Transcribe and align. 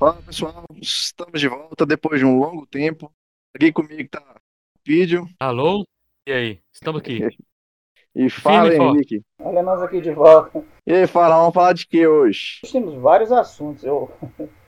Fala 0.00 0.22
pessoal, 0.22 0.64
estamos 0.80 1.38
de 1.38 1.46
volta 1.46 1.84
depois 1.84 2.18
de 2.18 2.24
um 2.24 2.38
longo 2.38 2.66
tempo. 2.66 3.12
Aqui 3.54 3.70
comigo 3.70 4.08
tá 4.08 4.18
o 4.18 4.80
vídeo. 4.82 5.28
Alô? 5.38 5.84
E 6.26 6.32
aí? 6.32 6.62
Estamos 6.72 7.02
aqui. 7.02 7.20
E 8.20 8.28
fala, 8.28 8.68
Firme. 8.68 8.84
Henrique. 8.84 9.22
Olha 9.42 9.62
nós 9.62 9.80
aqui 9.80 9.98
de 9.98 10.10
volta. 10.10 10.62
E 10.86 10.92
aí, 10.92 11.06
fala, 11.06 11.38
vamos 11.38 11.54
falar 11.54 11.72
de 11.72 11.86
que 11.86 12.06
hoje? 12.06 12.60
Nós 12.62 12.70
temos 12.70 12.94
vários 12.96 13.32
assuntos. 13.32 13.82
Eu... 13.82 14.10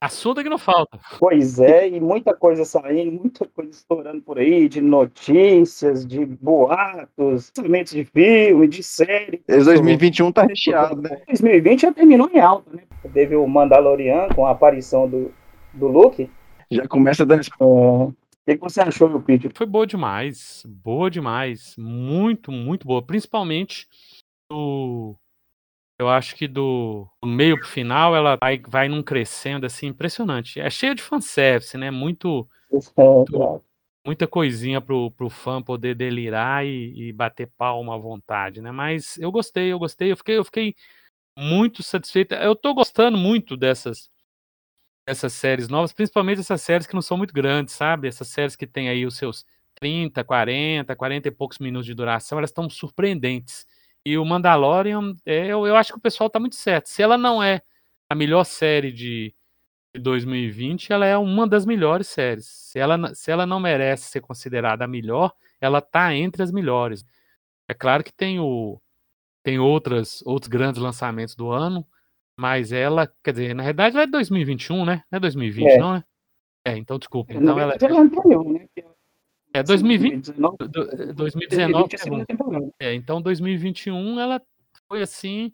Assunto 0.00 0.40
é 0.40 0.42
que 0.42 0.48
não 0.48 0.56
falta. 0.56 0.98
Pois 1.18 1.60
é, 1.60 1.86
e 1.86 2.00
muita 2.00 2.32
coisa 2.32 2.64
saindo, 2.64 3.12
muita 3.12 3.46
coisa 3.46 3.70
estourando 3.70 4.22
por 4.22 4.38
aí, 4.38 4.70
de 4.70 4.80
notícias, 4.80 6.06
de 6.06 6.24
boatos, 6.24 7.52
lançamentos 7.54 7.92
de 7.92 8.06
filme, 8.06 8.66
de 8.66 8.82
série. 8.82 9.42
Esse 9.46 9.66
2021 9.66 10.32
tá 10.32 10.44
recheado, 10.44 11.02
né? 11.02 11.20
2020 11.26 11.82
já 11.82 11.92
terminou 11.92 12.30
em 12.32 12.40
alta, 12.40 12.70
né? 12.74 12.84
Teve 13.12 13.36
o 13.36 13.46
Mandalorian 13.46 14.28
com 14.34 14.46
a 14.46 14.52
aparição 14.52 15.06
do, 15.06 15.30
do 15.74 15.88
Luke. 15.88 16.30
Já 16.70 16.88
começa 16.88 17.26
dando 17.26 17.42
que, 18.46 18.56
que 18.56 18.60
você 18.60 18.80
achou, 18.80 19.08
meu 19.08 19.22
Peter? 19.22 19.50
Foi 19.54 19.66
boa 19.66 19.86
demais. 19.86 20.64
Boa 20.66 21.10
demais. 21.10 21.74
Muito, 21.76 22.50
muito 22.50 22.86
boa. 22.86 23.02
Principalmente 23.02 23.86
do. 24.50 25.16
Eu 25.98 26.08
acho 26.08 26.34
que 26.34 26.48
do, 26.48 27.06
do 27.22 27.28
meio 27.28 27.56
pro 27.56 27.68
final 27.68 28.16
ela 28.16 28.36
vai, 28.40 28.60
vai 28.66 28.88
num 28.88 29.02
crescendo 29.02 29.66
assim 29.66 29.86
impressionante. 29.86 30.58
É 30.58 30.68
cheio 30.68 30.94
de 30.94 31.02
fanservice, 31.02 31.78
né? 31.78 31.90
Muito, 31.90 32.48
É, 32.98 33.60
muita 34.04 34.26
coisinha 34.26 34.80
pro, 34.80 35.12
pro 35.12 35.30
fã 35.30 35.62
poder 35.62 35.94
delirar 35.94 36.66
e, 36.66 37.08
e 37.08 37.12
bater 37.12 37.48
palma 37.56 37.94
à 37.94 37.98
vontade, 37.98 38.60
né? 38.60 38.72
Mas 38.72 39.16
eu 39.18 39.30
gostei, 39.30 39.72
eu 39.72 39.78
gostei, 39.78 40.10
eu 40.10 40.16
fiquei, 40.16 40.38
eu 40.38 40.44
fiquei 40.44 40.74
muito 41.38 41.82
satisfeito. 41.82 42.34
Eu 42.34 42.56
tô 42.56 42.74
gostando 42.74 43.16
muito 43.16 43.56
dessas 43.56 44.10
dessas 45.06 45.32
séries 45.32 45.68
novas, 45.68 45.92
principalmente 45.92 46.40
essas 46.40 46.62
séries 46.62 46.86
que 46.86 46.94
não 46.94 47.02
são 47.02 47.16
muito 47.16 47.34
grandes, 47.34 47.74
sabe? 47.74 48.08
Essas 48.08 48.28
séries 48.28 48.56
que 48.56 48.66
tem 48.66 48.88
aí 48.88 49.04
os 49.06 49.16
seus 49.16 49.44
30, 49.74 50.22
40, 50.24 50.94
40 50.94 51.28
e 51.28 51.30
poucos 51.30 51.58
minutos 51.58 51.86
de 51.86 51.94
duração, 51.94 52.38
elas 52.38 52.50
estão 52.50 52.68
surpreendentes. 52.70 53.66
E 54.04 54.16
o 54.18 54.24
Mandalorian, 54.24 55.14
é, 55.26 55.46
eu, 55.46 55.66
eu 55.66 55.76
acho 55.76 55.92
que 55.92 55.98
o 55.98 56.02
pessoal 56.02 56.30
tá 56.30 56.38
muito 56.40 56.56
certo. 56.56 56.88
Se 56.88 57.02
ela 57.02 57.18
não 57.18 57.42
é 57.42 57.62
a 58.08 58.14
melhor 58.14 58.44
série 58.44 58.92
de, 58.92 59.34
de 59.94 60.00
2020, 60.00 60.92
ela 60.92 61.06
é 61.06 61.16
uma 61.16 61.46
das 61.46 61.66
melhores 61.66 62.08
séries. 62.08 62.46
Se 62.46 62.78
ela, 62.78 63.14
se 63.14 63.30
ela 63.30 63.46
não 63.46 63.60
merece 63.60 64.10
ser 64.10 64.20
considerada 64.20 64.84
a 64.84 64.88
melhor, 64.88 65.32
ela 65.60 65.80
tá 65.80 66.14
entre 66.14 66.42
as 66.42 66.52
melhores. 66.52 67.04
É 67.68 67.74
claro 67.74 68.04
que 68.04 68.12
tem 68.12 68.40
o 68.40 68.80
tem 69.44 69.58
outras 69.58 70.22
outros 70.26 70.48
grandes 70.48 70.80
lançamentos 70.80 71.34
do 71.36 71.50
ano, 71.50 71.86
mas 72.38 72.72
ela, 72.72 73.06
quer 73.22 73.32
dizer, 73.32 73.54
na 73.54 73.62
verdade 73.64 73.96
ela 73.96 74.04
é 74.04 74.06
2021, 74.06 74.84
né? 74.84 75.02
Não 75.10 75.16
é 75.16 75.20
2020, 75.20 75.66
É. 75.68 75.78
não, 75.78 75.92
né? 75.94 76.04
É, 76.64 76.76
então 76.76 76.98
desculpa. 76.98 77.32
Então 77.32 77.58
ela 77.58 77.74
ela 77.80 78.00
anterior, 78.00 78.44
né? 78.52 78.66
é 79.54 79.62
2020, 79.62 80.32
2019, 80.32 80.56
do- 80.58 80.68
do- 80.68 81.14
2019 81.14 81.88
2020 81.90 82.74
é 82.80 82.84
a 82.84 82.86
é. 82.86 82.92
É, 82.92 82.94
então 82.94 83.20
2021 83.20 84.20
ela 84.20 84.40
foi 84.88 85.02
assim 85.02 85.52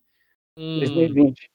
um 0.57 0.79
2020. 0.81 1.51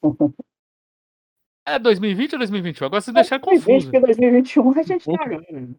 É 1.66 1.80
2020 1.80 2.34
ou 2.34 2.40
2021? 2.40 2.86
Agora 2.88 3.02
vocês 3.02 3.14
deixaram 3.14 3.42
2020, 3.44 3.66
confuso. 3.66 3.92
porque 3.92 4.00
2021 4.06 4.80
a 4.80 4.84
gente 4.84 5.06
tá 5.06 5.26
ganhando. 5.26 5.76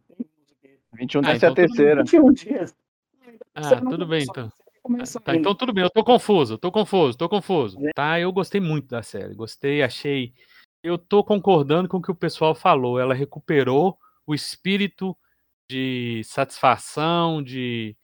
21 0.94 1.20
Ah, 1.20 1.22
deve 1.22 1.38
ser 1.40 1.46
a 1.46 1.50
então 1.50 1.54
tudo 1.54 1.54
terceira. 1.54 2.02
21 2.04 2.32
dias. 2.32 2.76
Ah, 3.54 3.80
tudo 3.80 4.06
bem 4.06 4.22
então. 4.22 4.50
Tá, 5.24 5.34
então 5.34 5.54
tudo 5.54 5.72
bem, 5.72 5.82
eu 5.82 5.90
tô 5.90 6.04
confuso, 6.04 6.58
tô 6.58 6.70
confuso, 6.70 7.16
tô 7.16 7.28
confuso. 7.28 7.78
É. 7.86 7.92
Tá, 7.94 8.20
eu 8.20 8.30
gostei 8.30 8.60
muito 8.60 8.88
da 8.88 9.02
série, 9.02 9.34
gostei, 9.34 9.82
achei. 9.82 10.34
Eu 10.82 10.98
tô 10.98 11.24
concordando 11.24 11.88
com 11.88 11.96
o 11.96 12.02
que 12.02 12.10
o 12.10 12.14
pessoal 12.14 12.54
falou. 12.54 13.00
Ela 13.00 13.14
recuperou 13.14 13.98
o 14.26 14.34
espírito 14.34 15.16
de 15.70 16.22
satisfação, 16.24 17.42
de, 17.42 17.96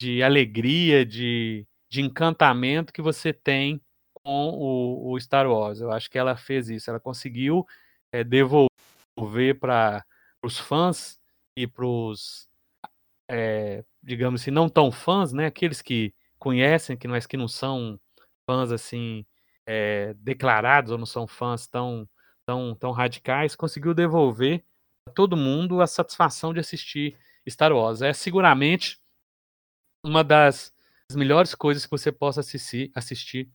de 0.00 0.22
alegria, 0.22 1.04
de, 1.04 1.66
de 1.90 2.00
encantamento 2.00 2.92
que 2.92 3.02
você 3.02 3.32
tem 3.32 3.80
com 4.12 4.50
o, 4.50 5.10
o 5.12 5.20
Star 5.20 5.50
Wars. 5.50 5.80
Eu 5.80 5.90
acho 5.90 6.08
que 6.08 6.18
ela 6.18 6.36
fez 6.36 6.68
isso, 6.68 6.88
ela 6.88 7.00
conseguiu 7.00 7.66
é, 8.12 8.22
devolver 8.22 9.58
para 9.58 10.04
os 10.40 10.56
fãs 10.56 11.18
e 11.56 11.66
para 11.66 11.84
os 11.84 12.48
é, 13.28 13.84
digamos 14.02 14.42
assim, 14.42 14.50
não 14.50 14.68
tão 14.68 14.90
fãs, 14.90 15.32
né? 15.32 15.46
Aqueles 15.46 15.80
que 15.82 16.14
conhecem, 16.38 16.96
que 16.96 17.06
mas 17.06 17.26
que 17.26 17.36
não 17.36 17.48
são 17.48 18.00
fãs 18.46 18.72
assim 18.72 19.24
é, 19.66 20.14
declarados 20.14 20.90
ou 20.90 20.98
não 20.98 21.06
são 21.06 21.26
fãs 21.26 21.66
tão 21.66 22.08
tão 22.44 22.74
tão 22.74 22.90
radicais, 22.90 23.54
conseguiu 23.54 23.94
devolver 23.94 24.64
a 25.08 25.12
todo 25.12 25.36
mundo 25.36 25.80
a 25.80 25.86
satisfação 25.86 26.52
de 26.52 26.60
assistir 26.60 27.16
Star 27.48 27.72
Wars. 27.72 28.02
É 28.02 28.12
seguramente 28.12 29.00
uma 30.04 30.24
das 30.24 30.74
melhores 31.14 31.54
coisas 31.54 31.84
que 31.84 31.90
você 31.90 32.10
possa 32.10 32.40
assistir, 32.40 32.90
assistir 32.94 33.50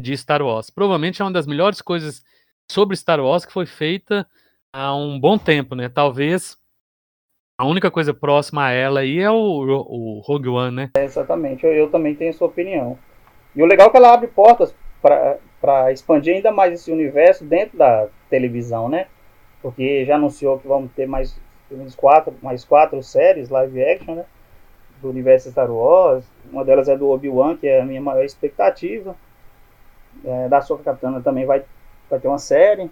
de 0.00 0.16
Star 0.16 0.42
Wars. 0.42 0.70
Provavelmente 0.70 1.20
é 1.20 1.24
uma 1.24 1.32
das 1.32 1.46
melhores 1.46 1.80
coisas 1.82 2.24
sobre 2.70 2.96
Star 2.96 3.20
Wars 3.20 3.44
que 3.44 3.52
foi 3.52 3.66
feita 3.66 4.28
há 4.72 4.94
um 4.94 5.18
bom 5.20 5.38
tempo, 5.38 5.74
né? 5.74 5.88
Talvez 5.88 6.58
a 7.56 7.66
única 7.66 7.90
coisa 7.90 8.12
próxima 8.12 8.66
a 8.66 8.70
ela 8.72 9.00
aí 9.00 9.20
é 9.20 9.30
o, 9.30 9.34
o 9.36 10.20
Rogue 10.20 10.48
One, 10.48 10.74
né? 10.74 10.90
É, 10.96 11.04
exatamente, 11.04 11.64
eu, 11.64 11.72
eu 11.72 11.90
também 11.90 12.14
tenho 12.14 12.30
essa 12.30 12.44
opinião. 12.44 12.98
E 13.54 13.62
o 13.62 13.66
legal 13.66 13.88
é 13.88 13.90
que 13.90 13.96
ela 13.96 14.12
abre 14.12 14.26
portas 14.26 14.74
para 15.00 15.92
expandir 15.92 16.34
ainda 16.34 16.50
mais 16.50 16.72
esse 16.72 16.90
universo 16.90 17.44
dentro 17.44 17.78
da 17.78 18.08
televisão, 18.28 18.88
né? 18.88 19.06
Porque 19.62 20.04
já 20.04 20.16
anunciou 20.16 20.58
que 20.58 20.66
vamos 20.66 20.90
ter 20.92 21.06
mais 21.06 21.38
quatro, 21.96 22.34
mais 22.42 22.64
quatro 22.64 23.02
séries 23.02 23.48
live 23.48 23.82
action, 23.82 24.16
né? 24.16 24.24
Do 25.00 25.08
universo 25.08 25.50
Star 25.50 25.70
Wars. 25.70 26.24
Uma 26.50 26.64
delas 26.64 26.88
é 26.88 26.96
do 26.96 27.08
Obi-Wan, 27.08 27.56
que 27.56 27.68
é 27.68 27.80
a 27.80 27.84
minha 27.84 28.00
maior 28.00 28.24
expectativa. 28.24 29.14
É, 30.24 30.48
da 30.48 30.60
Soca 30.60 30.82
Katana 30.82 31.20
também 31.20 31.46
vai, 31.46 31.64
vai 32.10 32.18
ter 32.18 32.28
uma 32.28 32.38
série. 32.38 32.90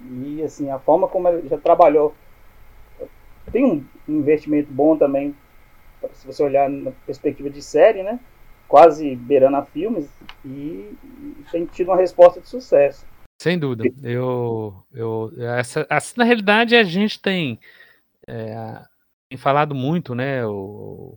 E 0.00 0.42
assim, 0.42 0.70
a 0.70 0.78
forma 0.78 1.06
como 1.06 1.28
ela 1.28 1.42
já 1.46 1.58
trabalhou. 1.58 2.14
Tem 3.50 3.64
um 3.64 3.84
investimento 4.08 4.70
bom 4.70 4.96
também 4.96 5.34
se 6.12 6.26
você 6.26 6.42
olhar 6.42 6.68
na 6.68 6.92
perspectiva 7.06 7.50
de 7.50 7.62
série, 7.62 8.02
né? 8.02 8.20
Quase 8.68 9.16
beirando 9.16 9.56
a 9.56 9.64
filmes 9.64 10.08
e, 10.44 10.96
tem 11.50 11.66
tido 11.66 11.88
uma 11.88 11.96
resposta 11.96 12.40
de 12.40 12.48
sucesso. 12.48 13.06
Sem 13.40 13.58
dúvida. 13.58 13.84
Eu, 14.02 14.84
eu, 14.92 15.32
essa, 15.56 15.86
na 16.16 16.24
realidade, 16.24 16.76
a 16.76 16.82
gente 16.82 17.20
tem, 17.20 17.58
é, 18.26 18.82
tem 19.28 19.38
falado 19.38 19.74
muito, 19.74 20.14
né? 20.14 20.44
O, 20.46 21.16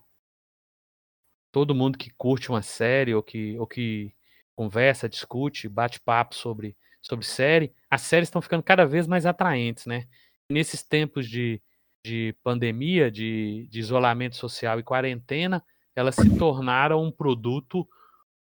todo 1.51 1.75
mundo 1.75 1.97
que 1.97 2.11
curte 2.11 2.49
uma 2.49 2.61
série 2.61 3.13
ou 3.13 3.21
que, 3.21 3.57
ou 3.59 3.67
que 3.67 4.13
conversa, 4.55 5.09
discute, 5.09 5.67
bate 5.67 5.99
papo 5.99 6.35
sobre, 6.35 6.75
sobre 7.01 7.25
série, 7.25 7.73
as 7.89 8.01
séries 8.01 8.27
estão 8.27 8.41
ficando 8.41 8.63
cada 8.63 8.85
vez 8.85 9.07
mais 9.07 9.25
atraentes, 9.25 9.85
né? 9.85 10.07
Nesses 10.49 10.83
tempos 10.83 11.27
de, 11.27 11.61
de 12.03 12.35
pandemia, 12.43 13.11
de, 13.11 13.67
de 13.69 13.79
isolamento 13.79 14.35
social 14.35 14.79
e 14.79 14.83
quarentena, 14.83 15.63
elas 15.95 16.15
se 16.15 16.29
tornaram 16.31 17.03
um 17.03 17.11
produto 17.11 17.87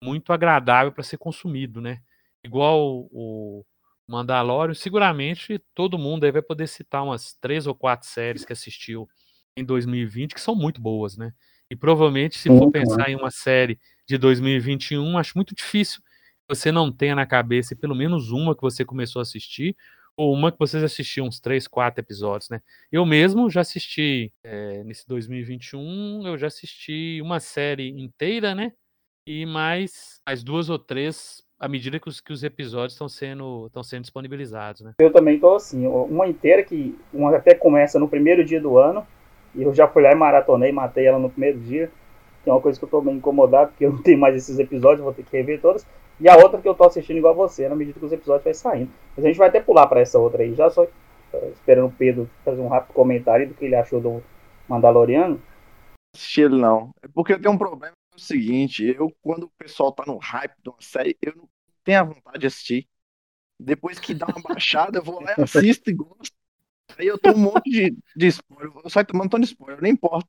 muito 0.03 0.33
agradável 0.33 0.93
para 0.93 1.03
ser 1.03 1.19
consumido, 1.19 1.81
né? 1.81 2.01
Igual 2.45 3.09
o 3.13 3.65
Mandalorian, 4.09 4.75
seguramente 4.75 5.59
todo 5.75 5.99
mundo 5.99 6.25
aí 6.25 6.33
vai 6.33 6.43
poder 6.43 6.67
citar 6.67 7.05
umas 7.05 7.35
três 7.41 7.67
ou 7.67 7.75
quatro 7.75 8.09
séries 8.09 8.45
que 8.45 8.53
assistiu 8.53 9.09
em 9.57 9.65
2020 9.65 10.35
que 10.35 10.41
são 10.41 10.55
muito 10.55 10.81
boas, 10.81 11.17
né? 11.17 11.33
E 11.71 11.77
provavelmente, 11.77 12.39
se 12.39 12.51
for 12.51 12.67
Uhum. 12.67 12.71
pensar 12.71 13.11
em 13.11 13.17
uma 13.17 13.31
série 13.31 13.79
de 14.09 14.19
2021, 14.19 15.19
acho 15.19 15.33
muito 15.37 15.55
difícil 15.55 16.01
você 16.49 16.73
não 16.73 16.91
tenha 16.93 17.15
na 17.15 17.27
cabeça 17.27 17.77
pelo 17.77 17.95
menos 17.95 18.31
uma 18.33 18.57
que 18.57 18.63
você 18.63 18.85
começou 18.85 19.21
a 19.21 19.23
assistir, 19.23 19.77
ou 20.21 20.35
uma 20.35 20.53
que 20.53 20.59
vocês 20.59 20.85
assistiram 20.85 21.29
uns 21.29 21.41
três, 21.41 21.67
quatro 21.67 22.03
episódios, 22.03 22.51
né? 22.51 22.61
Eu 22.93 23.07
mesmo 23.07 23.49
já 23.49 23.63
assisti, 23.63 24.31
é, 24.45 24.85
nesse 24.85 25.09
2021, 25.09 26.27
eu 26.27 26.37
já 26.37 26.49
assisti 26.49 27.21
uma 27.23 27.41
série 27.41 27.89
inteira, 27.99 28.55
né? 28.55 28.73
E 29.27 29.47
mais, 29.47 30.21
mais 30.27 30.45
duas 30.45 30.69
ou 30.69 30.79
três 30.79 31.43
à 31.59 31.67
medida 31.67 31.99
que 31.99 32.07
os, 32.07 32.21
que 32.21 32.35
os 32.35 32.45
episódios 32.45 32.93
estão 32.93 33.09
sendo, 33.09 33.67
estão 33.69 33.83
sendo 33.83 34.03
disponibilizados, 34.03 34.83
né? 34.83 34.93
Eu 34.99 35.11
também 35.11 35.41
tô 35.41 35.55
assim, 35.55 35.87
uma 35.87 36.29
inteira 36.29 36.63
que 36.63 36.95
uma 37.15 37.35
até 37.35 37.55
começa 37.55 37.99
no 37.99 38.09
primeiro 38.09 38.45
dia 38.45 38.61
do 38.61 38.77
ano, 38.77 39.07
e 39.55 39.63
eu 39.63 39.73
já 39.73 39.89
fui 39.89 40.03
lá 40.03 40.13
e 40.13 40.15
maratonei, 40.15 40.71
matei 40.71 41.07
ela 41.07 41.19
no 41.19 41.31
primeiro 41.31 41.59
dia, 41.61 41.91
que 42.43 42.51
é 42.51 42.53
uma 42.53 42.61
coisa 42.61 42.79
que 42.79 42.85
eu 42.85 42.89
tô 42.89 43.01
meio 43.01 43.19
incomodado, 43.19 43.71
porque 43.71 43.85
eu 43.85 43.93
não 43.93 44.03
tenho 44.03 44.19
mais 44.19 44.35
esses 44.35 44.59
episódios, 44.59 45.05
vou 45.05 45.13
ter 45.13 45.25
que 45.25 45.37
rever 45.37 45.61
todas. 45.61 45.87
E 46.19 46.29
a 46.29 46.37
outra 46.37 46.61
que 46.61 46.69
eu 46.69 46.75
tô 46.75 46.85
assistindo 46.85 47.17
igual 47.17 47.35
você, 47.35 47.69
na 47.69 47.75
medida 47.75 47.99
que 47.99 48.05
os 48.05 48.13
episódios 48.13 48.45
vai 48.45 48.55
saindo. 48.55 48.91
Mas 49.17 49.25
a 49.25 49.29
gente 49.29 49.39
vai 49.39 49.49
até 49.49 49.61
pular 49.61 49.87
para 49.87 50.01
essa 50.01 50.19
outra 50.19 50.43
aí, 50.43 50.55
já 50.55 50.69
só 50.69 50.85
eh, 51.33 51.51
esperando 51.55 51.87
o 51.87 51.93
Pedro 51.93 52.29
fazer 52.45 52.61
um 52.61 52.69
rápido 52.69 52.93
comentário 52.93 53.49
do 53.49 53.55
que 53.55 53.65
ele 53.65 53.75
achou 53.75 54.01
do 54.01 54.23
Mandaloriano. 54.69 55.41
assisti 56.15 56.43
ele 56.43 56.61
não. 56.61 56.95
É 57.03 57.09
porque 57.09 57.33
eu 57.33 57.41
tenho 57.41 57.55
um 57.55 57.59
problema 57.59 57.95
é 58.13 58.17
o 58.17 58.21
seguinte, 58.21 58.85
eu 58.85 59.11
quando 59.23 59.45
o 59.45 59.53
pessoal 59.57 59.93
tá 59.93 60.05
no 60.07 60.19
hype 60.19 60.55
de 60.63 60.69
uma 60.69 60.81
série, 60.81 61.17
eu 61.23 61.35
não 61.37 61.49
tenho 61.85 62.01
a 62.01 62.05
vontade 62.05 62.39
de 62.39 62.47
assistir. 62.47 62.89
Depois 63.59 63.99
que 63.99 64.15
dá 64.15 64.27
uma 64.27 64.43
baixada, 64.43 64.99
eu 64.99 65.03
vou 65.03 65.23
lá 65.23 65.35
e 65.37 65.43
assisto 65.43 65.91
e 65.91 65.95
gosto. 65.95 66.35
Aí 66.99 67.07
eu 67.07 67.19
tomo 67.19 67.37
um 67.37 67.53
monte 67.53 67.71
de, 67.71 67.97
de 68.17 68.27
spoiler. 68.27 68.73
Eu 68.83 68.91
saio 68.91 69.07
tomando 69.07 69.33
monte 69.33 69.45
de 69.45 69.53
spoiler, 69.53 69.81
não 69.81 69.89
importa. 69.89 70.29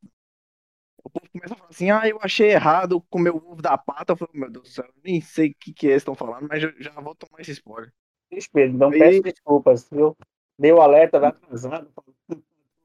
Começa 1.32 1.54
a 1.54 1.58
falar 1.58 1.70
assim, 1.70 1.90
ah, 1.92 2.08
eu 2.08 2.20
achei 2.22 2.52
errado 2.52 3.02
comer 3.10 3.32
o 3.32 3.38
ovo 3.38 3.62
da 3.62 3.78
pata. 3.78 4.14
Eu 4.14 4.18
falo, 4.18 4.32
meu 4.34 4.50
Deus 4.52 4.64
do 4.70 4.70
céu, 4.74 4.86
nem 5.04 5.22
sei 5.22 5.50
o 5.52 5.56
que, 5.60 5.74
que 5.74 5.88
eles 5.88 5.98
estão 5.98 6.16
falando, 6.16 6.48
mas 6.50 6.64
eu 6.64 6.74
já 6.80 6.92
vou 7.00 7.16
tomar 7.16 7.42
esse 7.42 7.52
spoiler. 7.52 7.92
Espelho, 8.32 8.74
não 8.78 8.90
Aí- 8.90 9.00
peço 9.00 9.22
desculpas, 9.24 9.90
viu? 9.92 10.16
Dei 10.58 10.72
o 10.72 10.82
alerta, 10.82 11.20
vai 11.20 11.30
atrasado. 11.30 11.90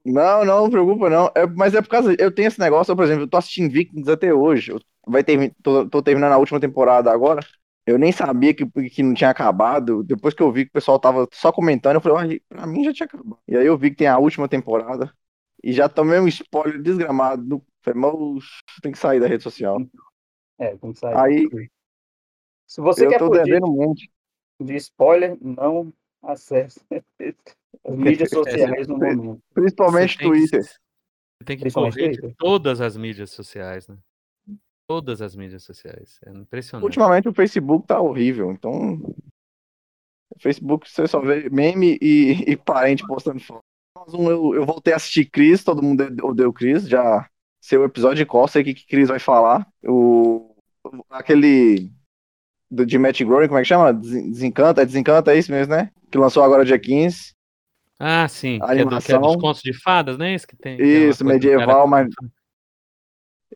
Não, 0.04 0.44
não, 0.44 0.62
não 0.62 0.70
preocupa 0.70 1.10
não. 1.10 1.31
É, 1.34 1.46
mas 1.46 1.75
é 1.75 1.82
por 1.82 1.88
causa. 1.88 2.14
Eu 2.19 2.32
tenho 2.32 2.48
esse 2.48 2.60
negócio, 2.60 2.94
por 2.94 3.04
exemplo, 3.04 3.25
eu 3.25 3.28
tô 3.28 3.37
assistindo 3.37 3.72
Vikings 3.72 4.10
até 4.10 4.32
hoje. 4.32 4.70
Eu 4.72 4.81
vai 5.06 5.22
ter, 5.25 5.54
tô, 5.62 5.88
tô 5.88 6.02
terminando 6.02 6.32
a 6.32 6.38
última 6.38 6.60
temporada 6.60 7.10
agora. 7.10 7.40
Eu 7.87 7.99
nem 7.99 8.10
sabia 8.12 8.52
que, 8.54 8.66
que 8.90 9.02
não 9.02 9.14
tinha 9.14 9.31
acabado. 9.31 10.02
Depois 10.04 10.34
que 10.34 10.42
eu 10.42 10.52
vi 10.52 10.64
que 10.64 10.70
o 10.70 10.72
pessoal 10.72 10.99
tava 10.99 11.28
só 11.32 11.52
comentando, 11.52 11.96
eu 11.96 12.00
falei, 12.00 12.34
"Ué, 12.34 12.40
pra 12.49 12.66
mim 12.66 12.84
já 12.84 12.92
tinha 12.92 13.06
acabado. 13.06 13.38
E 13.49 13.56
aí 13.56 13.66
eu 13.66 13.76
vi 13.78 13.90
que 13.90 13.96
tem 13.96 14.06
a 14.08 14.19
última 14.19 14.49
temporada. 14.49 15.12
E 15.62 15.72
já 15.72 15.88
tomei 15.88 16.19
um 16.20 16.28
spoiler 16.28 16.81
desgramado. 16.82 17.62
Falei, 17.87 18.00
mas 18.00 18.44
tem 18.83 18.91
que 18.93 18.99
sair 18.99 19.21
da 19.21 19.29
rede 19.29 19.43
social. 19.44 19.79
É, 20.59 20.77
tem 20.77 20.93
que 20.93 20.99
sair. 20.99 21.17
Aí 21.17 21.49
Se 22.67 22.81
você 22.81 23.06
eu 23.06 23.11
quer 23.11 23.19
tô 23.19 23.29
fugir 23.29 23.44
devendo 23.44 23.69
muito. 23.69 24.03
de 24.61 24.75
spoiler, 24.77 25.37
não 25.41 25.93
acesse 26.23 26.81
as 27.85 27.94
mídias 27.94 28.31
sociais 28.31 28.88
no 28.88 28.99
momento. 28.99 29.41
Principalmente 29.55 30.12
Você 30.15 30.19
tem 30.19 30.33
que- 30.33 30.38
Twitter. 30.38 30.62
Você 30.65 31.44
tem 31.44 31.59
que 31.59 31.71
correr 31.71 31.91
Twitter. 32.11 32.35
todas 32.38 32.81
as 32.81 32.97
mídias 32.97 33.31
sociais, 33.31 33.87
né? 33.87 33.97
Todas 34.88 35.21
as 35.21 35.37
mídias 35.37 35.62
sociais. 35.62 36.19
É 36.25 36.31
impressionante. 36.31 36.85
Ultimamente 36.85 37.29
o 37.29 37.35
Facebook 37.35 37.87
tá 37.87 38.00
horrível. 38.00 38.50
Então. 38.53 38.94
O 40.35 40.41
Facebook 40.41 40.91
você 40.91 41.06
só 41.06 41.21
vê 41.21 41.49
meme 41.50 41.99
e, 42.00 42.50
e 42.50 42.56
parente 42.56 43.06
postando 43.06 43.41
foto. 43.41 43.62
Um, 44.09 44.31
eu, 44.31 44.55
eu 44.55 44.65
voltei 44.67 44.93
a 44.93 44.97
assistir 44.97 45.27
Chris, 45.27 45.62
todo 45.65 45.83
mundo 45.83 46.05
odeia 46.25 46.49
o 46.49 46.53
Chris. 46.53 46.88
Já 46.88 47.29
seu 47.68 47.84
episódio 47.84 48.16
de 48.18 48.26
o 48.62 48.64
que, 48.64 48.74
que 48.74 48.86
Chris 48.86 49.08
vai 49.08 49.18
falar. 49.18 49.66
O, 49.84 50.54
aquele 51.10 51.90
do, 52.70 52.86
de 52.86 52.98
Matt 52.98 53.22
Groening, 53.22 53.48
como 53.48 53.58
é 53.58 53.62
que 53.62 53.68
chama? 53.68 53.92
Des- 53.94 54.12
Desencanta, 54.32 54.82
é 54.82 54.86
Desencanta, 54.86 55.32
é 55.34 55.38
isso 55.38 55.52
mesmo, 55.52 55.74
né? 55.74 55.90
Que 56.10 56.18
lançou 56.18 56.42
agora 56.44 56.64
dia 56.64 56.78
15. 56.78 57.34
Ah, 57.98 58.28
sim. 58.28 58.58
A 58.60 58.72
Que 58.72 58.78
é, 58.80 58.84
do, 58.84 59.00
que 59.02 59.12
é 59.12 59.16
dos 59.18 59.34
animação. 59.34 59.38
contos 59.38 59.62
de 59.62 59.72
fadas, 59.72 60.18
né? 60.18 60.34
Esse 60.34 60.46
que 60.46 60.56
tem. 60.56 60.78
é 60.78 60.84
Isso, 60.84 61.24
medieval, 61.24 61.66
cara- 61.66 61.86
mas 61.88 62.08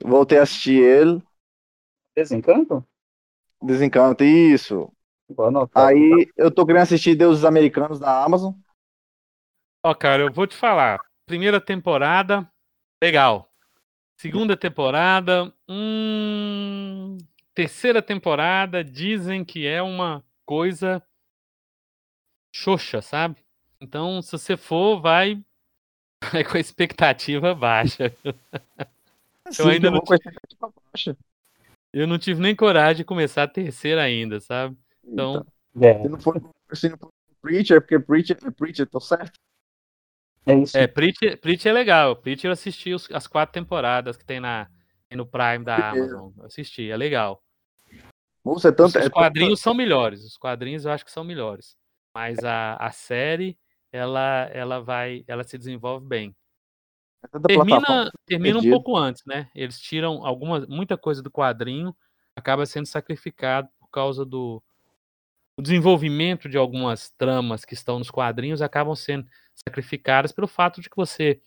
voltei 0.05 0.39
a 0.39 0.43
assistir 0.43 0.81
ele. 0.83 1.23
Desencanto? 2.17 2.85
Desencanta, 3.63 4.25
isso. 4.25 4.93
Anotar. 5.39 5.89
Aí 5.89 6.29
eu 6.37 6.51
tô 6.51 6.67
querendo 6.67 6.83
assistir 6.83 7.15
Deuses 7.15 7.45
Americanos 7.45 8.01
da 8.01 8.23
Amazon. 8.25 8.55
Ó, 9.85 9.95
cara, 9.95 10.23
eu 10.23 10.33
vou 10.33 10.47
te 10.47 10.57
falar. 10.57 11.01
Primeira 11.27 11.61
temporada, 11.61 12.51
legal. 13.03 13.50
Segunda 14.21 14.55
temporada, 14.55 15.51
hum... 15.67 17.17
terceira 17.55 18.03
temporada, 18.03 18.85
dizem 18.85 19.43
que 19.43 19.67
é 19.67 19.81
uma 19.81 20.23
coisa 20.45 21.03
xoxa, 22.55 23.01
sabe? 23.01 23.37
Então, 23.81 24.21
se 24.21 24.33
você 24.33 24.59
for, 24.59 25.01
vai, 25.01 25.43
vai 26.31 26.45
com 26.45 26.59
a 26.59 26.61
expectativa 26.61 27.55
baixa. 27.55 28.15
Sim, 29.51 29.71
ainda 29.71 29.87
eu 29.87 29.91
não 29.91 29.99
vou 30.01 30.07
com 30.07 30.13
a 30.13 30.17
expectativa 30.17 30.71
baixa. 30.93 31.17
Eu 31.91 32.07
não 32.07 32.19
tive 32.19 32.43
nem 32.43 32.55
coragem 32.55 32.99
de 32.99 33.05
começar 33.05 33.45
a 33.45 33.49
terceira 33.49 34.03
ainda, 34.03 34.39
sabe? 34.39 34.77
Então, 35.03 35.47
É, 35.81 36.03
Se 36.03 36.09
não 36.11 36.21
for, 36.21 36.53
se 36.75 36.91
não 36.91 36.99
for 36.99 37.09
Preacher, 37.41 37.81
porque 37.81 37.99
Preacher 37.99 38.37
é 38.45 38.51
Preacher, 38.51 38.87
tô 38.87 39.01
certo? 39.01 39.41
É 40.47 40.55
isso. 40.55 40.77
é, 40.77 40.87
Preacher, 40.87 41.41
Preacher 41.41 41.71
é 41.71 41.73
legal. 41.73 42.17
Preacher 42.17 42.49
eu 42.49 42.53
assisti 42.53 42.93
os- 42.93 43.11
as 43.11 43.27
quatro 43.27 43.53
temporadas 43.53 44.17
que 44.17 44.25
tem 44.25 44.41
na, 44.41 44.69
no 45.13 45.27
Prime 45.27 45.65
da. 45.65 45.91
Amazon. 45.91 46.33
Eu 46.39 46.45
assisti, 46.47 46.91
é 46.91 46.97
legal. 46.97 47.43
Moço, 48.45 48.67
é 48.67 48.71
Os, 48.71 48.77
tanto, 48.77 48.99
os 48.99 49.07
é 49.07 49.11
quadrinhos 49.11 49.61
são 49.61 49.75
melhores. 49.75 50.25
Os 50.25 50.37
quadrinhos 50.37 50.85
eu 50.85 50.93
acho 50.93 51.05
que 51.05 51.11
são 51.11 51.25
melhores. 51.25 51.77
Mas 52.15 52.43
a, 52.43 52.75
a 52.77 52.91
série, 52.91 53.59
ela, 53.93 54.49
ela 54.53 54.81
vai, 54.81 55.25
ela 55.27 55.45
se 55.45 55.59
desenvolve 55.59 56.07
bem. 56.07 56.35
é. 57.23 57.29
Termina, 57.47 58.11
termina 58.27 58.59
um 58.59 58.71
pouco 58.71 58.97
antes, 58.97 59.23
né? 59.27 59.51
Eles 59.55 59.79
tiram 59.79 60.25
alguma, 60.25 60.67
muita 60.69 60.97
coisa 60.97 61.23
do 61.23 61.31
quadrinho, 61.31 61.95
acaba 62.35 62.65
sendo 62.67 62.87
sacrificado 62.87 63.69
por 63.79 63.89
causa 63.91 64.25
do 64.25 64.63
o 65.61 65.63
desenvolvimento 65.63 66.49
de 66.49 66.57
algumas 66.57 67.11
tramas 67.11 67.67
que 67.67 67.75
estão 67.75 67.99
nos 67.99 68.11
quadrinhos 68.11 68.63
acabam 68.63 68.97
sendo 68.97 69.27
sacrificadas 69.55 70.33
pelo 70.33 70.49
fato 70.49 70.81
de 70.81 70.89
que 70.89 70.97
você 70.97 71.39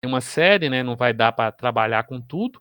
tem 0.00 0.10
uma 0.10 0.22
série, 0.22 0.70
né? 0.70 0.82
Não 0.82 0.96
vai 0.96 1.12
dar 1.12 1.30
para 1.32 1.52
trabalhar 1.52 2.04
com 2.04 2.18
tudo. 2.22 2.58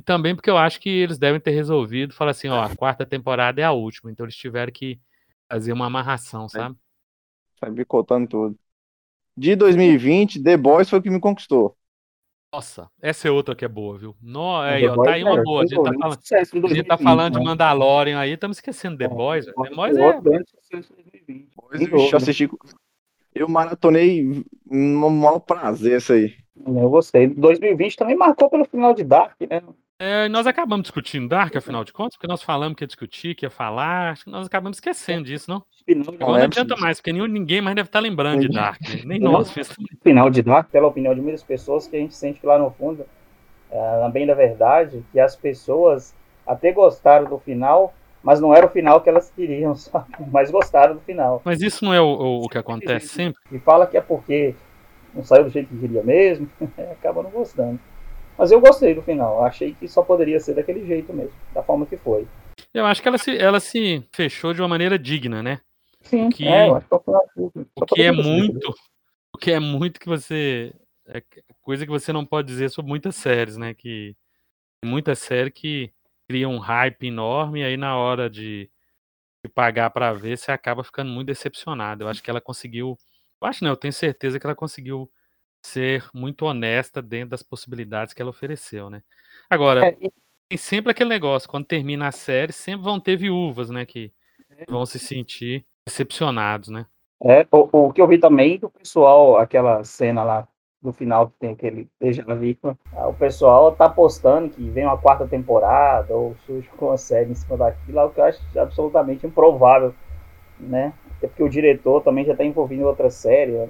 E 0.00 0.02
também 0.02 0.34
porque 0.34 0.48
eu 0.48 0.56
acho 0.56 0.80
que 0.80 0.88
eles 0.88 1.18
devem 1.18 1.38
ter 1.38 1.50
resolvido 1.50 2.14
falar 2.14 2.30
assim, 2.30 2.48
ó, 2.48 2.62
a 2.62 2.74
quarta 2.74 3.04
temporada 3.04 3.60
é 3.60 3.64
a 3.64 3.72
última, 3.72 4.10
então 4.10 4.24
eles 4.24 4.34
tiveram 4.34 4.72
que 4.72 4.98
fazer 5.46 5.74
uma 5.74 5.86
amarração, 5.86 6.48
sabe? 6.48 6.74
Sai 7.58 7.70
bicotando 7.70 8.26
tudo. 8.26 8.58
De 9.36 9.54
2020, 9.54 10.42
The 10.42 10.56
Boys 10.56 10.88
foi 10.88 11.00
o 11.00 11.02
que 11.02 11.10
me 11.10 11.20
conquistou. 11.20 11.76
Nossa, 12.52 12.90
essa 13.00 13.28
é 13.28 13.30
outra 13.30 13.54
que 13.54 13.64
é 13.64 13.68
boa, 13.68 13.96
viu? 13.96 14.16
No, 14.20 14.56
aí, 14.56 14.84
ó, 14.88 14.96
Boys, 14.96 15.06
tá 15.06 15.14
aí 15.14 15.22
uma 15.22 15.30
cara, 15.32 15.42
boa. 15.44 15.62
A 15.62 15.66
gente 15.66 15.82
tá 15.82 15.92
falando, 15.92 16.02
a 16.04 16.74
gente 16.74 16.84
tá 16.84 16.96
2020, 16.96 17.02
falando 17.04 17.32
de 17.34 17.38
né? 17.38 17.44
Mandalorian 17.44 18.18
aí, 18.18 18.32
estamos 18.32 18.56
esquecendo 18.56 18.98
The 18.98 19.04
É, 19.04 19.08
Boys. 19.08 19.46
The 19.46 19.52
Boys 19.74 19.96
é. 19.96 20.06
outro 20.06 20.22
grande 20.22 20.50
sucesso 20.50 20.92
em 20.98 21.02
2020. 21.10 21.48
Boys, 21.54 21.78
Sem 21.78 21.86
eu 21.86 21.96
dúvida. 21.96 22.16
assisti. 22.16 22.50
Eu 23.32 23.48
maratonei 23.48 24.44
no 24.68 25.10
maior 25.10 25.38
prazer 25.38 25.98
essa 25.98 26.14
aí. 26.14 26.34
Eu 26.66 26.90
gostei. 26.90 27.28
2020 27.28 27.96
também 27.96 28.16
marcou 28.16 28.50
pelo 28.50 28.64
final 28.64 28.92
de 28.94 29.04
Dark, 29.04 29.40
né? 29.48 29.62
É, 30.02 30.30
nós 30.30 30.46
acabamos 30.46 30.84
discutindo 30.84 31.28
Dark, 31.28 31.54
afinal 31.54 31.84
de 31.84 31.92
contas, 31.92 32.14
porque 32.16 32.26
nós 32.26 32.42
falamos 32.42 32.74
que 32.74 32.82
ia 32.82 32.86
discutir, 32.86 33.34
que 33.34 33.44
ia 33.44 33.50
falar. 33.50 34.12
Acho 34.12 34.24
que 34.24 34.30
nós 34.30 34.46
acabamos 34.46 34.78
esquecendo 34.78 35.24
disso, 35.24 35.50
não? 35.50 35.62
Final 35.84 36.04
de, 36.16 36.22
Agora 36.22 36.38
não 36.38 36.44
adianta 36.46 36.74
mais, 36.78 36.96
porque 36.98 37.12
nenhum, 37.12 37.26
ninguém 37.26 37.60
mais 37.60 37.76
deve 37.76 37.88
estar 37.88 38.00
lembrando 38.00 38.40
de. 38.40 38.48
Dark, 38.48 38.80
né? 38.80 39.02
Nem 39.04 39.20
nós. 39.20 39.52
final 40.02 40.30
de 40.30 40.40
Dark, 40.42 40.70
pela 40.70 40.86
opinião 40.88 41.14
de 41.14 41.20
muitas 41.20 41.42
pessoas, 41.42 41.86
que 41.86 41.96
a 41.96 41.98
gente 41.98 42.14
sente 42.14 42.40
que 42.40 42.46
lá 42.46 42.58
no 42.58 42.70
fundo, 42.70 43.04
é, 43.70 44.08
bem 44.10 44.26
da 44.26 44.32
verdade, 44.32 45.04
que 45.12 45.20
as 45.20 45.36
pessoas 45.36 46.14
até 46.46 46.72
gostaram 46.72 47.28
do 47.28 47.38
final, 47.38 47.92
mas 48.22 48.40
não 48.40 48.54
era 48.54 48.64
o 48.64 48.70
final 48.70 49.02
que 49.02 49.08
elas 49.10 49.30
queriam, 49.30 49.74
sabe? 49.76 50.06
Mas 50.32 50.50
gostaram 50.50 50.94
do 50.94 51.00
final. 51.02 51.42
Mas 51.44 51.60
isso 51.60 51.84
não 51.84 51.92
é 51.92 52.00
o, 52.00 52.06
o- 52.06 52.44
o 52.44 52.48
que 52.48 52.56
acontece 52.56 53.08
sempre? 53.08 53.38
E 53.52 53.58
fala 53.58 53.86
que 53.86 53.98
é 53.98 54.00
porque 54.00 54.54
não 55.14 55.22
saiu 55.22 55.44
do 55.44 55.50
jeito 55.50 55.68
que 55.68 55.78
queria 55.78 56.02
mesmo, 56.02 56.48
acaba 56.90 57.22
não 57.22 57.30
gostando. 57.30 57.78
Mas 58.40 58.50
eu 58.50 58.58
gostei 58.58 58.94
do 58.94 59.02
final, 59.02 59.44
achei 59.44 59.74
que 59.74 59.86
só 59.86 60.02
poderia 60.02 60.40
ser 60.40 60.54
daquele 60.54 60.86
jeito 60.86 61.12
mesmo, 61.12 61.34
da 61.52 61.62
forma 61.62 61.84
que 61.84 61.98
foi. 61.98 62.26
Eu 62.72 62.86
acho 62.86 63.02
que 63.02 63.06
ela 63.06 63.18
se, 63.18 63.36
ela 63.36 63.60
se 63.60 64.02
fechou 64.10 64.54
de 64.54 64.62
uma 64.62 64.68
maneira 64.68 64.98
digna, 64.98 65.42
né? 65.42 65.60
Sim, 66.00 66.30
Que- 66.30 66.48
é, 66.48 66.66
eu 66.70 66.74
acho 66.74 66.88
que 66.88 66.94
é 66.94 66.96
o. 66.96 67.52
O 67.76 67.84
que 67.84 68.02
é 68.02 68.10
muito. 68.10 68.74
O 69.34 69.38
que 69.38 69.52
é 69.52 69.60
muito 69.60 70.00
que 70.00 70.08
você. 70.08 70.72
É 71.06 71.22
coisa 71.60 71.84
que 71.84 71.92
você 71.92 72.14
não 72.14 72.24
pode 72.24 72.48
dizer 72.48 72.70
sobre 72.70 72.88
muitas 72.88 73.14
séries, 73.14 73.58
né? 73.58 73.74
Que 73.74 74.16
tem 74.80 74.90
muita 74.90 75.14
série 75.14 75.50
que 75.50 75.92
cria 76.26 76.48
um 76.48 76.58
hype 76.58 77.08
enorme 77.08 77.60
e 77.60 77.64
aí 77.64 77.76
na 77.76 77.94
hora 77.98 78.30
de, 78.30 78.70
de 79.44 79.50
pagar 79.52 79.90
pra 79.90 80.14
ver, 80.14 80.38
você 80.38 80.50
acaba 80.50 80.82
ficando 80.82 81.10
muito 81.10 81.26
decepcionado. 81.26 82.04
Eu 82.04 82.08
acho 82.08 82.22
que 82.22 82.30
ela 82.30 82.40
conseguiu. 82.40 82.96
Eu 83.38 83.48
acho 83.48 83.62
não, 83.62 83.72
eu 83.72 83.76
tenho 83.76 83.92
certeza 83.92 84.40
que 84.40 84.46
ela 84.46 84.56
conseguiu 84.56 85.10
ser 85.62 86.08
muito 86.14 86.44
honesta 86.46 87.02
dentro 87.02 87.30
das 87.30 87.42
possibilidades 87.42 88.14
que 88.14 88.22
ela 88.22 88.30
ofereceu, 88.30 88.90
né? 88.90 89.02
Agora, 89.48 89.82
É, 89.84 89.96
e- 90.00 90.12
tem 90.48 90.58
sempre 90.58 90.90
aquele 90.90 91.08
negócio, 91.10 91.48
quando 91.48 91.66
termina 91.66 92.08
a 92.08 92.12
série, 92.12 92.52
sempre 92.52 92.82
vão 92.84 92.98
ter 92.98 93.16
viúvas, 93.16 93.70
né? 93.70 93.86
Que 93.86 94.12
É. 94.58 94.64
vão 94.68 94.84
se 94.84 94.98
sentir 94.98 95.64
decepcionados, 95.86 96.68
né? 96.68 96.86
É, 97.22 97.46
o, 97.52 97.88
o 97.88 97.92
que 97.92 98.00
eu 98.00 98.08
vi 98.08 98.18
também 98.18 98.58
do 98.58 98.70
pessoal, 98.70 99.36
aquela 99.36 99.84
cena 99.84 100.22
lá 100.22 100.48
no 100.82 100.92
final 100.92 101.28
que 101.28 101.34
tem 101.38 101.50
aquele 101.50 101.88
na 102.26 102.34
Vítima, 102.34 102.78
ah, 102.96 103.08
o 103.08 103.14
pessoal 103.14 103.72
tá 103.72 103.88
postando 103.88 104.48
que 104.48 104.70
vem 104.70 104.86
uma 104.86 104.96
quarta 104.96 105.26
temporada 105.26 106.14
ou 106.14 106.34
surge 106.46 106.68
com 106.78 106.86
uma 106.86 106.96
série 106.96 107.30
em 107.30 107.34
cima 107.34 107.56
daquilo, 107.56 108.02
o 108.04 108.10
que 108.10 108.20
eu 108.20 108.24
acho 108.24 108.40
absolutamente 108.58 109.26
improvável, 109.26 109.94
né? 110.58 110.92
Até 111.18 111.28
porque 111.28 111.42
o 111.42 111.48
diretor 111.48 112.02
também 112.02 112.24
já 112.24 112.34
tá 112.34 112.44
envolvido 112.44 112.82
em 112.82 112.86
outra 112.86 113.10
série, 113.10 113.52
né? 113.52 113.68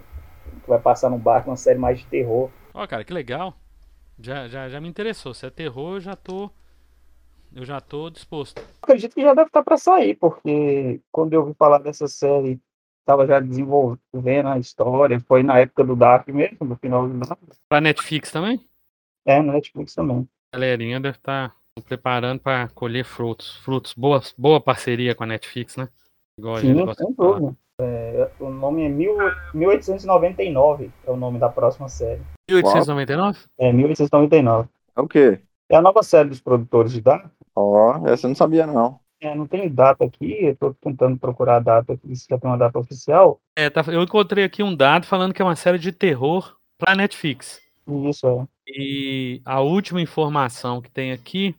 Vai 0.71 0.81
passar 0.81 1.11
no 1.11 1.19
barco, 1.19 1.51
uma 1.51 1.57
série 1.57 1.79
mais 1.79 1.99
de 1.99 2.07
terror. 2.07 2.51
Ó, 2.73 2.87
cara, 2.87 3.05
que 3.05 3.13
legal. 3.13 3.55
Já, 4.19 4.49
já, 4.49 4.69
já 4.69 4.81
me 4.81 4.89
interessou. 4.89 5.35
Se 5.35 5.47
é 5.47 5.51
terror, 5.51 5.97
eu 5.97 6.01
já 6.01 6.17
tô. 6.17 6.51
Eu 7.55 7.65
já 7.65 7.81
tô 7.81 8.09
disposto. 8.11 8.63
Acredito 8.81 9.15
que 9.15 9.23
já 9.23 9.35
deve 9.35 9.49
estar 9.49 9.63
para 9.65 9.77
sair, 9.77 10.15
porque 10.15 11.01
quando 11.11 11.33
eu 11.33 11.41
ouvi 11.41 11.55
falar 11.55 11.79
dessa 11.79 12.07
série, 12.07 12.61
tava 13.05 13.27
já 13.27 13.41
desenvolvendo 13.41 14.49
a 14.49 14.59
história, 14.59 15.19
foi 15.21 15.43
na 15.43 15.59
época 15.59 15.83
do 15.83 15.97
Dark 15.97 16.29
mesmo, 16.29 16.59
no 16.65 16.77
final 16.77 17.09
do 17.09 17.19
Dark. 17.19 17.41
Pra 17.69 17.81
Netflix 17.81 18.31
também? 18.31 18.65
É, 19.27 19.43
no 19.43 19.53
Netflix 19.53 19.95
também. 19.95 20.29
A 20.53 20.57
galerinha 20.57 21.01
deve 21.01 21.17
estar 21.17 21.57
preparando 21.89 22.41
pra 22.41 22.69
colher 22.69 23.05
frutos. 23.05 23.57
Frutos. 23.65 23.95
Boa, 23.95 24.23
boa 24.39 24.61
parceria 24.61 25.15
com 25.15 25.25
a 25.25 25.27
Netflix, 25.27 25.77
né? 25.77 25.89
Igual 26.39 26.57
a 26.57 26.61
gente 26.61 26.79
Sim, 26.79 26.85
gosta 26.85 27.05
sem 27.05 27.15
dúvida. 27.15 27.57
É, 27.83 28.31
o 28.39 28.51
nome 28.51 28.85
é 28.85 28.89
mil, 28.89 29.17
1899, 29.55 30.91
é 31.07 31.11
o 31.11 31.17
nome 31.17 31.39
da 31.39 31.49
próxima 31.49 31.89
série. 31.89 32.21
1899? 32.51 33.39
É, 33.59 33.73
1899. 33.73 34.69
É 34.97 35.01
o 35.01 35.09
quê? 35.09 35.41
É 35.69 35.77
a 35.77 35.83
nova 35.83 36.03
série 36.03 36.29
dos 36.29 36.41
produtores 36.41 36.93
de 36.93 37.01
Dark. 37.01 37.27
Ó, 37.55 38.07
essa 38.07 38.27
eu 38.27 38.29
não 38.29 38.35
sabia, 38.35 38.67
não. 38.67 39.01
É, 39.21 39.35
não 39.35 39.47
tem 39.47 39.69
data 39.69 40.05
aqui, 40.05 40.45
eu 40.45 40.57
tô 40.57 40.75
tentando 40.75 41.19
procurar 41.19 41.57
a 41.57 41.61
data 41.61 41.93
aqui, 41.93 42.15
se 42.17 42.27
já 42.29 42.39
tem 42.39 42.51
uma 42.51 42.57
data 42.57 42.79
oficial. 42.79 43.41
É, 43.57 43.69
tá, 43.69 43.85
eu 43.89 44.03
encontrei 44.03 44.45
aqui 44.45 44.63
um 44.63 44.75
dado 44.75 45.07
falando 45.07 45.35
que 45.35 45.43
é 45.43 45.45
uma 45.45 45.57
série 45.57 45.79
de 45.79 45.93
terror 45.93 46.57
pra 46.79 46.95
Netflix. 46.95 47.61
Isso, 47.87 48.27
é. 48.27 48.47
E 48.67 49.43
a 49.45 49.61
última 49.61 50.01
informação 50.01 50.81
que 50.81 50.91
tem 50.91 51.13
aqui 51.13 51.55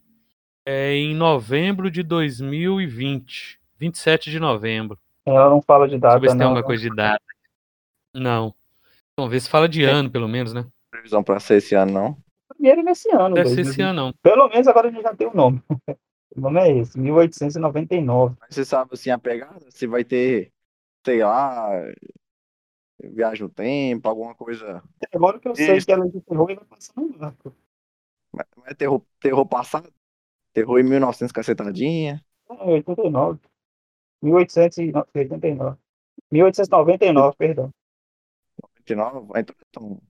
é 0.65 0.93
em 0.95 1.13
novembro 1.13 1.89
de 1.91 2.03
2020. 2.03 3.59
27 3.79 4.29
de 4.29 4.39
novembro. 4.39 4.97
Ela 5.25 5.49
não 5.49 5.61
fala 5.61 5.87
de 5.87 5.97
Deixa 5.99 6.05
eu 6.07 6.09
data, 6.09 6.19
ver 6.19 6.27
se 6.29 6.33
tem 6.33 6.39
não. 6.39 6.47
alguma 6.47 6.63
coisa 6.65 6.81
de 6.83 6.95
data. 6.95 7.23
Não. 8.13 8.53
Vamos 9.17 9.31
ver 9.31 9.39
se 9.39 9.49
fala 9.49 9.69
de 9.69 9.83
É. 9.85 9.89
ano, 9.89 10.09
pelo 10.09 10.27
menos, 10.27 10.53
né? 10.53 10.65
Previsão 10.89 11.23
pra 11.23 11.39
ser 11.39 11.57
esse 11.57 11.75
ano, 11.75 11.91
não. 11.93 12.17
Primeiro 12.49 12.83
nesse 12.83 13.09
ano. 13.11 13.35
Deve 13.35 13.49
ser 13.49 13.55
2020. 13.55 13.71
esse 13.73 13.81
ano, 13.81 13.93
não. 14.05 14.13
Pelo 14.21 14.49
menos 14.49 14.67
agora 14.67 14.87
a 14.89 14.91
gente 14.91 15.03
já 15.03 15.15
tem 15.15 15.27
o 15.27 15.33
nome. 15.33 15.61
o 16.35 16.41
nome 16.41 16.59
é 16.59 16.77
esse, 16.79 16.99
1899. 16.99 18.35
Mas 18.39 18.55
você 18.55 18.65
sabe, 18.65 18.91
assim, 18.93 19.09
a 19.09 19.17
pegada? 19.19 19.65
Se 19.69 19.85
vai 19.87 20.03
ter, 20.03 20.51
sei 21.05 21.23
lá, 21.23 21.69
viagem 23.03 23.43
no 23.43 23.49
tempo, 23.49 24.07
alguma 24.09 24.35
coisa. 24.35 24.83
Agora 25.13 25.39
que 25.39 25.47
eu 25.47 25.55
sei 25.55 25.77
Isso. 25.77 25.85
que 25.85 25.91
ela 25.91 26.05
é 26.05 26.09
de 26.09 26.21
terror, 26.21 26.45
vai 26.47 26.55
passar 26.57 26.93
no 26.95 27.09
barco. 27.17 27.55
Mas 28.33 28.45
é 28.67 28.73
terror, 28.73 29.01
terror 29.19 29.45
passado? 29.45 29.91
Terror 30.53 30.79
em 30.79 30.83
1900 30.83 31.31
cacetadinha? 31.31 32.23
Ah, 32.49 32.65
89. 32.65 33.39
1889. 34.21 35.77
1899, 36.31 37.35
perdão. 37.37 37.71
99? 38.61 39.31
Ah, 39.33 39.39
Então, 39.39 39.55
então 39.69 40.01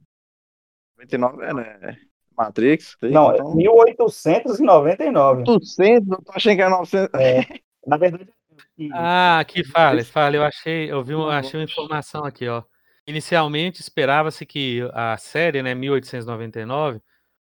99 0.98 1.44
é, 1.44 1.53
né? 1.53 1.98
Matrix? 2.38 2.96
Não, 3.01 3.32
é 3.32 3.36
então, 3.36 3.56
1899. 3.56 5.44
800, 5.48 6.10
eu 6.10 6.24
tô 6.24 6.32
achando 6.34 6.56
que 6.56 6.62
era 6.62 6.70
900. 6.70 7.20
É, 7.20 7.41
na 7.86 7.98
verdade, 7.98 8.30
e- 8.77 8.89
Ah, 8.94 9.39
aqui 9.39 9.63
fala, 9.63 10.03
fala. 10.03 10.36
Eu 10.36 10.44
achei, 10.44 10.91
eu 10.91 11.03
vi, 11.03 11.13
achei 11.13 11.60
uma 11.60 11.65
informação 11.65 12.24
aqui, 12.25 12.48
ó. 12.48 12.63
Inicialmente 13.08 13.82
esperava-se 13.82 14.46
que 14.46 14.82
a 14.94 15.18
série, 15.18 15.62
né, 15.62 15.74
1899, 15.74 17.01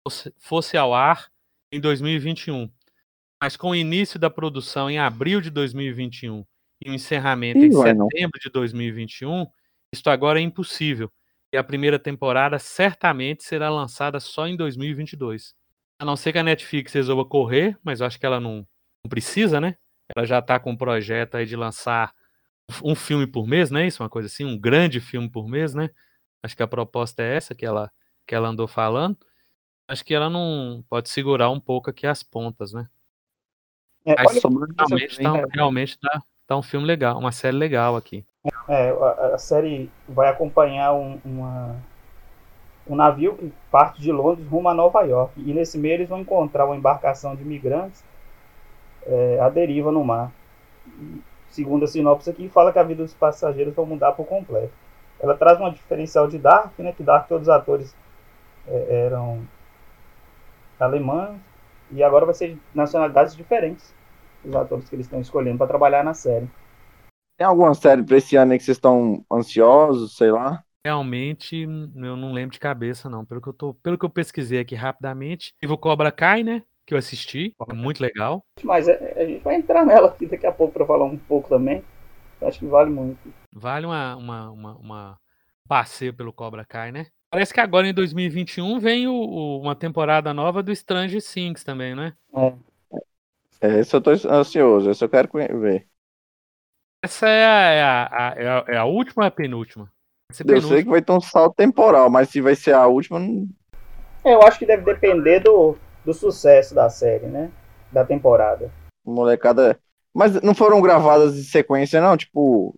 fosse, 0.07 0.35
fosse 0.39 0.77
ao 0.77 0.95
ar 0.95 1.29
em 1.73 1.81
2021. 1.81 2.71
Mas 3.41 3.57
com 3.57 3.71
o 3.71 3.77
início 3.77 4.19
da 4.19 4.29
produção 4.29 4.91
em 4.91 4.99
abril 4.99 5.41
de 5.41 5.51
2021 5.51 6.45
e 6.85 6.91
o 6.91 6.95
encerramento 6.95 7.61
Ih, 7.61 7.67
em 7.67 7.71
vai 7.71 7.95
não. 7.95 8.09
setembro 8.09 8.41
de 8.41 8.51
2021, 8.51 9.47
isto 9.93 10.11
agora 10.11 10.41
é 10.41 10.43
impossível. 10.43 11.11
E 11.53 11.57
a 11.57 11.65
primeira 11.65 11.99
temporada 11.99 12.59
certamente 12.59 13.43
será 13.43 13.71
lançada 13.71 14.21
só 14.21 14.47
em 14.47 14.57
2022. 14.57 15.55
A 15.99 16.05
não 16.05 16.17
ser 16.17 16.33
que 16.33 16.39
a 16.39 16.43
Netflix 16.43 16.93
resolva 16.93 17.25
correr, 17.25 17.79
mas 17.83 18.01
eu 18.01 18.07
acho 18.07 18.19
que 18.19 18.27
ela 18.27 18.39
não, 18.39 18.67
não 19.03 19.09
precisa, 19.09 19.61
né? 19.61 19.77
Ela 20.15 20.27
já 20.27 20.39
está 20.39 20.59
com 20.61 20.73
um 20.73 20.77
projeto 20.77 21.37
aí 21.37 21.47
de 21.47 21.57
lançar 21.57 22.13
um 22.85 22.95
filme 22.95 23.27
por 23.27 23.47
mês, 23.47 23.71
né? 23.71 23.87
Isso, 23.87 24.03
uma 24.03 24.09
coisa 24.09 24.27
assim, 24.27 24.45
um 24.45 24.59
grande 24.59 25.01
filme 25.01 25.31
por 25.31 25.49
mês, 25.49 25.75
né? 25.75 25.91
Acho 26.43 26.57
que 26.57 26.63
a 26.63 26.69
proposta 26.69 27.23
é 27.23 27.37
essa 27.37 27.55
que 27.55 27.65
ela, 27.65 27.91
que 28.27 28.35
ela 28.35 28.49
andou 28.49 28.69
falando. 28.69 29.17
Acho 29.89 30.05
que 30.05 30.15
ela 30.15 30.29
não 30.29 30.85
pode 30.89 31.09
segurar 31.09 31.51
um 31.51 31.59
pouco 31.59 31.91
aqui 31.91 32.07
as 32.07 32.23
pontas, 32.23 32.73
né? 32.73 32.89
É, 34.05 34.15
Mas 34.23 34.43
Realmente, 34.43 35.23
tá, 35.23 35.47
realmente 35.53 35.99
tá, 35.99 36.23
tá 36.47 36.57
um 36.57 36.63
filme 36.63 36.87
legal, 36.87 37.19
uma 37.19 37.33
série 37.33 37.57
legal 37.57 37.97
aqui. 37.97 38.25
é, 38.69 38.91
a, 38.91 39.35
a 39.35 39.39
série 39.39 39.91
vai 40.09 40.29
acompanhar 40.29 40.93
um, 40.93 41.21
uma, 41.25 41.77
um 42.89 42.97
navio 42.97 43.37
que 43.37 43.53
parte 43.71 44.01
de 44.01 44.11
Londres 44.11 44.47
rumo 44.49 44.69
a 44.69 44.75
Nova 44.75 45.03
York. 45.03 45.33
E 45.37 45.53
nesse 45.53 45.79
meio 45.79 45.95
eles 45.95 46.09
vão 46.09 46.21
encontrar 46.21 46.65
uma 46.65 46.77
embarcação 46.77 47.37
de 47.37 47.43
imigrantes 47.43 48.03
é, 49.07 49.39
à 49.41 49.49
deriva 49.49 49.93
no 49.93 50.05
mar. 50.05 50.33
Segundo 51.51 51.85
a 51.85 51.89
sinopse 51.89 52.31
aqui, 52.31 52.49
fala 52.49 52.73
que 52.73 52.79
a 52.79 52.83
vida 52.83 53.03
dos 53.03 53.15
passageiros 53.15 53.75
vai 53.75 53.85
mudar 53.85 54.13
por 54.13 54.27
completo. 54.27 54.73
Ela 55.21 55.35
traz 55.35 55.59
uma 55.59 55.71
diferencial 55.71 56.29
de 56.29 56.39
Dark, 56.39 56.79
né? 56.79 56.93
Que 56.93 57.03
Dark 57.03 57.27
todos 57.27 57.49
os 57.49 57.55
atores 57.55 57.95
é, 58.67 59.07
eram 59.07 59.43
alemães 60.79 61.48
e 61.93 62.03
agora 62.03 62.27
vai 62.27 62.35
ser 62.35 62.55
de 62.55 62.61
nacionalidades 62.75 63.37
diferentes 63.37 63.95
os 64.45 64.55
atores 64.55 64.89
que 64.89 64.95
eles 64.95 65.07
estão 65.07 65.21
escolhendo 65.21 65.59
para 65.59 65.67
trabalhar 65.67 66.05
na 66.05 66.15
série. 66.15 66.49
Tem 67.37 67.47
alguma 67.47 67.75
série 67.75 68.03
pra 68.03 68.17
esse 68.17 68.37
ano 68.37 68.53
aí 68.53 68.59
que 68.59 68.65
vocês 68.65 68.77
estão 68.77 69.25
ansiosos, 69.31 70.17
sei 70.17 70.31
lá? 70.31 70.63
Realmente, 70.85 71.63
eu 71.63 72.17
não 72.17 72.33
lembro 72.33 72.53
de 72.53 72.59
cabeça, 72.59 73.09
não. 73.09 73.25
Pelo 73.25 73.41
que 73.41 73.49
eu, 73.49 73.53
tô, 73.53 73.75
pelo 73.75 73.99
que 73.99 74.05
eu 74.05 74.11
pesquisei 74.11 74.59
aqui 74.61 74.75
rapidamente, 74.75 75.55
teve 75.61 75.73
o 75.73 75.79
Cobra 75.79 76.11
Kai, 76.11 76.43
né? 76.43 76.63
Que 76.87 76.95
eu 76.95 76.99
assisti, 76.99 77.55
é 77.69 77.75
muito 77.75 78.01
legal. 78.01 78.45
Mas 78.65 78.89
é- 78.89 79.15
a 79.17 79.25
gente 79.27 79.43
vai 79.43 79.57
entrar 79.57 79.85
nela 79.85 80.09
aqui 80.09 80.27
daqui 80.27 80.47
a 80.47 80.53
pouco 80.53 80.73
para 80.73 80.87
falar 80.87 81.05
um 81.05 81.17
pouco 81.17 81.49
também. 81.49 81.85
Acho 82.41 82.61
que 82.61 82.67
vale 82.67 82.91
muito. 82.91 83.19
Vale 83.53 83.87
uma, 83.87 84.17
uma, 84.17 84.51
uma, 84.51 84.77
uma 84.77 85.21
passeio 85.69 86.15
pelo 86.15 86.33
Cobra 86.33 86.65
Kai, 86.65 86.93
né? 86.93 87.07
Parece 87.31 87.53
que 87.53 87.61
agora 87.61 87.87
em 87.87 87.95
2021 87.95 88.79
vem 88.79 89.07
o, 89.07 89.13
o- 89.13 89.61
uma 89.61 89.75
temporada 89.77 90.33
nova 90.33 90.63
do 90.63 90.73
Strange 90.73 91.21
Things 91.21 91.63
também, 91.63 91.95
né? 91.95 92.15
É, 93.61 93.81
esse 93.81 93.95
eu 93.95 94.01
tô 94.01 94.11
ansioso, 94.11 94.91
esse 94.91 95.05
eu 95.05 95.09
quero 95.09 95.29
ver. 95.61 95.89
Essa 97.03 97.29
é 97.29 97.45
a, 97.47 97.61
é 97.71 97.83
a, 97.83 98.29
a- 98.31 98.35
é 98.37 98.49
a, 98.49 98.65
é 98.69 98.77
a 98.77 98.85
última 98.85 99.23
ou 99.23 99.25
é 99.25 99.29
a 99.29 99.31
penúltima? 99.31 99.93
Ser 100.33 100.45
Eu 100.45 100.61
sei 100.61 100.83
que 100.83 100.89
vai 100.91 101.01
ter 101.03 101.13
um 101.13 101.21
salto 101.21 101.55
temporal, 101.55 102.11
mas 102.11 102.29
se 102.31 102.41
vai 102.41 102.55
ser 102.57 102.75
a 102.75 102.87
última, 102.89 103.19
não- 103.21 103.49
É, 104.25 104.35
eu 104.35 104.43
acho 104.43 104.59
que 104.59 104.67
deve 104.67 104.83
depender 104.85 105.41
do, 105.41 105.77
do 106.05 106.13
sucesso 106.15 106.75
da 106.75 106.89
série, 106.89 107.27
né? 107.27 107.51
Da 107.93 108.05
temporada. 108.05 108.71
molecada. 109.05 109.81
Mas 110.15 110.41
não 110.43 110.55
foram 110.55 110.81
gravadas 110.81 111.37
em 111.39 111.43
sequência, 111.45 112.01
não? 112.01 112.17
Tipo, 112.17 112.75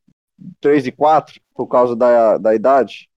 3 0.61 0.87
e 0.87 0.93
4, 0.93 1.41
por 1.55 1.67
causa 1.69 1.97
da, 1.97 2.39
da 2.39 2.55
idade? 2.55 3.10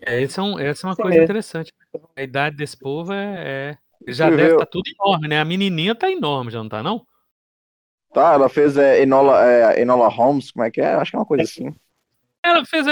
É, 0.00 0.22
essa 0.22 0.40
é, 0.40 0.44
um- 0.44 0.58
essa 0.58 0.86
é 0.86 0.90
uma 0.90 0.96
Sim 0.96 1.02
coisa 1.02 1.18
mesmo. 1.18 1.24
interessante. 1.24 1.72
A 2.16 2.22
idade 2.22 2.56
desse 2.56 2.76
povo 2.76 3.12
é. 3.12 3.72
é- 3.72 3.78
já 4.12 4.30
Você 4.30 4.36
deve 4.36 4.48
viu? 4.48 4.54
estar 4.54 4.66
tudo 4.66 4.88
enorme, 4.88 5.28
né? 5.28 5.40
A 5.40 5.44
menininha 5.44 5.94
tá 5.94 6.10
enorme, 6.10 6.50
já 6.50 6.58
não 6.62 6.68
tá, 6.68 6.82
não? 6.82 7.06
Tá, 8.12 8.32
ela 8.32 8.48
fez 8.48 8.76
é, 8.76 9.02
Enola, 9.02 9.44
é, 9.46 9.80
Enola 9.80 10.08
Holmes, 10.08 10.50
como 10.50 10.64
é 10.64 10.70
que 10.70 10.80
é? 10.80 10.94
Acho 10.94 11.10
que 11.12 11.16
é 11.16 11.20
uma 11.20 11.26
coisa 11.26 11.44
assim. 11.44 11.74
Ela 12.44 12.64
fez 12.64 12.86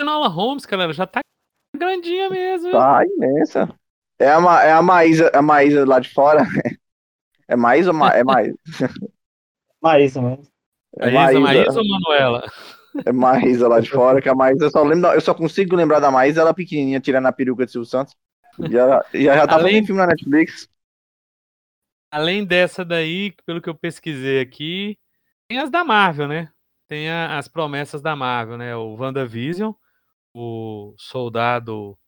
Enola 0.00 0.28
Holmes, 0.28 0.66
cara, 0.66 0.84
ela 0.84 0.92
já 0.92 1.06
tá 1.06 1.20
grandinha 1.76 2.30
mesmo. 2.30 2.68
viu? 2.70 2.80
Tá 2.80 3.04
imensa. 3.06 3.68
É 4.18 4.30
a, 4.30 4.40
Ma- 4.40 4.62
é 4.64 4.72
a 4.72 4.82
Maísa, 4.82 5.30
a 5.34 5.42
Maísa 5.42 5.84
lá 5.86 6.00
de 6.00 6.10
fora. 6.12 6.42
É 7.48 7.56
Maísa 7.56 7.90
ou 7.90 7.96
Ma, 7.96 8.10
é 8.12 8.24
Maísa? 8.24 8.56
Mas 9.80 10.16
mesmo. 10.16 10.42
É 10.98 11.10
Maísa, 11.10 11.40
Maísa 11.40 11.80
ou 11.80 11.88
Manuela? 11.88 12.42
É 13.04 13.12
Maísa 13.12 13.66
lá 13.68 13.80
de 13.80 13.90
fora, 13.90 14.20
que 14.22 14.28
a 14.28 14.34
Maísa 14.34 14.66
eu 14.66 14.70
só 14.70 14.82
lembro, 14.82 15.10
eu 15.10 15.20
só 15.20 15.34
consigo 15.34 15.74
lembrar 15.74 16.00
da 16.00 16.10
Maísa, 16.10 16.40
ela 16.40 16.54
pequenininha, 16.54 17.00
tirando 17.00 17.26
a 17.26 17.32
peruca 17.32 17.64
de 17.66 17.72
Silvio 17.72 17.88
Santos. 17.88 18.14
E 18.70 18.76
ela, 18.76 19.04
e 19.12 19.26
ela 19.26 19.38
já 19.38 19.46
tá 19.46 19.54
Além- 19.56 19.84
filme 19.84 20.00
na 20.00 20.06
Netflix. 20.06 20.68
Além 22.10 22.44
dessa 22.44 22.84
daí, 22.84 23.32
pelo 23.44 23.60
que 23.60 23.68
eu 23.68 23.74
pesquisei 23.74 24.40
aqui, 24.40 24.96
tem 25.48 25.58
as 25.58 25.70
da 25.70 25.82
Marvel, 25.82 26.28
né? 26.28 26.48
Tem 26.86 27.10
a- 27.10 27.36
as 27.38 27.48
promessas 27.48 28.00
da 28.00 28.14
Marvel, 28.14 28.56
né? 28.56 28.76
O 28.76 28.94
WandaVision, 28.94 29.72
o 30.32 30.94
Soldado 30.98 31.98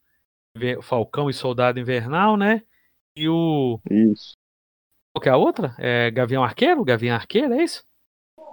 Falcão 0.83 1.29
e 1.29 1.35
Soldado 1.35 1.81
Invernal, 1.81 2.37
né? 2.37 2.63
E 3.17 3.29
o. 3.29 3.81
Isso. 3.91 4.37
Qual 5.13 5.23
que 5.23 5.29
é 5.29 5.33
a 5.33 5.37
outra? 5.37 5.75
É 5.79 6.11
Gavião 6.11 6.45
Arqueiro? 6.45 6.85
Gavião 6.85 7.17
Arqueiro, 7.17 7.55
é 7.55 7.63
isso? 7.65 7.85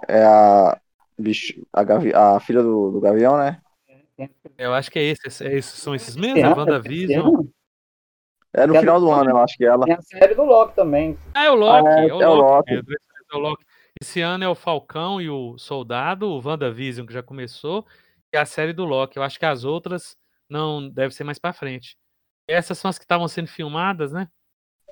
É 0.08 0.22
a, 0.24 0.80
bicho, 1.18 1.66
a, 1.72 1.82
Gavi, 1.84 2.12
a 2.14 2.38
filha 2.40 2.62
do, 2.62 2.90
do 2.92 3.00
Gavião, 3.00 3.36
né? 3.36 3.60
Eu 4.56 4.72
acho 4.72 4.90
que 4.90 4.98
é 4.98 5.02
esse. 5.02 5.44
é 5.44 5.54
esses- 5.56 5.72
são 5.80 5.94
esses 5.94 6.14
mesmos? 6.16 6.38
É 6.42 6.46
Esse 6.50 6.58
WandaVision. 6.58 7.46
É 8.52 8.66
no 8.66 8.76
a 8.76 8.80
final 8.80 9.00
do- 9.00 9.10
ano, 9.10 9.30
eu 9.30 9.38
acho 9.38 9.56
que 9.56 9.64
ela. 9.64 9.84
Tem 9.84 9.94
a 9.94 10.02
série 10.02 10.34
do 10.34 10.44
Loki 10.44 10.74
também. 10.76 11.18
Ah, 11.34 11.44
é 11.46 11.50
o 11.50 11.54
Loki. 11.56 11.88
Ah, 11.88 12.00
é, 12.00 12.08
é, 12.08 12.14
o 12.14 12.22
é 12.22 12.28
o 12.28 12.34
Loki, 12.34 12.74
Loki. 12.76 12.86
Esse 12.92 13.32
é 13.32 13.36
o 13.36 13.38
Loki. 13.40 13.64
Esse 14.00 14.20
ano 14.20 14.44
é 14.44 14.48
o 14.48 14.54
Falcão 14.54 15.20
e 15.20 15.28
o 15.28 15.58
Soldado, 15.58 16.28
o 16.28 16.40
WandaVision, 16.44 17.06
que 17.06 17.12
já 17.12 17.22
começou, 17.22 17.84
e 18.32 18.36
a 18.36 18.44
série 18.46 18.72
do 18.72 18.84
Loki. 18.84 19.16
Eu 19.16 19.22
acho 19.24 19.38
que 19.38 19.46
as 19.46 19.64
outras 19.64 20.16
não 20.48 20.88
deve 20.88 21.12
ser 21.14 21.24
mais 21.24 21.38
pra 21.38 21.52
frente. 21.52 21.96
Essas 22.48 22.78
são 22.78 22.88
as 22.88 22.98
que 22.98 23.04
estavam 23.04 23.26
sendo 23.26 23.48
filmadas, 23.48 24.12
né? 24.12 24.28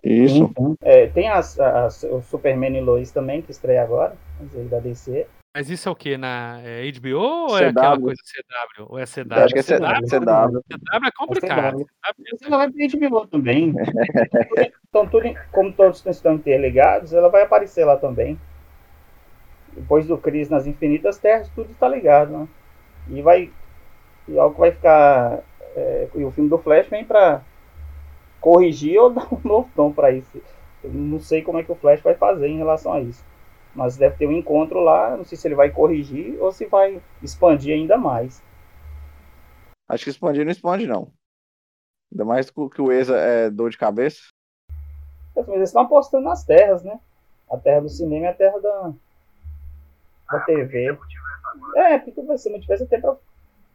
Isso. 0.02 0.38
Então, 0.50 0.74
é, 0.82 1.06
tem 1.06 1.28
as, 1.28 1.60
as- 1.60 2.02
o 2.02 2.20
Superman 2.22 2.76
e 2.76 2.80
Lois 2.80 3.12
também, 3.12 3.40
que 3.42 3.52
estreia 3.52 3.82
agora, 3.84 4.16
mas 4.40 4.52
ele 4.54 4.68
da 4.68 4.80
DC. 4.80 5.28
Mas 5.54 5.68
isso 5.68 5.87
é 5.87 5.92
o 5.92 5.94
que? 5.94 6.16
Na 6.16 6.61
é 6.64 6.90
HBO 6.92 7.18
ou 7.18 7.59
é 7.59 7.71
CW. 7.71 7.78
aquela 7.78 8.00
coisa 8.00 8.23
CW? 8.25 8.87
Ou 8.88 8.99
é 8.99 9.04
CW? 9.04 9.37
Eu 9.37 9.44
acho 9.44 9.52
que 9.52 9.59
é 9.59 9.62
CW. 9.62 10.09
CW. 10.09 10.62
CW 10.62 11.06
é 11.06 11.11
complicado. 11.14 11.76
CW. 11.76 11.85
CW 11.85 12.26
Mas 12.32 12.42
ela 12.42 12.56
vai 12.56 12.71
pra 12.71 13.09
HBO 13.09 13.26
também. 13.26 13.75
então, 14.88 15.06
tudo, 15.06 15.35
como 15.50 15.73
todos 15.73 16.04
estão 16.06 16.35
interligados, 16.35 17.12
ela 17.12 17.28
vai 17.28 17.42
aparecer 17.42 17.85
lá 17.85 17.99
também. 17.99 18.40
depois 19.75 20.06
do 20.06 20.16
Cris 20.16 20.49
nas 20.49 20.66
Infinitas 20.66 21.18
Terras, 21.18 21.50
tudo 21.54 21.71
está 21.71 21.87
ligado, 21.87 22.30
né? 22.32 22.49
E 23.09 23.21
vai. 23.21 23.50
E 24.26 24.38
algo 24.38 24.54
que 24.54 24.61
vai 24.61 24.73
ficar. 24.73 25.40
É, 25.76 26.09
e 26.14 26.25
o 26.25 26.30
filme 26.30 26.49
do 26.49 26.59
Flash 26.59 26.88
vem 26.88 27.04
para 27.04 27.42
corrigir 28.40 28.99
ou 28.99 29.11
dar 29.12 29.28
um 29.30 29.40
novo 29.44 29.71
tom 29.76 29.92
para 29.92 30.12
isso. 30.12 30.40
Eu 30.82 30.90
não 30.92 31.21
sei 31.21 31.42
como 31.42 31.59
é 31.59 31.62
que 31.62 31.71
o 31.71 31.76
Flash 31.76 32.00
vai 32.00 32.14
fazer 32.14 32.49
em 32.49 32.56
relação 32.56 32.94
a 32.94 33.00
isso. 33.00 33.23
Mas 33.74 33.96
deve 33.96 34.16
ter 34.16 34.26
um 34.26 34.32
encontro 34.32 34.80
lá, 34.80 35.16
não 35.16 35.24
sei 35.24 35.36
se 35.38 35.48
ele 35.48 35.54
vai 35.54 35.70
corrigir 35.70 36.38
ou 36.40 36.52
se 36.52 36.66
vai 36.66 37.02
expandir 37.22 37.74
ainda 37.74 37.96
mais. 37.96 38.42
Acho 39.88 40.04
que 40.04 40.10
expandir 40.10 40.44
não 40.44 40.52
expande, 40.52 40.86
não. 40.86 41.12
Ainda 42.12 42.24
mais 42.24 42.50
que 42.50 42.82
o 42.82 42.92
ESA 42.92 43.16
é 43.16 43.50
dor 43.50 43.70
de 43.70 43.78
cabeça. 43.78 44.20
Mas 45.34 45.48
eles 45.48 45.70
estão 45.70 45.82
apostando 45.82 46.24
nas 46.24 46.44
terras, 46.44 46.82
né? 46.82 47.00
A 47.50 47.56
terra 47.56 47.80
do 47.80 47.88
cinema 47.88 48.26
e 48.26 48.28
a 48.28 48.34
terra 48.34 48.58
da, 48.60 48.92
da 50.30 50.40
TV. 50.40 50.98
É, 51.76 51.98
porque 51.98 52.20
vai 52.22 52.36
ser 52.36 52.50
multiverso 52.50 52.84
até 52.84 53.00
pra. 53.00 53.16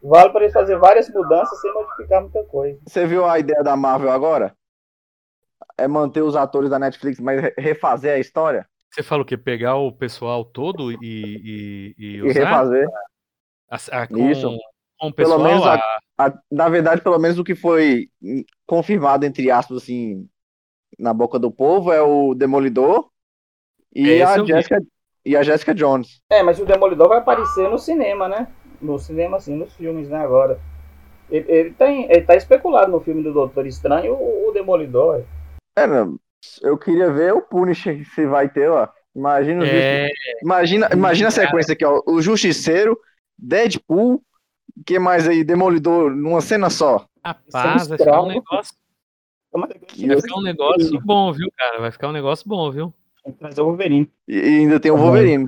Vale 0.01 0.31
para 0.31 0.41
eles 0.41 0.53
fazer 0.53 0.77
várias 0.77 1.09
mudanças 1.09 1.59
sem 1.59 1.73
modificar 1.73 2.21
muita 2.21 2.43
coisa. 2.43 2.79
Você 2.87 3.07
viu 3.07 3.25
a 3.25 3.39
ideia 3.39 3.63
da 3.63 3.75
Marvel 3.75 4.11
agora? 4.11 4.55
É 5.75 5.87
manter 5.87 6.21
os 6.21 6.35
atores 6.35 6.69
da 6.69 6.77
Netflix, 6.77 7.19
mas 7.19 7.41
refazer 7.57 8.13
a 8.13 8.19
história? 8.19 8.67
Você 8.91 9.03
falou 9.03 9.25
que 9.25 9.37
pegar 9.37 9.75
o 9.75 9.91
pessoal 9.91 10.43
todo 10.43 10.91
e, 10.91 10.97
e, 11.01 11.95
e, 11.97 12.21
usar? 12.25 12.39
E 12.39 12.43
refazer. 12.43 12.87
A, 13.69 13.75
a, 13.91 14.07
com, 14.07 14.29
Isso. 14.29 14.57
Com 14.99 15.07
o 15.07 15.13
pessoal, 15.13 15.37
pelo 15.37 15.49
menos 15.49 15.65
a, 15.65 15.75
a, 16.17 16.33
na 16.51 16.69
verdade, 16.69 17.01
pelo 17.01 17.19
menos 17.19 17.37
o 17.37 17.43
que 17.43 17.55
foi 17.55 18.09
confirmado, 18.65 19.25
entre 19.25 19.51
aspas, 19.51 19.77
assim, 19.77 20.27
na 20.97 21.13
boca 21.13 21.37
do 21.37 21.51
povo 21.51 21.91
é 21.91 22.01
o 22.01 22.33
Demolidor 22.33 23.09
e 23.93 24.09
Esse 24.09 24.23
a 24.23 24.43
Jessica 24.43 24.81
e 25.25 25.35
a 25.35 25.43
Jessica 25.43 25.75
Jones. 25.75 26.21
É, 26.31 26.41
mas 26.41 26.59
o 26.59 26.65
Demolidor 26.65 27.09
vai 27.09 27.17
aparecer 27.17 27.69
no 27.69 27.77
cinema, 27.77 28.29
né? 28.29 28.47
No 28.81 28.97
cinema, 28.97 29.37
assim, 29.37 29.55
nos 29.55 29.73
filmes, 29.73 30.09
né? 30.09 30.19
Agora. 30.19 30.59
Ele, 31.29 31.51
ele, 31.51 31.71
tem, 31.71 32.09
ele 32.09 32.21
tá 32.21 32.35
especulado 32.35 32.89
no 32.89 33.01
filme 33.01 33.21
do 33.21 33.33
Doutor 33.33 33.67
Estranho, 33.67 34.13
o, 34.13 34.47
o 34.47 34.51
Demolidor. 34.53 35.25
É, 35.75 35.85
não, 35.85 36.17
eu 36.61 36.77
queria 36.77 37.11
ver 37.11 37.33
o 37.33 37.41
Punisher 37.41 38.05
se 38.13 38.25
vai 38.25 38.49
ter, 38.49 38.69
ó. 38.69 38.87
Imagina, 39.15 39.65
é... 39.65 40.09
imagina, 40.43 40.89
imagina 40.93 41.29
a 41.29 41.31
sequência 41.31 41.73
aqui, 41.73 41.83
ó. 41.83 42.01
O 42.05 42.21
Justiceiro, 42.21 42.99
Deadpool, 43.37 44.21
que 44.85 44.99
mais 44.99 45.27
aí? 45.27 45.43
Demolidor, 45.43 46.11
numa 46.11 46.41
cena 46.41 46.69
só. 46.69 47.05
Rapaz, 47.25 47.87
vai 47.87 47.97
ficar 47.97 48.21
um 48.21 48.27
negócio. 48.27 48.75
Vai 49.51 50.21
ficar 50.21 50.37
um 50.37 50.43
negócio 50.43 51.01
bom, 51.01 51.31
viu, 51.33 51.51
cara? 51.57 51.79
Vai 51.79 51.91
ficar 51.91 52.09
um 52.09 52.11
negócio 52.11 52.47
bom, 52.47 52.71
viu? 52.71 52.93
Tem 53.23 53.33
que 53.33 53.39
trazer 53.39 53.61
o 53.61 53.65
Wolverine. 53.65 54.11
E, 54.27 54.39
ainda 54.39 54.79
tem 54.79 54.91
o 54.91 54.97
Wolverine. 54.97 55.47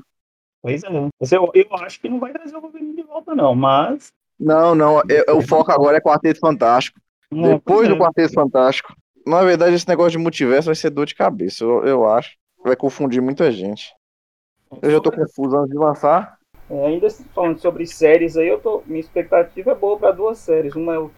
Pois 0.61 0.83
é. 0.83 0.87
Eu, 0.87 1.51
eu 1.53 1.75
acho 1.75 2.01
que 2.01 2.09
não 2.09 2.19
vai 2.19 2.33
trazer 2.33 2.55
o 2.55 2.61
Wolverine 2.61 2.95
de 2.95 3.03
volta, 3.03 3.35
não, 3.35 3.55
mas. 3.55 4.11
Não, 4.39 4.73
não. 4.73 4.99
É, 5.01 5.31
o 5.31 5.41
foco 5.41 5.71
agora 5.71 5.97
é 5.97 6.01
Quarteto 6.01 6.39
Fantástico. 6.39 6.99
Não, 7.31 7.53
Depois 7.53 7.87
do 7.87 7.95
é. 7.95 7.97
Quarteto 7.97 8.33
Fantástico. 8.33 8.93
Na 9.29 9.43
verdade, 9.43 9.75
esse 9.75 9.87
negócio 9.87 10.11
de 10.11 10.17
multiverso 10.17 10.65
vai 10.65 10.75
ser 10.75 10.89
dor 10.89 11.05
de 11.05 11.13
cabeça, 11.13 11.63
eu, 11.63 11.85
eu 11.85 12.09
acho. 12.09 12.35
Vai 12.63 12.75
confundir 12.75 13.21
muita 13.21 13.51
gente. 13.51 13.93
Eu 14.81 14.89
já 14.89 14.99
tô 14.99 15.11
confuso 15.11 15.55
antes 15.55 15.69
de 15.69 15.77
lançar. 15.77 16.37
É, 16.69 16.87
ainda 16.87 17.07
falando 17.33 17.59
sobre 17.59 17.85
séries 17.85 18.35
aí, 18.35 18.47
eu 18.47 18.59
tô, 18.59 18.81
minha 18.87 18.99
expectativa 18.99 19.71
é 19.71 19.75
boa 19.75 19.97
para 19.97 20.11
duas 20.11 20.39
séries. 20.39 20.75
Uma 20.75 20.95
é 20.95 20.97
o 20.97 21.11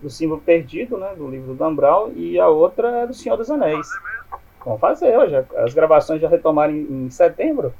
do 0.00 0.10
Símbolo 0.10 0.42
Perdido, 0.42 0.98
né, 0.98 1.14
do 1.16 1.26
livro 1.26 1.48
do 1.48 1.54
Dan 1.54 1.74
Brown, 1.74 2.12
e 2.14 2.38
a 2.38 2.48
outra 2.48 2.88
é 3.02 3.06
do 3.06 3.14
Senhor 3.14 3.36
dos 3.36 3.50
Anéis. 3.50 3.88
Vamos 4.62 4.80
fazer, 4.80 5.12
já, 5.30 5.44
as 5.56 5.72
gravações 5.72 6.20
já 6.20 6.28
retomaram 6.28 6.74
em, 6.74 7.06
em, 7.06 7.10
setembro. 7.10 7.72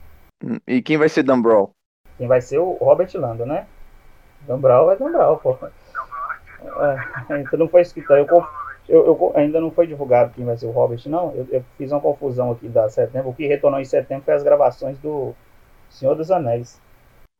Hum, 0.42 0.58
e 0.66 0.80
quem 0.80 0.96
vai 0.96 1.10
ser 1.10 1.22
Dan 1.22 1.42
Brown? 1.42 1.68
Quem 2.16 2.26
vai 2.26 2.40
ser 2.40 2.58
o 2.58 2.72
Robert 2.80 3.10
Lando, 3.14 3.44
né? 3.44 3.66
Dan 4.46 4.58
Brown 4.58 4.90
é 4.90 4.96
Dan 4.96 5.12
Brown, 5.12 5.36
pô. 5.36 5.58
É, 6.62 7.40
então 7.40 7.58
não 7.58 7.68
foi 7.68 7.82
escrito. 7.82 8.10
Eu, 8.12 8.26
eu, 8.88 9.06
eu, 9.06 9.32
ainda 9.34 9.60
não 9.60 9.70
foi 9.70 9.86
divulgado 9.86 10.32
quem 10.34 10.44
vai 10.44 10.56
ser 10.56 10.66
o 10.66 10.70
Robert, 10.70 11.00
não. 11.06 11.32
Eu, 11.32 11.46
eu, 11.50 11.64
fiz 11.78 11.90
uma 11.90 12.00
confusão 12.00 12.52
aqui 12.52 12.68
da 12.68 12.88
setembro. 12.88 13.30
O 13.30 13.34
que 13.34 13.46
retornou 13.46 13.80
em 13.80 13.84
setembro 13.84 14.24
foi 14.24 14.34
as 14.34 14.42
gravações 14.42 14.98
do 14.98 15.34
Senhor 15.88 16.14
dos 16.14 16.30
Anéis. 16.30 16.80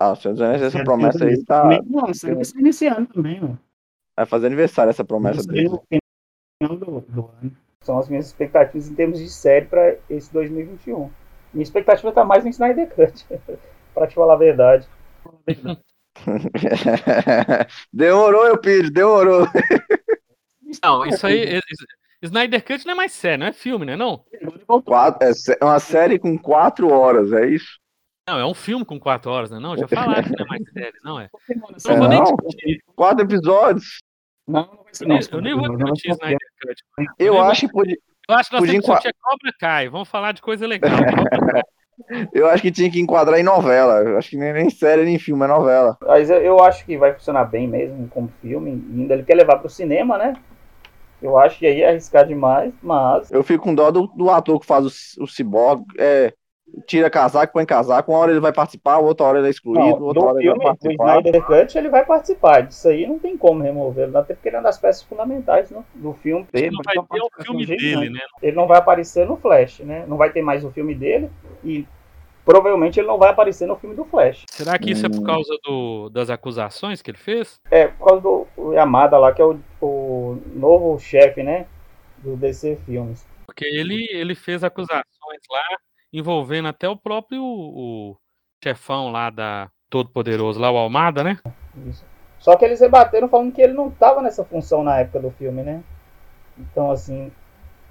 Ah, 0.01 0.13
o 0.13 0.17
Senhor 0.17 0.35
dos 0.35 0.43
Anéis, 0.43 0.63
essa 0.63 0.83
promessa 0.83 1.25
aí 1.25 1.45
tá. 1.45 1.69
Nossa, 1.87 2.35
vai 2.35 2.45
ser 2.45 2.59
iniciando 2.59 3.07
também, 3.13 3.41
mano. 3.41 3.59
Vai 4.17 4.27
fazer 4.27 4.47
aniversário 4.47 4.91
essa 4.91 5.05
promessa 5.05 5.47
dele. 5.47 5.69
Do, 6.61 7.01
do 7.01 7.31
ano. 7.41 7.53
São 7.83 7.99
as 7.99 8.09
minhas 8.09 8.27
expectativas 8.27 8.89
em 8.89 8.95
termos 8.95 9.19
de 9.19 9.29
série 9.29 9.67
para 9.67 9.97
esse 10.09 10.33
2021. 10.33 11.11
Minha 11.53 11.63
expectativa 11.63 12.11
tá 12.11 12.25
mais 12.25 12.43
no 12.43 12.51
Snyder 12.51 12.89
Cut, 12.95 13.27
para 13.93 14.07
te 14.07 14.15
falar 14.15 14.35
a 14.35 14.39
verdade. 14.39 14.89
demorou, 17.93 18.47
eu 18.47 18.57
pedi, 18.59 18.91
demorou. 18.91 19.47
Não, 20.83 21.05
isso 21.07 21.27
aí. 21.27 21.61
Snyder 22.23 22.65
Cut 22.65 22.87
não 22.87 22.93
é 22.93 22.97
mais 22.97 23.13
série, 23.13 23.37
não 23.37 23.47
é 23.47 23.53
filme, 23.53 23.85
né? 23.85 23.97
Não? 23.97 24.25
Quatro, 24.85 25.29
é 25.29 25.65
uma 25.65 25.79
série 25.79 26.19
com 26.19 26.39
quatro 26.39 26.91
horas, 26.91 27.33
é 27.33 27.47
isso? 27.47 27.79
Não, 28.27 28.39
é 28.39 28.47
um 28.47 28.55
filme 28.55 28.85
com 28.85 28.99
quatro 28.99 29.31
horas, 29.31 29.51
né? 29.51 29.59
Não, 29.59 29.77
já 29.77 29.87
falaram 29.89 30.23
que 30.23 30.31
não 30.31 30.47
é 30.47 30.49
mais 30.49 30.63
série, 30.73 30.99
não 31.05 31.21
é? 31.21 31.29
Não, 31.85 31.97
não, 31.97 32.09
não 32.09 32.37
quatro 32.97 33.25
episódios. 33.25 33.99
Não, 34.49 34.63
não 34.63 34.85
vai 34.85 34.95
ser. 34.95 35.07
Não, 35.07 35.19
eu 35.33 35.41
nem 35.41 35.55
vou 35.55 35.77
discutir 35.77 36.11
Snyder 36.13 36.39
Cut. 36.63 36.83
Eu, 37.19 37.35
eu 37.35 37.41
acho 37.43 37.67
que 37.67 37.73
podia. 37.73 37.97
Eu 38.27 38.35
acho 38.37 38.49
que 38.49 38.57
nós 38.57 38.65
temos 38.65 38.87
que 38.87 38.93
discutir 38.93 39.15
Cobra 39.21 39.53
Kai. 39.61 39.89
Vamos 39.91 40.09
falar 40.09 40.33
de 40.33 40.41
coisa 40.41 40.67
legal. 40.67 40.91
eu 42.33 42.49
acho 42.49 42.63
que 42.63 42.73
tinha 42.73 42.91
que 42.91 43.01
enquadrar 43.01 43.39
em 43.39 43.43
novela. 43.43 44.01
Eu 44.01 44.17
acho 44.17 44.31
que 44.31 44.37
nem, 44.39 44.53
nem 44.55 44.71
série 44.71 45.05
nem 45.05 45.19
filme, 45.19 45.45
é 45.45 45.49
novela. 45.49 45.99
Mas 46.01 46.31
eu 46.31 46.63
acho 46.63 46.87
que 46.87 46.97
vai 46.97 47.13
funcionar 47.13 47.45
bem 47.45 47.69
mesmo 47.69 48.09
como 48.09 48.33
filme. 48.41 48.71
Ainda 48.71 49.13
ele 49.13 49.25
quer 49.25 49.35
levar 49.35 49.59
pro 49.59 49.69
cinema, 49.69 50.17
né? 50.17 50.35
Eu 51.25 51.39
acho 51.39 51.59
que 51.59 51.67
aí 51.67 51.81
é 51.81 51.89
arriscar 51.89 52.27
demais, 52.27 52.75
mas. 52.83 53.31
Eu 53.31 53.43
fico 53.43 53.65
com 53.65 53.75
dó 53.75 53.91
do, 53.91 54.07
do 54.09 54.29
ator 54.29 54.61
que 54.61 54.67
faz 54.67 55.17
o, 55.17 55.25
o 55.25 55.27
Cyborg. 55.27 55.83
É, 55.99 56.35
tira 56.87 57.09
casaco, 57.09 57.55
põe 57.55 57.65
casaco, 57.65 58.13
uma 58.13 58.19
hora 58.19 58.31
ele 58.31 58.41
vai 58.41 58.53
participar, 58.53 58.99
outra 58.99 59.25
hora 59.25 59.39
ele 59.39 59.47
é 59.47 59.51
excluído, 59.51 60.01
não, 60.01 60.03
outra 60.03 60.23
hora 60.23 60.39
filme, 60.39 60.51
ele 60.51 60.59
vai 60.59 60.67
participar. 60.67 61.05
Do 61.05 61.29
Snyder 61.29 61.47
Cut 61.47 61.79
ele 61.79 61.89
vai 61.89 62.05
participar, 62.05 62.61
disso 62.61 62.89
aí 62.89 63.07
não 63.07 63.19
tem 63.19 63.39
como 63.39 63.63
remover, 63.63 64.15
até 64.15 64.35
porque 64.35 64.51
ele 64.51 64.57
é 64.57 64.59
uma 64.59 64.65
das 64.65 64.79
peças 64.79 65.03
fundamentais 65.03 65.71
no, 65.71 65.83
do 65.95 66.13
filme. 66.13 66.47
Ele 66.53 66.71
não 66.71 66.81
vai 66.85 66.95
ter 66.95 67.21
o 67.23 67.43
filme 67.43 67.67
dele, 67.67 68.11
né? 68.11 68.21
Ele 68.43 68.57
não 68.57 68.67
vai 68.67 68.79
aparecer 68.79 69.27
no 69.27 69.39
Flash, 69.39 69.81
né? 69.81 70.05
Não 70.07 70.19
vai 70.19 70.31
ter 70.31 70.43
mais 70.43 70.63
o 70.63 70.71
filme 70.71 70.95
dele 70.95 71.31
e 71.63 71.87
provavelmente 72.45 73.01
ele 73.01 73.07
não 73.07 73.19
vai 73.19 73.31
aparecer 73.31 73.67
no 73.67 73.77
filme 73.77 73.97
do 73.97 74.05
Flash. 74.05 74.45
Será 74.51 74.79
que 74.79 74.91
isso 74.91 75.05
hum. 75.05 75.11
é 75.11 75.11
por 75.11 75.21
hum. 75.21 75.25
causa 75.25 75.59
do, 75.65 76.09
das 76.11 76.31
acusações 76.31 77.01
que 77.01 77.11
ele 77.11 77.19
fez? 77.19 77.61
É, 77.71 77.89
por 77.89 78.09
causa 78.09 78.23
do 78.23 78.73
Yamada 78.73 79.19
lá, 79.19 79.33
que 79.33 79.41
é 79.41 79.45
o, 79.45 79.59
o 79.81 80.43
novo 80.55 80.99
chefe, 80.99 81.43
né? 81.43 81.67
Do 82.19 82.37
DC 82.37 82.79
Filmes. 82.87 83.27
Porque 83.47 83.65
ele, 83.65 84.09
ele 84.11 84.35
fez 84.35 84.65
acusações 84.65 85.05
lá 85.51 85.79
envolvendo 86.13 86.69
até 86.69 86.89
o 86.89 86.97
próprio 86.97 87.43
o 87.43 88.17
chefão 88.63 89.11
lá 89.11 89.31
da 89.31 89.69
Todo-Poderoso, 89.91 90.61
lá 90.61 90.71
o 90.71 90.77
Almada, 90.77 91.23
né? 91.23 91.39
Isso. 91.87 92.05
Só 92.39 92.57
que 92.57 92.65
eles 92.65 92.81
rebateram 92.81 93.29
falando 93.29 93.53
que 93.53 93.63
ele 93.63 93.73
não 93.73 93.89
estava 93.89 94.21
nessa 94.21 94.45
função 94.45 94.83
na 94.83 94.99
época 94.99 95.21
do 95.21 95.31
filme, 95.31 95.63
né? 95.63 95.83
Então, 96.59 96.91
assim, 96.91 97.33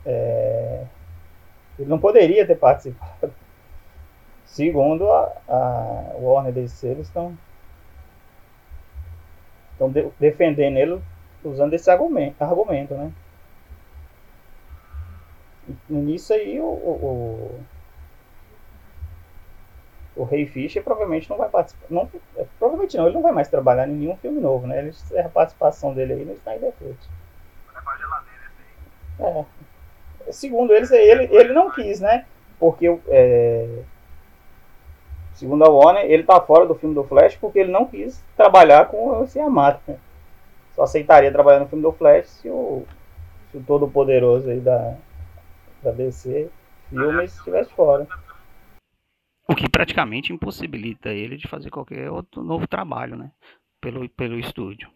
é... 0.06 0.86
ele 1.78 1.90
não 1.90 2.00
poderia 2.00 2.46
ter 2.46 2.56
participado. 2.56 3.34
Segundo 4.54 5.12
a, 5.12 5.36
a 5.48 6.14
Warner 6.20 6.54
DC, 6.54 6.86
eles 6.86 7.08
estão 7.08 7.36
estão 9.72 9.90
de, 9.90 10.08
defendendo 10.20 10.78
ele 10.78 11.02
usando 11.44 11.74
esse 11.74 11.90
argumento, 11.90 12.40
argumento 12.40 12.94
né? 12.94 13.12
E 15.90 15.94
nisso 15.94 16.34
aí 16.34 16.60
o, 16.60 16.66
o, 16.66 17.60
o 20.16 20.24
Ray 20.24 20.46
Fisher 20.46 20.84
provavelmente 20.84 21.28
não 21.32 21.38
vai 21.38 21.50
participar. 21.50 21.88
Não, 21.90 22.08
provavelmente 22.60 22.96
não, 22.96 23.08
ele 23.08 23.16
não 23.16 23.24
vai 23.24 23.32
mais 23.32 23.48
trabalhar 23.48 23.88
em 23.88 23.94
nenhum 23.94 24.18
filme 24.18 24.40
novo, 24.40 24.68
né? 24.68 24.78
Ele 24.78 24.90
encerra 24.90 25.26
a 25.26 25.32
participação 25.32 25.96
dele 25.96 26.14
aí 26.14 26.26
no 26.26 26.34
Snyder 26.34 26.74
Cut. 26.74 27.10
É. 29.20 29.46
Segundo 30.32 30.74
eles, 30.74 30.92
ele, 30.92 31.28
ele 31.36 31.54
não 31.54 31.72
quis, 31.72 32.00
né? 32.00 32.28
Porque 32.60 33.00
é, 33.08 33.84
segundo 35.34 35.64
a 35.64 35.70
Warner, 35.70 36.06
ele 36.06 36.24
tá 36.24 36.40
fora 36.42 36.66
do 36.66 36.76
filme 36.76 36.96
do 36.96 37.04
Flash 37.04 37.36
porque 37.36 37.60
ele 37.60 37.72
não 37.72 37.86
quis 37.86 38.24
trabalhar 38.36 38.86
com 38.86 39.24
esse 39.24 39.40
Yamato. 39.40 39.82
Né? 39.88 39.98
Só 40.76 40.84
aceitaria 40.84 41.32
trabalhar 41.32 41.60
no 41.60 41.68
filme 41.68 41.84
do 41.84 41.92
Flash 41.92 42.28
se 42.28 42.50
o, 42.50 42.86
se 43.52 43.58
o 43.58 43.64
todo 43.64 43.88
poderoso 43.88 44.50
aí 44.50 44.60
da, 44.60 44.96
da 45.82 45.92
DC 45.92 46.50
filmes 46.90 47.36
estivesse 47.36 47.74
fora. 47.74 48.08
O 49.48 49.56
que 49.56 49.70
praticamente 49.70 50.32
impossibilita 50.32 51.10
ele 51.10 51.36
de 51.36 51.48
fazer 51.48 51.70
qualquer 51.70 52.10
outro 52.10 52.44
novo 52.44 52.68
trabalho, 52.68 53.16
né? 53.16 53.32
Pelo, 53.82 54.08
pelo 54.10 54.40
estúdio. 54.40 54.90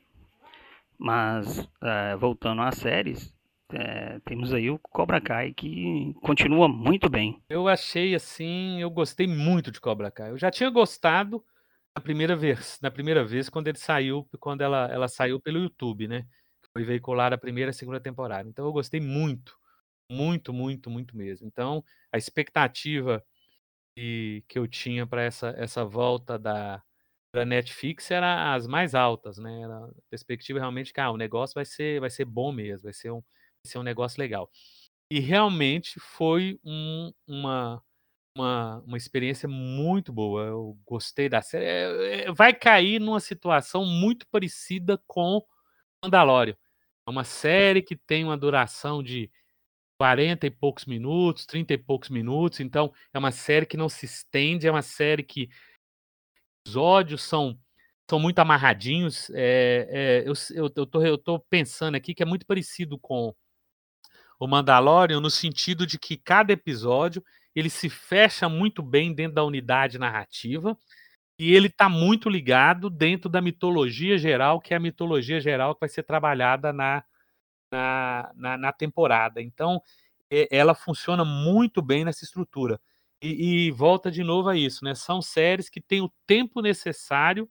Mas, 0.97 1.69
é, 1.83 2.15
voltando 2.15 2.61
às 2.61 2.75
séries, 2.75 3.36
é, 3.73 4.19
temos 4.21 4.53
aí 4.53 4.69
o 4.69 4.79
Cobra 4.79 5.19
Kai 5.19 5.53
que 5.53 6.13
continua 6.21 6.67
muito 6.67 7.09
bem. 7.09 7.43
Eu 7.49 7.67
achei 7.67 8.15
assim, 8.15 8.81
eu 8.81 8.89
gostei 8.89 9.27
muito 9.27 9.71
de 9.71 9.81
Cobra 9.81 10.09
Kai. 10.09 10.31
Eu 10.31 10.37
já 10.37 10.49
tinha 10.49 10.69
gostado 10.69 11.43
na 11.95 12.01
primeira 12.01 12.35
vez, 12.35 12.79
na 12.81 12.89
primeira 12.89 13.25
vez 13.25 13.49
quando 13.49 13.67
ele 13.67 13.77
saiu, 13.77 14.27
quando 14.39 14.61
ela, 14.61 14.87
ela 14.91 15.07
saiu 15.07 15.39
pelo 15.39 15.59
YouTube, 15.59 16.07
né? 16.07 16.25
Foi 16.71 16.83
veiculada 16.83 17.35
a 17.35 17.37
primeira 17.37 17.69
e 17.69 17.71
a 17.71 17.73
segunda 17.73 17.99
temporada. 17.99 18.47
Então 18.47 18.65
eu 18.65 18.71
gostei 18.71 19.01
muito, 19.01 19.57
muito, 20.09 20.53
muito, 20.53 20.89
muito 20.89 21.17
mesmo. 21.17 21.47
Então 21.47 21.83
a 22.11 22.17
expectativa 22.17 23.23
que, 23.95 24.43
que 24.47 24.59
eu 24.59 24.67
tinha 24.67 25.05
para 25.05 25.23
essa, 25.23 25.49
essa 25.57 25.83
volta 25.83 26.37
da, 26.39 26.81
da 27.33 27.43
Netflix 27.45 28.11
era 28.11 28.53
as 28.53 28.67
mais 28.67 28.95
altas, 28.95 29.37
né? 29.37 29.61
Era 29.61 29.77
a 29.85 29.89
perspectiva 30.09 30.59
realmente 30.59 30.93
que 30.93 31.01
ah, 31.01 31.11
o 31.11 31.17
negócio 31.17 31.55
vai 31.55 31.65
ser, 31.65 31.99
vai 31.99 32.09
ser 32.09 32.25
bom 32.25 32.51
mesmo, 32.51 32.83
vai 32.85 32.93
ser 32.93 33.11
um, 33.11 33.21
ser 33.67 33.79
um 33.79 33.83
negócio 33.83 34.19
legal. 34.19 34.49
E 35.11 35.19
realmente 35.19 35.99
foi 35.99 36.59
um, 36.63 37.13
uma, 37.27 37.81
uma, 38.35 38.79
uma 38.85 38.97
experiência 38.97 39.47
muito 39.47 40.11
boa. 40.11 40.43
Eu 40.43 40.77
gostei 40.85 41.29
da 41.29 41.41
série. 41.41 41.65
É, 41.65 42.25
é, 42.25 42.31
vai 42.31 42.53
cair 42.53 42.99
numa 42.99 43.19
situação 43.19 43.85
muito 43.85 44.27
parecida 44.27 45.01
com 45.07 45.41
Mandalorian. 46.03 46.55
É 47.07 47.09
uma 47.09 47.23
série 47.23 47.81
que 47.81 47.95
tem 47.95 48.23
uma 48.25 48.37
duração 48.37 49.01
de 49.01 49.31
40 49.99 50.45
e 50.47 50.51
poucos 50.51 50.85
minutos, 50.85 51.45
30 51.45 51.73
e 51.73 51.77
poucos 51.77 52.09
minutos. 52.09 52.59
Então, 52.59 52.93
é 53.13 53.19
uma 53.19 53.31
série 53.31 53.65
que 53.65 53.77
não 53.77 53.89
se 53.89 54.05
estende, 54.05 54.67
é 54.67 54.71
uma 54.71 54.81
série 54.81 55.23
que 55.23 55.49
episódios 56.65 57.23
são 57.23 57.57
são 58.09 58.19
muito 58.19 58.39
amarradinhos. 58.39 59.29
É, 59.31 59.87
é, 59.89 60.23
eu, 60.25 60.33
eu, 60.55 60.71
eu, 60.75 60.85
tô, 60.85 61.01
eu 61.03 61.17
tô 61.17 61.39
pensando 61.39 61.95
aqui 61.95 62.13
que 62.13 62.23
é 62.23 62.25
muito 62.25 62.45
parecido 62.45 62.97
com 62.97 63.35
o 64.39 64.47
Mandalorian 64.47 65.19
no 65.19 65.29
sentido 65.29 65.85
de 65.85 65.97
que 65.97 66.17
cada 66.17 66.53
episódio 66.53 67.23
ele 67.55 67.69
se 67.69 67.89
fecha 67.89 68.47
muito 68.47 68.83
bem 68.83 69.13
dentro 69.13 69.35
da 69.35 69.43
unidade 69.43 69.97
narrativa 69.97 70.77
e 71.39 71.53
ele 71.53 71.67
está 71.67 71.87
muito 71.87 72.29
ligado 72.29 72.89
dentro 72.89 73.29
da 73.29 73.41
mitologia 73.41 74.17
geral, 74.17 74.59
que 74.59 74.73
é 74.73 74.77
a 74.77 74.79
mitologia 74.79 75.39
geral 75.39 75.75
que 75.75 75.81
vai 75.81 75.89
ser 75.89 76.03
trabalhada 76.03 76.73
na, 76.73 77.03
na, 77.71 78.31
na, 78.35 78.57
na 78.57 78.71
temporada. 78.71 79.41
Então, 79.41 79.81
é, 80.31 80.47
ela 80.55 80.73
funciona 80.73 81.23
muito 81.23 81.81
bem 81.81 82.03
nessa 82.03 82.23
estrutura. 82.23 82.79
E, 83.21 83.67
e, 83.67 83.71
volta 83.71 84.11
de 84.11 84.23
novo 84.23 84.49
a 84.49 84.57
isso, 84.57 84.83
né? 84.83 84.93
São 84.93 85.21
séries 85.21 85.69
que 85.69 85.81
têm 85.81 86.01
o 86.01 86.11
tempo 86.25 86.61
necessário, 86.61 87.49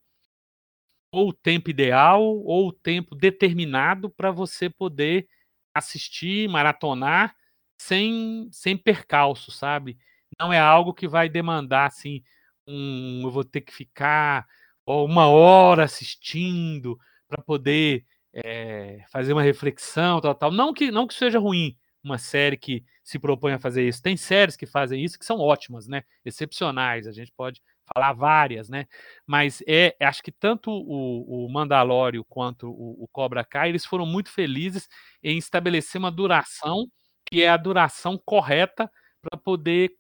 ou 1.12 1.31
o 1.31 1.33
tempo 1.33 1.70
ideal, 1.70 2.22
ou 2.22 2.68
o 2.68 2.72
tempo 2.72 3.14
determinado 3.14 4.11
para 4.11 4.31
você 4.31 4.68
poder 4.68 5.29
assistir, 5.78 6.48
maratonar 6.48 7.34
sem, 7.78 8.48
sem 8.52 8.76
percalço, 8.76 9.50
sabe? 9.50 9.98
Não 10.38 10.52
é 10.52 10.58
algo 10.58 10.94
que 10.94 11.08
vai 11.08 11.28
demandar 11.28 11.86
assim, 11.86 12.22
um, 12.66 13.22
eu 13.24 13.30
vou 13.30 13.44
ter 13.44 13.60
que 13.60 13.72
ficar 13.72 14.46
uma 14.86 15.28
hora 15.28 15.84
assistindo 15.84 16.98
para 17.28 17.42
poder 17.42 18.04
é, 18.32 19.04
fazer 19.10 19.32
uma 19.32 19.42
reflexão, 19.42 20.20
tal, 20.20 20.34
tal. 20.34 20.50
Não 20.50 20.72
que 20.72 20.90
não 20.90 21.06
que 21.06 21.14
seja 21.14 21.38
ruim 21.38 21.76
uma 22.02 22.18
série 22.18 22.56
que 22.56 22.84
se 23.02 23.18
propõe 23.18 23.52
a 23.52 23.58
fazer 23.58 23.86
isso. 23.86 24.02
Tem 24.02 24.16
séries 24.16 24.56
que 24.56 24.66
fazem 24.66 25.02
isso 25.02 25.18
que 25.18 25.24
são 25.24 25.38
ótimas, 25.38 25.88
né? 25.88 26.04
Excepcionais. 26.24 27.06
A 27.06 27.12
gente 27.12 27.32
pode 27.32 27.60
falar 27.94 28.12
várias, 28.12 28.68
né? 28.68 28.87
Mas 29.27 29.62
é, 29.66 29.96
acho 30.01 30.22
que 30.22 30.33
tanto 30.33 30.70
o, 30.70 31.46
o 31.46 31.53
Mandalório 31.53 32.25
quanto 32.25 32.68
o, 32.68 33.05
o, 33.05 33.09
Cobra 33.09 33.44
Kai, 33.44 33.68
eles 33.68 33.85
foram 33.85 34.07
muito 34.07 34.31
felizes 34.31 34.88
em 35.22 35.38
estabelecer 35.38 35.99
uma 35.99 36.11
duração 36.11 36.87
que 37.27 37.42
é 37.42 37.49
a 37.49 37.57
duração 37.57 38.20
correta 38.25 38.90
para 39.20 39.38
poder 39.38 39.92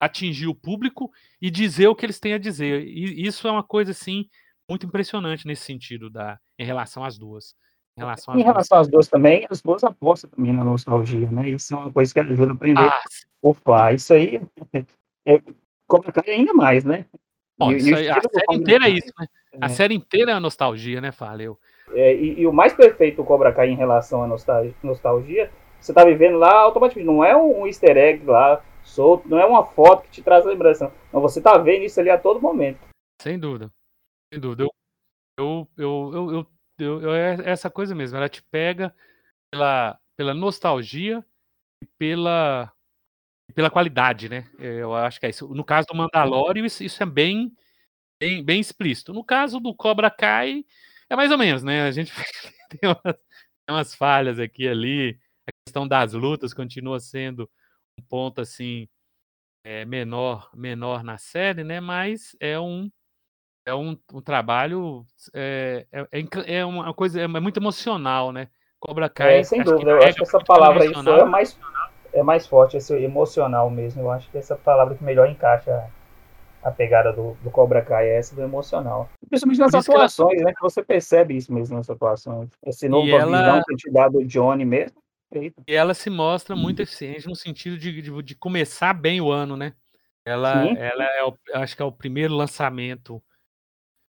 atingir 0.00 0.46
o 0.46 0.54
público 0.54 1.10
e 1.40 1.50
dizer 1.50 1.88
o 1.88 1.94
que 1.94 2.04
eles 2.04 2.20
têm 2.20 2.34
a 2.34 2.38
dizer. 2.38 2.84
E 2.86 3.26
isso 3.26 3.46
é 3.46 3.50
uma 3.50 3.62
coisa 3.62 3.92
assim 3.92 4.26
muito 4.68 4.86
impressionante 4.86 5.46
nesse 5.46 5.64
sentido 5.64 6.10
da 6.10 6.38
em 6.58 6.64
relação 6.64 7.04
às 7.04 7.16
duas. 7.16 7.54
Em 7.96 8.00
relação, 8.00 8.34
às, 8.34 8.40
em 8.40 8.44
relação 8.44 8.76
duas. 8.76 8.86
às 8.86 8.92
duas 8.92 9.08
também, 9.08 9.46
as 9.48 9.62
duas 9.62 9.84
apostam 9.84 10.28
também 10.28 10.52
na 10.52 10.64
nostalgia, 10.64 11.30
né? 11.30 11.48
Isso 11.48 11.74
é 11.74 11.78
uma 11.78 11.92
coisa 11.92 12.12
que 12.12 12.20
ajuda 12.20 12.52
a 12.52 12.54
aprender. 12.54 12.80
Ah, 12.80 13.00
Opa, 13.40 13.92
isso 13.92 14.12
aí 14.12 14.40
é, 15.24 15.42
Cobra 15.86 16.12
Kai 16.12 16.34
ainda 16.34 16.52
mais, 16.52 16.84
né? 16.84 17.06
Bom, 17.58 17.72
e, 17.72 17.94
aí, 17.94 18.08
a 18.08 18.20
série 18.20 18.54
inteira 18.54 18.86
é 18.86 18.90
isso, 18.90 19.12
né? 19.18 19.26
É. 19.52 19.58
A 19.64 19.68
série 19.68 19.94
inteira 19.94 20.32
é 20.32 20.34
a 20.34 20.40
nostalgia, 20.40 21.00
né, 21.00 21.12
Faleu? 21.12 21.58
É, 21.92 22.14
e, 22.14 22.40
e, 22.40 22.46
o 22.46 22.52
mais 22.52 22.74
perfeito 22.74 23.16
do 23.16 23.24
Cobra 23.24 23.52
Kai 23.52 23.70
em 23.70 23.76
relação 23.76 24.22
à 24.22 24.26
nostalgia, 24.26 24.74
nostalgia 24.82 25.50
você 25.80 25.92
tá 25.92 26.04
vivendo 26.04 26.38
lá 26.38 26.52
automaticamente. 26.62 27.06
Não 27.06 27.24
é 27.24 27.36
um 27.36 27.66
easter 27.66 27.96
egg 27.96 28.24
lá 28.24 28.64
solto, 28.82 29.28
não 29.28 29.38
é 29.38 29.46
uma 29.46 29.64
foto 29.64 30.02
que 30.02 30.10
te 30.10 30.22
traz 30.22 30.44
a 30.44 30.50
lembrança. 30.50 30.92
Não, 31.12 31.20
você 31.20 31.40
tá 31.40 31.56
vendo 31.58 31.84
isso 31.84 32.00
ali 32.00 32.10
a 32.10 32.18
todo 32.18 32.40
momento. 32.40 32.80
Sem 33.20 33.38
dúvida. 33.38 33.70
Sem 34.32 34.40
dúvida. 34.40 34.64
Eu, 34.64 34.72
eu, 35.38 35.68
eu, 35.76 36.12
eu, 36.14 36.46
eu, 36.78 37.02
eu 37.02 37.14
é 37.14 37.36
essa 37.44 37.70
coisa 37.70 37.94
mesmo. 37.94 38.16
Ela 38.16 38.28
te 38.28 38.42
pega 38.42 38.94
pela, 39.50 39.98
pela 40.16 40.34
nostalgia 40.34 41.24
e 41.82 41.86
pela 41.98 42.72
pela 43.54 43.70
qualidade, 43.70 44.28
né? 44.28 44.48
É, 44.58 44.82
eu 44.82 44.94
acho 44.94 45.20
que 45.20 45.26
é 45.26 45.30
isso. 45.30 45.48
No 45.48 45.64
caso 45.64 45.86
do 45.88 45.96
Mandalorian, 45.96 46.66
isso, 46.66 46.82
isso 46.82 47.02
é 47.02 47.06
bem, 47.06 47.52
bem, 48.20 48.44
bem 48.44 48.60
explícito. 48.60 49.12
No 49.12 49.24
caso 49.24 49.60
do 49.60 49.74
Cobra 49.74 50.10
Kai, 50.10 50.64
é 51.08 51.16
mais 51.16 51.30
ou 51.30 51.38
menos, 51.38 51.62
né? 51.62 51.82
A 51.86 51.90
gente 51.90 52.12
tem 52.70 52.90
umas, 52.90 53.02
tem 53.02 53.76
umas 53.76 53.94
falhas 53.94 54.38
aqui 54.38 54.64
e 54.64 54.68
ali. 54.68 55.20
A 55.48 55.52
questão 55.64 55.86
das 55.86 56.12
lutas 56.12 56.52
continua 56.52 56.98
sendo 56.98 57.48
um 57.98 58.02
ponto 58.02 58.40
assim 58.40 58.88
é, 59.64 59.84
menor, 59.84 60.50
menor 60.54 61.04
na 61.04 61.18
série, 61.18 61.62
né? 61.62 61.80
Mas 61.80 62.36
é 62.40 62.58
um 62.58 62.90
é 63.64 63.74
um, 63.74 63.98
um 64.12 64.20
trabalho 64.20 65.04
é, 65.34 65.86
é, 65.90 66.20
é, 66.20 66.58
é 66.58 66.64
uma 66.64 66.94
coisa 66.94 67.20
é 67.20 67.26
muito 67.26 67.58
emocional, 67.58 68.32
né? 68.32 68.48
Cobra 68.78 69.08
Kai. 69.08 69.38
É, 69.38 69.42
sem 69.42 69.62
dúvida. 69.62 69.90
Eu 69.90 70.02
acho 70.02 70.16
que 70.16 70.22
essa 70.22 70.38
palavra 70.38 70.82
aí 70.84 70.92
foi 70.92 71.24
mais 71.24 71.58
é 72.16 72.22
mais 72.22 72.46
forte, 72.46 72.76
esse 72.76 72.94
emocional 72.94 73.70
mesmo. 73.70 74.02
Eu 74.02 74.10
acho 74.10 74.30
que 74.30 74.38
essa 74.38 74.56
palavra 74.56 74.94
que 74.94 75.04
melhor 75.04 75.28
encaixa 75.28 75.88
a 76.62 76.70
pegada 76.70 77.12
do, 77.12 77.36
do 77.42 77.50
Cobra 77.50 77.82
Kai 77.82 78.08
é 78.08 78.16
essa 78.16 78.34
do 78.34 78.42
emocional. 78.42 79.08
Principalmente 79.28 79.60
nas 79.60 79.74
atuações, 79.74 80.30
que 80.30 80.40
ela... 80.40 80.46
né? 80.46 80.54
Que 80.54 80.62
você 80.62 80.82
percebe 80.82 81.36
isso 81.36 81.52
mesmo 81.52 81.76
nas 81.76 81.88
atuações. 81.88 82.50
Esse 82.64 82.88
novo 82.88 83.08
ela... 83.08 83.62
que 83.64 83.76
te 83.76 83.90
dá 83.90 84.08
do 84.08 84.24
Johnny 84.24 84.64
mesmo. 84.64 84.96
Eita. 85.30 85.62
E 85.66 85.74
ela 85.74 85.92
se 85.92 86.08
mostra 86.08 86.56
muito 86.56 86.80
eficiente 86.80 87.26
no 87.28 87.36
sentido 87.36 87.76
de, 87.76 88.00
de, 88.00 88.22
de 88.22 88.34
começar 88.34 88.94
bem 88.94 89.20
o 89.20 89.30
ano, 89.30 89.56
né? 89.56 89.74
Ela, 90.24 90.64
ela 90.76 91.04
é, 91.04 91.24
o, 91.24 91.36
acho 91.54 91.76
que 91.76 91.82
é 91.82 91.84
o 91.84 91.92
primeiro 91.92 92.34
lançamento 92.34 93.22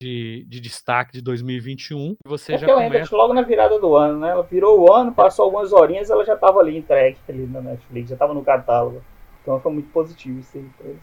de, 0.01 0.45
de 0.47 0.60
destaque 0.60 1.13
de 1.13 1.21
2021. 1.21 2.15
E 2.25 2.29
você 2.29 2.53
é 2.53 2.57
já 2.57 2.67
começa... 2.67 3.15
logo 3.15 3.33
na 3.33 3.41
virada 3.41 3.79
do 3.79 3.95
ano, 3.95 4.19
né? 4.19 4.29
Ela 4.29 4.43
virou 4.43 4.79
o 4.79 4.93
ano, 4.93 5.13
passou 5.13 5.45
algumas 5.45 5.73
horinhas, 5.73 6.10
ela 6.10 6.25
já 6.25 6.36
estava 6.36 6.60
ali 6.60 6.77
entregue 6.77 7.17
ali 7.27 7.47
na 7.47 7.62
Netflix, 7.62 8.10
já 8.10 8.15
estava 8.15 8.33
no 8.33 8.43
catálogo. 8.43 9.01
Então 9.41 9.60
foi 9.60 9.71
muito 9.71 9.89
positivo 9.91 10.39
isso 10.39 10.57
aí. 10.57 10.95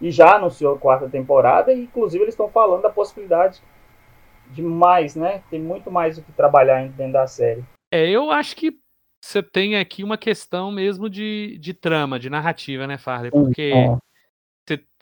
E 0.00 0.10
já 0.10 0.36
anunciou 0.36 0.74
a 0.74 0.78
quarta 0.78 1.08
temporada, 1.08 1.72
e 1.72 1.84
inclusive 1.84 2.24
eles 2.24 2.34
estão 2.34 2.48
falando 2.48 2.82
da 2.82 2.90
possibilidade 2.90 3.62
de 4.50 4.60
mais, 4.60 5.14
né? 5.14 5.42
Tem 5.50 5.60
muito 5.60 5.90
mais 5.90 6.18
o 6.18 6.22
que 6.22 6.32
trabalhar 6.32 6.88
dentro 6.88 7.12
da 7.12 7.26
série. 7.26 7.64
É, 7.92 8.08
eu 8.08 8.30
acho 8.30 8.56
que 8.56 8.76
você 9.24 9.42
tem 9.42 9.76
aqui 9.76 10.02
uma 10.02 10.18
questão 10.18 10.72
mesmo 10.72 11.08
de, 11.08 11.56
de 11.58 11.72
trama, 11.72 12.18
de 12.18 12.28
narrativa, 12.28 12.86
né, 12.86 12.98
Farley? 12.98 13.30
Porque 13.30 13.72
é 13.74 13.96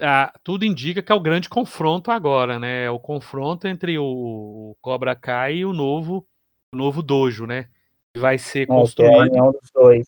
ah, 0.01 0.33
tudo 0.43 0.65
indica 0.65 1.03
que 1.03 1.13
é 1.13 1.15
o 1.15 1.21
grande 1.21 1.49
confronto 1.49 2.11
agora, 2.11 2.59
né? 2.59 2.85
É 2.85 2.91
o 2.91 2.99
confronto 2.99 3.69
entre 3.69 3.99
o, 3.99 4.77
Cobra 4.81 5.15
Kai 5.15 5.57
e 5.57 5.65
o 5.65 5.73
novo, 5.73 6.27
o 6.73 6.77
novo 6.77 7.03
dojo, 7.03 7.47
né? 7.47 7.69
Vai 8.17 8.39
ser 8.39 8.67
construído. 8.67 9.13
É, 9.13 9.17
é 9.17 9.21
a 9.21 9.23
união 9.23 9.53
dos 9.53 9.71
dois. 9.73 10.07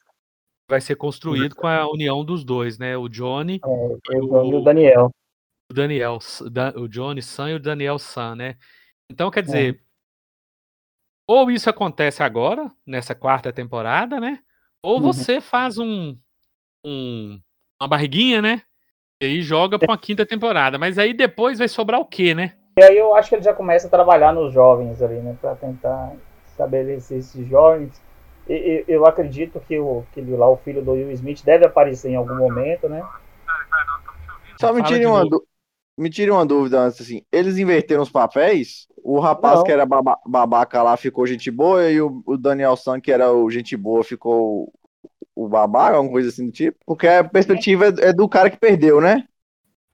Vai 0.69 0.81
ser 0.81 0.97
construído 0.97 1.55
com 1.55 1.67
a 1.67 1.87
união 1.91 2.25
dos 2.25 2.45
dois, 2.45 2.79
né? 2.79 2.97
O 2.97 3.09
Johnny 3.09 3.61
é, 3.65 4.15
e 4.15 4.21
o, 4.21 4.59
o 4.59 4.63
Daniel. 4.63 5.11
O 5.71 5.75
Daniel, 5.75 6.19
o 6.77 6.89
Johnny 6.89 7.23
San 7.23 7.51
e 7.51 7.55
o 7.55 7.61
Daniel 7.61 7.99
San, 7.99 8.35
né? 8.35 8.57
Então, 9.11 9.31
quer 9.31 9.43
dizer, 9.43 9.75
é. 9.75 9.79
ou 11.29 11.51
isso 11.51 11.69
acontece 11.69 12.23
agora, 12.23 12.71
nessa 12.87 13.15
quarta 13.15 13.53
temporada, 13.53 14.19
né? 14.19 14.39
Ou 14.83 14.97
uhum. 14.97 15.03
você 15.03 15.41
faz 15.41 15.79
um, 15.79 16.17
um 16.85 17.41
uma 17.81 17.89
barriguinha, 17.89 18.41
né? 18.41 18.63
E 19.23 19.25
aí 19.25 19.41
joga 19.41 19.79
pra 19.79 19.93
uma 19.93 19.99
quinta 19.99 20.27
temporada. 20.27 20.79
Mas 20.81 20.99
aí 20.99 21.15
depois 21.15 21.57
vai 21.57 21.69
sobrar 21.69 22.01
o 22.01 22.05
quê, 22.05 22.35
né? 22.35 22.55
E 22.77 22.83
aí 22.83 22.99
eu 22.99 23.15
acho 23.15 23.29
que 23.29 23.37
ele 23.37 23.45
já 23.45 23.55
começa 23.55 23.87
a 23.87 23.91
trabalhar 23.91 24.33
nos 24.33 24.53
jovens 24.53 25.01
ali, 25.01 25.21
né? 25.21 25.37
Pra 25.41 25.55
tentar 25.55 26.13
estabelecer 26.51 27.19
esses 27.19 27.47
jovens. 27.47 28.03
E, 28.49 28.85
eu 28.89 29.07
acredito 29.07 29.61
que, 29.61 29.79
o, 29.79 30.03
que 30.13 30.21
lá, 30.23 30.51
o 30.51 30.57
filho 30.57 30.83
do 30.83 30.93
Will 30.93 31.13
Smith 31.13 31.45
deve 31.45 31.65
aparecer 31.65 32.11
em 32.11 32.17
algum 32.17 32.35
momento, 32.35 32.89
né? 32.89 33.07
Só 34.61 34.73
me 34.73 34.83
tire 34.83 35.07
uma, 35.07 35.23
me 35.97 36.11
tire 36.11 36.31
uma 36.33 36.45
dúvida 36.45 36.81
antes, 36.81 37.01
assim. 37.01 37.23
Eles 37.31 37.59
inverteram 37.59 38.03
os 38.03 38.11
papéis? 38.11 38.89
O 39.05 39.21
rapaz 39.21 39.59
Não. 39.59 39.65
que 39.65 39.71
era 39.71 39.87
baba- 39.87 40.19
babaca 40.27 40.83
lá 40.83 40.97
ficou 40.97 41.29
gente 41.29 41.49
boa 41.49 41.89
e 41.89 42.01
o, 42.01 42.25
o 42.27 42.37
Daniel 42.37 42.75
San, 42.77 43.01
que 43.01 43.13
era 43.13 43.33
o 43.33 43.49
gente 43.51 43.77
boa, 43.77 44.03
ficou 44.03 44.73
o 45.35 45.49
babaca, 45.49 45.97
alguma 45.97 46.13
coisa 46.13 46.29
assim 46.29 46.47
do 46.47 46.53
tipo? 46.53 46.79
Porque 46.87 47.07
a 47.07 47.25
perspectiva 47.25 47.87
é 47.87 48.09
é 48.09 48.13
do 48.13 48.29
cara 48.29 48.51
que 48.51 48.57
perdeu, 48.57 49.01
né? 49.01 49.27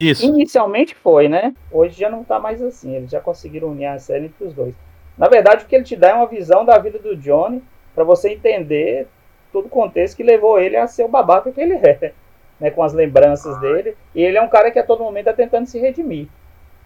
Isso. 0.01 0.25
Inicialmente 0.25 0.95
foi, 0.95 1.29
né? 1.29 1.55
Hoje 1.73 1.99
já 1.99 2.09
não 2.09 2.23
tá 2.23 2.39
mais 2.39 2.63
assim. 2.63 2.95
Eles 2.95 3.11
já 3.11 3.21
conseguiram 3.21 3.69
unir 3.69 3.87
a 3.87 3.99
série 3.99 4.27
entre 4.27 4.45
os 4.45 4.55
dois. 4.55 4.75
Na 5.17 5.29
verdade, 5.29 5.65
o 5.65 5.67
que 5.67 5.75
ele 5.75 5.85
te 5.85 5.97
dá 5.97 6.11
é 6.11 6.15
uma 6.15 6.27
visão 6.27 6.65
da 6.65 6.79
vida 6.79 6.99
do 7.01 7.17
Johnny 7.17 7.63
pra 7.95 8.05
você 8.05 8.31
entender 8.31 9.09
todo 9.53 9.67
o 9.67 9.71
contexto 9.71 10.17
que 10.17 10.23
levou 10.23 10.61
ele 10.61 10.77
a 10.77 10.87
ser 10.87 11.05
o 11.05 11.09
babaca 11.09 11.51
que 11.51 11.61
ele 11.61 11.75
é, 11.75 12.13
né? 12.61 12.71
Com 12.71 12.83
as 12.83 12.93
lembranças 12.93 13.59
dele. 13.61 13.97
E 14.15 14.23
ele 14.23 14.39
é 14.39 14.43
um 14.43 14.49
cara 14.49 14.71
que 14.71 14.79
a 14.79 14.87
todo 14.87 15.03
momento 15.03 15.27
tá 15.27 15.33
tentando 15.33 15.67
se 15.67 15.81
redimir. 15.81 16.29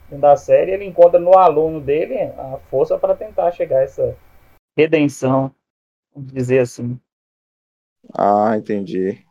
Dentro 0.08 0.22
da 0.22 0.36
série, 0.36 0.72
ele 0.72 0.84
encontra 0.86 1.20
no 1.20 1.36
aluno 1.36 1.80
dele 1.80 2.18
a 2.18 2.58
força 2.70 2.98
para 2.98 3.14
tentar 3.14 3.50
chegar 3.50 3.78
a 3.78 3.82
essa 3.82 4.16
redenção, 4.76 5.54
vamos 6.14 6.32
dizer 6.32 6.60
assim. 6.60 6.98
Ah, 8.14 8.56
entendi. 8.56 9.24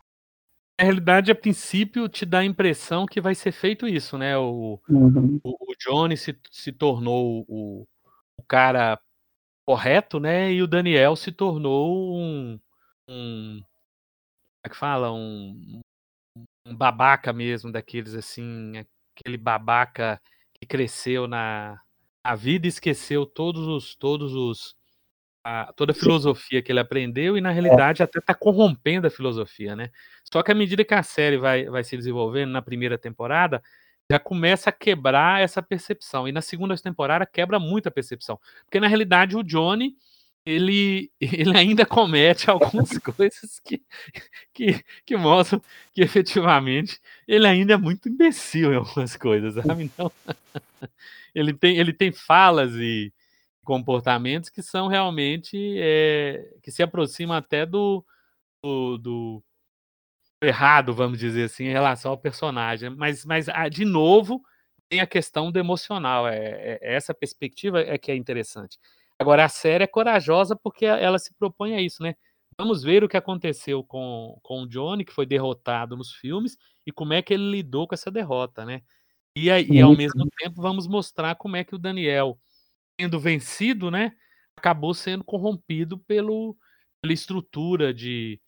Na 0.79 0.85
realidade, 0.85 1.31
a 1.31 1.35
princípio, 1.35 2.09
te 2.09 2.25
dá 2.25 2.39
a 2.39 2.45
impressão 2.45 3.05
que 3.05 3.21
vai 3.21 3.35
ser 3.35 3.51
feito 3.51 3.87
isso, 3.87 4.17
né? 4.17 4.37
O, 4.37 4.79
Uhum. 4.89 5.39
o, 5.43 5.71
o 5.71 5.75
Johnny 5.79 6.17
se, 6.17 6.37
se 6.49 6.71
tornou 6.71 7.45
o, 7.47 7.87
o 8.37 8.43
cara 8.47 8.99
correto, 9.65 10.19
né? 10.19 10.51
E 10.51 10.61
o 10.61 10.67
Daniel 10.67 11.15
se 11.15 11.31
tornou 11.31 12.17
um. 12.17 12.59
um 13.07 13.59
como 13.59 13.65
é 14.65 14.69
que 14.69 14.75
fala? 14.75 15.11
Um, 15.11 15.81
um 16.65 16.75
babaca 16.75 17.31
mesmo, 17.31 17.71
daqueles 17.71 18.15
assim. 18.15 18.73
Aquele 19.15 19.37
babaca 19.37 20.19
que 20.53 20.65
cresceu 20.65 21.27
na, 21.27 21.79
na 22.25 22.35
vida 22.35 22.65
e 22.65 22.69
esqueceu 22.69 23.25
todos 23.25 23.67
os. 23.67 23.95
Todos 23.95 24.33
os 24.33 24.75
a- 25.43 25.71
toda 25.75 25.91
a 25.91 25.95
filosofia 25.95 26.61
que 26.61 26.71
ele 26.71 26.79
aprendeu 26.79 27.37
e 27.37 27.41
na 27.41 27.51
realidade 27.51 28.03
até 28.03 28.19
está 28.19 28.33
corrompendo 28.33 29.07
a 29.07 29.09
filosofia, 29.09 29.75
né? 29.75 29.89
Só 30.31 30.41
que 30.43 30.51
à 30.51 30.55
medida 30.55 30.83
que 30.85 30.93
a 30.93 31.03
série 31.03 31.37
vai, 31.37 31.65
vai 31.65 31.83
se 31.83 31.97
desenvolvendo 31.97 32.51
na 32.51 32.61
primeira 32.61 32.97
temporada, 32.97 33.61
já 34.11 34.19
começa 34.19 34.69
a 34.69 34.73
quebrar 34.73 35.41
essa 35.41 35.61
percepção. 35.61 36.27
E 36.27 36.31
na 36.31 36.41
segunda 36.41 36.75
temporada 36.77 37.25
quebra 37.25 37.59
muito 37.59 37.87
a 37.87 37.91
percepção. 37.91 38.39
Porque 38.65 38.79
na 38.79 38.87
realidade 38.87 39.37
o 39.37 39.43
Johnny, 39.43 39.95
ele, 40.45 41.11
ele 41.21 41.57
ainda 41.57 41.85
comete 41.85 42.49
algumas 42.49 42.89
coisas 42.99 43.59
que, 43.63 43.81
que, 44.53 44.83
que 45.05 45.17
mostram 45.17 45.61
que 45.93 46.01
efetivamente 46.01 46.99
ele 47.27 47.47
ainda 47.47 47.73
é 47.73 47.77
muito 47.77 48.09
imbecil 48.09 48.73
em 48.73 48.77
algumas 48.77 49.15
coisas, 49.15 49.53
sabe? 49.55 49.83
Então, 49.83 50.11
ele 51.33 51.53
tem, 51.53 51.77
ele 51.77 51.93
tem 51.93 52.11
falas 52.11 52.73
e 52.75 53.13
comportamentos 53.71 54.49
que 54.49 54.61
são 54.61 54.89
realmente 54.89 55.55
é, 55.79 56.43
que 56.61 56.69
se 56.69 56.83
aproximam 56.83 57.37
até 57.37 57.65
do, 57.65 58.05
do, 58.61 58.97
do 58.97 59.43
errado, 60.43 60.93
vamos 60.93 61.17
dizer 61.17 61.45
assim, 61.45 61.67
em 61.67 61.71
relação 61.71 62.11
ao 62.11 62.17
personagem. 62.17 62.89
Mas, 62.89 63.23
mas 63.23 63.47
ah, 63.47 63.69
de 63.69 63.85
novo, 63.85 64.41
tem 64.89 64.99
a 64.99 65.07
questão 65.07 65.49
do 65.49 65.57
emocional. 65.57 66.27
É, 66.27 66.35
é- 66.37 66.79
essa 66.81 67.13
perspectiva 67.13 67.79
é 67.79 67.97
que 67.97 68.11
é 68.11 68.15
interessante. 68.17 68.77
Agora, 69.17 69.45
a 69.45 69.49
série 69.49 69.85
é 69.85 69.87
corajosa 69.87 70.53
porque 70.53 70.85
ela 70.85 71.17
se 71.17 71.33
propõe 71.35 71.73
a 71.73 71.81
isso, 71.81 72.03
né? 72.03 72.15
Vamos 72.59 72.83
ver 72.83 73.05
o 73.05 73.07
que 73.07 73.15
aconteceu 73.15 73.85
com, 73.85 74.37
com 74.43 74.63
o 74.63 74.67
Johnny, 74.67 75.05
que 75.05 75.13
foi 75.13 75.25
derrotado 75.25 75.95
nos 75.95 76.11
filmes, 76.11 76.57
e 76.85 76.91
como 76.91 77.13
é 77.13 77.21
que 77.21 77.33
ele 77.33 77.49
lidou 77.49 77.87
com 77.87 77.95
essa 77.95 78.11
derrota, 78.11 78.65
né? 78.65 78.81
E, 79.33 79.47
e 79.47 79.81
ao 79.81 79.95
mesmo 79.95 80.27
tempo, 80.37 80.61
vamos 80.61 80.87
mostrar 80.87 81.35
como 81.35 81.55
é 81.55 81.63
que 81.63 81.73
o 81.73 81.79
Daniel, 81.79 82.37
sendo 83.01 83.19
vencido, 83.19 83.89
né, 83.89 84.13
acabou 84.55 84.93
sendo 84.93 85.23
corrompido 85.23 85.97
pelo, 85.97 86.55
pela 87.01 87.13
estrutura 87.13 87.91
de, 87.91 88.39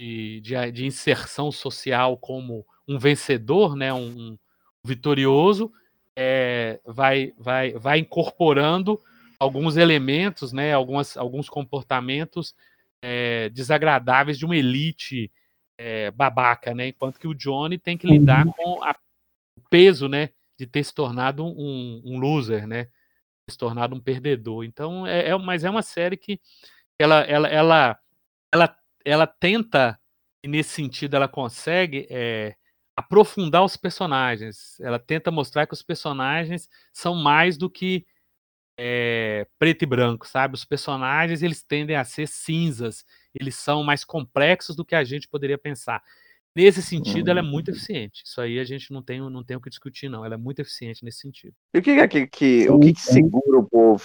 de, 0.00 0.40
de, 0.40 0.72
de 0.72 0.86
inserção 0.86 1.52
social 1.52 2.16
como 2.16 2.64
um 2.88 2.98
vencedor, 2.98 3.76
né, 3.76 3.92
um, 3.92 4.08
um 4.08 4.38
vitorioso, 4.82 5.70
é, 6.16 6.80
vai, 6.84 7.34
vai, 7.38 7.72
vai 7.72 7.98
incorporando 7.98 8.98
alguns 9.38 9.76
elementos, 9.76 10.52
né, 10.52 10.72
algumas, 10.72 11.16
alguns 11.16 11.50
comportamentos 11.50 12.54
é, 13.02 13.50
desagradáveis 13.50 14.38
de 14.38 14.46
uma 14.46 14.56
elite 14.56 15.30
é, 15.76 16.10
babaca, 16.10 16.74
né, 16.74 16.88
enquanto 16.88 17.18
que 17.18 17.28
o 17.28 17.34
Johnny 17.34 17.78
tem 17.78 17.98
que 17.98 18.06
lidar 18.06 18.46
com 18.46 18.82
a, 18.82 18.96
o 19.58 19.60
peso, 19.68 20.08
né, 20.08 20.30
de 20.58 20.66
ter 20.66 20.82
se 20.84 20.94
tornado 20.94 21.44
um, 21.44 22.00
um 22.02 22.18
loser, 22.18 22.66
né, 22.66 22.88
se 23.48 23.58
tornado 23.58 23.94
um 23.94 24.00
perdedor. 24.00 24.64
Então, 24.64 25.06
é, 25.06 25.28
é, 25.28 25.38
mas 25.38 25.64
é 25.64 25.70
uma 25.70 25.82
série 25.82 26.16
que 26.16 26.40
ela, 26.98 27.20
ela, 27.22 27.48
ela, 27.48 27.98
ela, 28.52 28.76
ela 29.04 29.26
tenta 29.26 29.98
e 30.42 30.48
nesse 30.48 30.70
sentido 30.70 31.16
ela 31.16 31.26
consegue 31.26 32.06
é, 32.10 32.54
aprofundar 32.96 33.64
os 33.64 33.76
personagens. 33.76 34.78
Ela 34.80 34.98
tenta 34.98 35.30
mostrar 35.30 35.66
que 35.66 35.74
os 35.74 35.82
personagens 35.82 36.68
são 36.92 37.14
mais 37.14 37.56
do 37.56 37.70
que 37.70 38.06
é, 38.78 39.46
preto 39.58 39.82
e 39.82 39.86
branco, 39.86 40.26
sabe? 40.26 40.54
Os 40.54 40.64
personagens 40.64 41.42
eles 41.42 41.62
tendem 41.62 41.96
a 41.96 42.04
ser 42.04 42.28
cinzas. 42.28 43.04
Eles 43.34 43.54
são 43.54 43.82
mais 43.82 44.04
complexos 44.04 44.76
do 44.76 44.84
que 44.84 44.94
a 44.94 45.04
gente 45.04 45.28
poderia 45.28 45.58
pensar. 45.58 46.02
Nesse 46.56 46.80
sentido, 46.82 47.30
ela 47.30 47.40
é 47.40 47.42
muito 47.42 47.70
eficiente. 47.70 48.22
Isso 48.24 48.40
aí 48.40 48.60
a 48.60 48.64
gente 48.64 48.92
não 48.92 49.02
tem, 49.02 49.18
não 49.20 49.42
tem 49.42 49.56
o 49.56 49.60
que 49.60 49.68
discutir, 49.68 50.08
não. 50.08 50.24
Ela 50.24 50.34
é 50.34 50.38
muito 50.38 50.60
eficiente 50.60 51.04
nesse 51.04 51.18
sentido. 51.18 51.52
E 51.74 51.78
o 51.78 51.82
que 51.82 51.90
é 51.90 52.06
que, 52.06 52.26
que- 52.28 52.70
o 52.70 52.78
que, 52.78 52.92
que 52.92 53.00
segura 53.00 53.58
o 53.58 53.68
povo? 53.68 54.04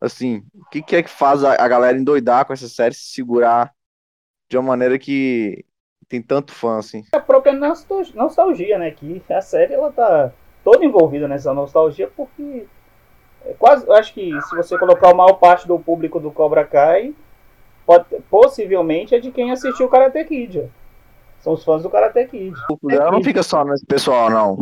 Assim, 0.00 0.42
o 0.54 0.64
que, 0.70 0.82
que 0.82 0.96
é 0.96 1.02
que 1.02 1.10
faz 1.10 1.42
a, 1.44 1.52
a 1.54 1.68
galera 1.68 1.96
endoidar 1.98 2.44
com 2.44 2.52
essa 2.52 2.68
série, 2.68 2.94
se 2.94 3.12
segurar 3.12 3.72
de 4.48 4.56
uma 4.56 4.62
maneira 4.68 4.98
que 4.98 5.64
tem 6.08 6.22
tanto 6.22 6.52
fã, 6.52 6.78
assim? 6.78 7.04
a 7.12 7.20
própria 7.20 7.52
nostal- 7.52 8.02
nostalgia, 8.14 8.78
né? 8.78 8.90
Que 8.90 9.22
a 9.30 9.40
série 9.40 9.74
ela 9.74 9.92
tá 9.92 10.32
toda 10.64 10.84
envolvida 10.84 11.28
nessa 11.28 11.52
nostalgia 11.52 12.08
porque 12.16 12.66
é 13.44 13.52
quase, 13.54 13.86
eu 13.86 13.92
acho 13.92 14.12
que 14.14 14.30
se 14.42 14.56
você 14.56 14.76
colocar 14.78 15.10
a 15.10 15.14
maior 15.14 15.34
parte 15.34 15.66
do 15.68 15.78
público 15.78 16.18
do 16.18 16.30
Cobra 16.32 16.64
Kai, 16.64 17.14
pode- 17.86 18.06
possivelmente 18.30 19.14
é 19.14 19.20
de 19.20 19.30
quem 19.30 19.50
assistiu 19.52 19.86
o 19.86 19.88
Karate 19.88 20.24
Kid. 20.24 20.60
ó. 20.60 20.64
São 21.40 21.52
os 21.52 21.64
fãs 21.64 21.82
do 21.82 21.90
Karate 21.90 22.26
Kid. 22.26 22.54
Ela 22.90 23.10
não 23.12 23.22
fica 23.22 23.42
só 23.42 23.64
nesse 23.64 23.86
pessoal, 23.86 24.28
não. 24.30 24.56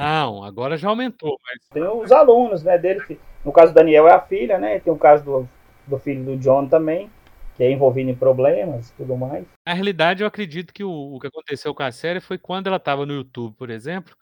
Não, 0.00 0.42
agora 0.42 0.76
já 0.76 0.88
aumentou, 0.88 1.38
mas 1.44 1.58
Tem 1.72 1.82
os 1.84 2.10
alunos, 2.10 2.62
né, 2.62 2.78
dele. 2.78 3.00
que- 3.04 3.20
No 3.44 3.52
caso 3.52 3.72
do 3.72 3.74
Daniel 3.76 4.08
é 4.08 4.12
a 4.12 4.20
filha, 4.20 4.58
né? 4.58 4.80
Tem 4.80 4.92
o 4.92 4.98
caso 4.98 5.24
do, 5.24 5.48
do 5.86 5.98
filho 5.98 6.24
do 6.24 6.36
John 6.36 6.66
também, 6.66 7.10
que 7.56 7.62
é 7.62 7.70
envolvido 7.70 8.08
em 8.10 8.14
problemas 8.14 8.90
e 8.90 8.92
tudo 8.94 9.16
mais. 9.16 9.44
Na 9.66 9.74
realidade, 9.74 10.22
eu 10.22 10.26
acredito 10.26 10.72
que 10.72 10.82
o, 10.82 10.90
o 11.14 11.20
que 11.20 11.26
aconteceu 11.26 11.74
com 11.74 11.82
a 11.82 11.92
série 11.92 12.20
foi 12.20 12.38
quando 12.38 12.68
ela 12.68 12.76
estava 12.76 13.04
no 13.04 13.12
YouTube, 13.12 13.54
por 13.56 13.68
exemplo, 13.70 14.16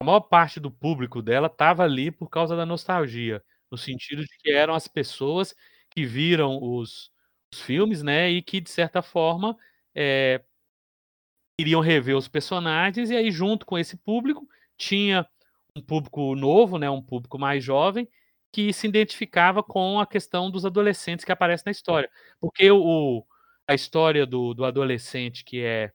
a 0.00 0.04
maior 0.04 0.20
parte 0.20 0.60
do 0.60 0.70
público 0.70 1.20
dela 1.22 1.46
estava 1.48 1.82
ali 1.82 2.10
por 2.10 2.28
causa 2.28 2.54
da 2.54 2.64
nostalgia, 2.66 3.42
no 3.70 3.76
sentido 3.78 4.22
de 4.22 4.28
que 4.38 4.50
eram 4.50 4.74
as 4.74 4.86
pessoas 4.86 5.54
que 5.90 6.04
viram 6.04 6.58
os, 6.62 7.10
os 7.52 7.60
filmes, 7.62 8.02
né, 8.02 8.30
e 8.30 8.42
que 8.42 8.60
de 8.60 8.70
certa 8.70 9.00
forma 9.02 9.56
é, 9.94 10.42
iriam 11.58 11.80
rever 11.80 12.16
os 12.16 12.28
personagens 12.28 13.10
e 13.10 13.16
aí 13.16 13.30
junto 13.30 13.64
com 13.64 13.78
esse 13.78 13.96
público 13.96 14.46
tinha 14.76 15.26
um 15.74 15.80
público 15.80 16.34
novo, 16.34 16.78
né, 16.78 16.88
um 16.88 17.02
público 17.02 17.38
mais 17.38 17.62
jovem 17.62 18.08
que 18.52 18.72
se 18.72 18.86
identificava 18.86 19.62
com 19.62 20.00
a 20.00 20.06
questão 20.06 20.50
dos 20.50 20.64
adolescentes 20.64 21.24
que 21.24 21.32
aparecem 21.32 21.64
na 21.66 21.72
história, 21.72 22.10
porque 22.40 22.70
o, 22.70 23.24
a 23.68 23.74
história 23.74 24.26
do, 24.26 24.54
do 24.54 24.64
adolescente 24.64 25.44
que 25.44 25.62
é 25.62 25.92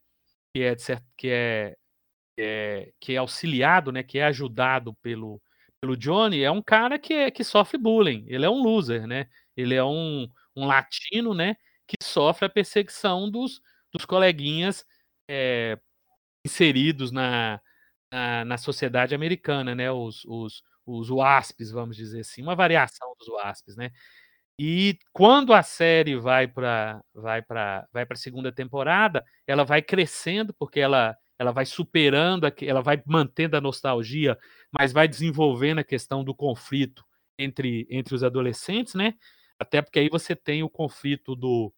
que 0.54 0.62
é, 0.62 0.76
que 1.16 1.28
é, 1.28 1.76
é 2.38 2.92
que 3.00 3.14
é 3.14 3.16
auxiliado, 3.18 3.92
né, 3.92 4.02
que 4.02 4.18
é 4.18 4.24
ajudado 4.24 4.94
pelo 5.02 5.40
pelo 5.82 5.96
Johnny, 5.96 6.42
é 6.42 6.50
um 6.50 6.62
cara 6.62 6.96
que, 6.96 7.12
é, 7.12 7.30
que 7.30 7.42
sofre 7.42 7.76
bullying. 7.76 8.24
Ele 8.28 8.46
é 8.46 8.48
um 8.50 8.62
loser, 8.62 9.04
né? 9.04 9.26
Ele 9.56 9.74
é 9.74 9.82
um, 9.82 10.28
um 10.54 10.64
latino, 10.64 11.34
né, 11.34 11.56
que 11.88 11.96
sofre 12.00 12.46
a 12.46 12.48
perseguição 12.48 13.28
dos, 13.28 13.60
dos 13.92 14.04
coleguinhas 14.04 14.86
é, 15.28 15.78
inseridos 16.44 17.12
na, 17.12 17.60
na, 18.12 18.44
na 18.44 18.58
sociedade 18.58 19.14
americana, 19.14 19.74
né? 19.74 19.90
Os, 19.90 20.24
os, 20.26 20.62
os 20.86 21.10
WASPs, 21.10 21.70
vamos 21.70 21.96
dizer 21.96 22.20
assim, 22.20 22.42
uma 22.42 22.54
variação 22.56 23.14
dos 23.18 23.28
WASPs, 23.28 23.76
né? 23.76 23.90
E 24.58 24.98
quando 25.12 25.52
a 25.54 25.62
série 25.62 26.16
vai 26.16 26.46
para 26.46 27.02
vai 27.14 27.42
para 27.42 27.86
vai 27.92 28.04
para 28.06 28.14
a 28.14 28.18
segunda 28.18 28.52
temporada, 28.52 29.24
ela 29.46 29.64
vai 29.64 29.82
crescendo 29.82 30.54
porque 30.54 30.80
ela 30.80 31.16
ela 31.38 31.52
vai 31.52 31.66
superando, 31.66 32.46
ela 32.62 32.82
vai 32.82 33.02
mantendo 33.06 33.56
a 33.56 33.60
nostalgia, 33.60 34.38
mas 34.70 34.92
vai 34.92 35.08
desenvolvendo 35.08 35.78
a 35.80 35.84
questão 35.84 36.22
do 36.22 36.34
conflito 36.34 37.04
entre 37.38 37.86
entre 37.90 38.14
os 38.14 38.22
adolescentes, 38.22 38.94
né? 38.94 39.14
Até 39.58 39.80
porque 39.82 39.98
aí 39.98 40.08
você 40.08 40.36
tem 40.36 40.62
o 40.62 40.68
conflito 40.70 41.34
do, 41.34 41.72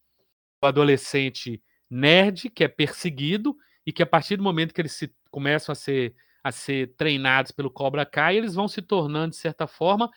do 0.61 0.67
adolescente 0.69 1.63
nerd 1.95 2.51
que 2.51 2.65
é 2.65 2.69
perseguido 2.69 3.57
e 3.87 3.93
que 3.93 4.03
a 4.03 4.07
partir 4.07 4.37
do 4.37 4.43
momento 4.43 4.75
que 4.75 4.81
eles 4.81 4.93
se, 4.93 5.15
começam 5.31 5.73
a 5.73 5.77
ser 5.77 6.15
a 6.43 6.53
ser 6.53 6.95
treinados 6.99 7.51
pelo 7.53 7.71
Cobra 7.71 8.05
Kai, 8.05 8.37
eles 8.37 8.55
vão 8.55 8.69
se 8.69 8.83
tornando, 8.83 9.31
de 9.31 9.37
certa 9.37 9.67
forma, 9.67 10.11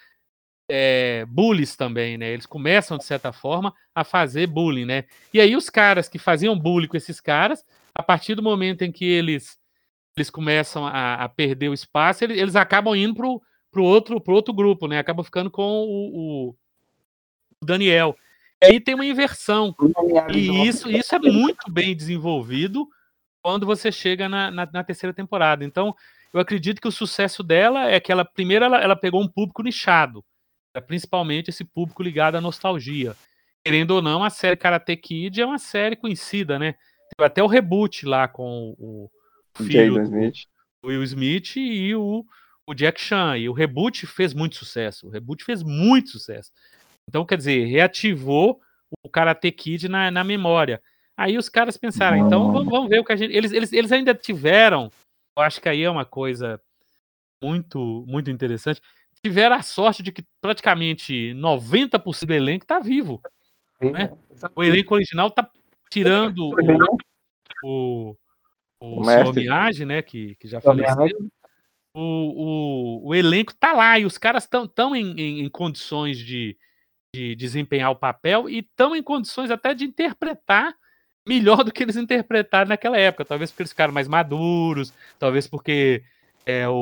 é, 0.70 1.26
bullies 1.26 1.78
também, 1.78 2.18
né? 2.18 2.34
Eles 2.34 2.46
começam, 2.46 2.98
de 2.98 3.06
certa 3.06 3.32
forma, 3.32 3.74
a 3.96 4.04
fazer 4.04 4.46
bullying, 4.46 4.84
né? 4.84 5.06
E 5.34 5.40
aí 5.40 5.56
os 5.56 5.70
caras 5.70 6.10
que 6.10 6.20
faziam 6.20 6.60
bullying 6.60 6.90
com 6.90 6.98
esses 6.98 7.22
caras, 7.22 7.63
a 7.96 8.04
partir 8.04 8.36
do 8.36 8.44
momento 8.44 8.82
em 8.82 8.92
que 8.92 9.06
eles, 9.06 9.58
eles 10.18 10.30
começam 10.30 10.86
a, 10.86 11.13
a 11.13 11.30
perder 11.30 11.70
o 11.70 11.74
espaço, 11.74 12.26
eles, 12.26 12.38
eles 12.38 12.58
acabam 12.58 12.94
indo 12.94 13.16
pro, 13.16 13.42
pro, 13.72 13.86
outro, 13.86 14.20
pro 14.20 14.36
outro 14.36 14.54
grupo, 14.54 14.86
né? 14.86 15.00
Acabam 15.00 15.24
ficando 15.24 15.50
com 15.50 15.63
o, 15.63 16.50
o 16.50 16.56
Daniel. 17.63 18.18
E 18.62 18.65
aí 18.65 18.80
tem 18.80 18.96
uma 18.96 19.06
inversão. 19.06 19.76
E 20.34 20.67
isso, 20.67 20.89
isso 20.89 21.15
é 21.15 21.20
muito 21.20 21.72
bem 21.72 21.96
desenvolvido 21.96 22.88
quando 23.41 23.65
você 23.65 23.91
chega 23.91 24.28
na, 24.28 24.50
na, 24.52 24.70
na 24.72 24.84
terceira 24.84 25.13
temporada. 25.13 25.63
Então, 25.63 25.96
eu 26.34 26.39
acredito 26.39 26.82
que 26.82 26.88
o 26.88 26.91
sucesso 26.91 27.43
dela 27.43 27.89
é 27.89 28.00
que 28.00 28.12
ela, 28.12 28.26
primeiro, 28.26 28.65
ela, 28.65 28.82
ela 28.82 28.96
pegou 28.96 29.22
um 29.22 29.28
público 29.28 29.63
nichado 29.63 30.24
é 30.78 30.82
principalmente 30.82 31.50
esse 31.50 31.63
público 31.63 32.04
ligado 32.04 32.36
à 32.36 32.41
nostalgia. 32.41 33.15
Querendo 33.65 33.91
ou 33.91 34.02
não, 34.02 34.24
a 34.24 34.30
série 34.30 34.56
Karate 34.56 34.96
Kid 34.96 35.41
é 35.41 35.46
uma 35.46 35.58
série 35.58 35.96
conhecida, 35.96 36.60
né? 36.60 36.74
Teve 37.10 37.26
até 37.26 37.41
o 37.41 37.48
reboot 37.48 38.06
lá 38.06 38.28
com 38.28 38.76
o, 38.78 39.10
filho 39.58 40.02
Smith. 40.04 40.36
Will 40.86 41.04
Smith 41.04 41.56
e 41.58 41.96
o, 41.96 42.24
o 42.67 42.74
Jack 42.76 43.02
Chan. 43.02 43.38
E 43.38 43.50
o 43.50 43.54
reboot 43.54 44.06
fez 44.06 44.36
muito 44.36 44.56
sucesso. 44.56 45.08
O 45.08 45.10
reboot 45.10 45.43
fez 45.43 45.63
muito 45.63 46.10
sucesso. 46.12 46.52
Então, 47.08 47.26
quer 47.26 47.38
dizer, 47.38 47.65
reativou 47.65 48.60
o 49.04 49.10
Karate 49.10 49.52
Kid 49.52 49.88
na, 49.88 50.12
na 50.12 50.24
memória. 50.24 50.82
Aí 51.15 51.38
os 51.38 51.50
caras 51.50 51.78
pensaram, 51.78 52.17
então 52.17 52.52
vamos, 52.52 52.70
vamos, 52.70 52.89
ver 52.89 53.00
o 53.00 53.04
que 53.04 53.12
a 53.12 53.15
gente. 53.15 53.36
Eles, 53.36 53.52
eles, 53.52 53.74
eles 53.74 53.91
ainda 53.91 54.13
tiveram, 54.13 54.91
eu 55.36 55.43
acho 55.43 55.60
que 55.60 55.67
aí 55.67 55.82
é 55.82 55.89
uma 55.89 56.06
coisa 56.06 56.62
muito, 57.41 58.06
muito 58.08 58.30
interessante 58.30 58.82
tiveram 59.22 59.56
a 59.56 59.62
sorte 59.62 60.04
de 60.04 60.12
que 60.12 60.24
praticamente 60.41 61.34
90% 61.34 62.26
do 62.26 62.34
elenco 62.34 62.63
está 62.63 62.80
vivo. 62.80 63.22
Né? 63.82 64.12
O 64.56 64.63
elenco 64.63 64.96
original 64.96 65.28
está 65.28 65.50
tirando 65.89 66.50
o, 67.63 68.12
o, 68.12 68.15
o, 68.80 69.02
o 69.02 69.34
Miyagi, 69.34 69.86
né, 69.86 70.02
que, 70.02 70.36
que 70.36 70.48
já 70.48 70.62
faleceu. 70.62 71.10
O, 71.93 72.02
o, 72.02 73.08
o 73.08 73.15
elenco 73.15 73.52
está 73.52 73.74
lá 73.74 73.98
e 73.98 74.06
os 74.06 74.17
caras 74.17 74.43
estão 74.43 74.67
tão 74.67 74.96
em, 74.96 75.20
em, 75.20 75.41
em, 75.41 75.50
condições 75.50 76.17
de, 76.17 76.56
de 77.17 77.36
desempenhar 77.36 77.89
o 77.91 77.95
papel 77.95 78.47
e 78.47 78.60
estão 78.60 78.95
em 78.95 79.01
condições 79.01 79.49
até 79.49 79.73
de 79.73 79.86
interpretar 79.86 80.75
melhor 81.25 81.63
do 81.63 81.71
que 81.71 81.84
eles 81.84 81.97
interpretaram 81.97 82.69
naquela 82.69 82.97
época. 82.97 83.25
Talvez 83.25 83.51
porque 83.51 83.63
eles 83.63 83.71
ficaram 83.71 83.93
mais 83.93 84.08
maduros, 84.08 84.93
talvez 85.17 85.47
porque 85.47 86.03
é, 86.45 86.67
o, 86.67 86.73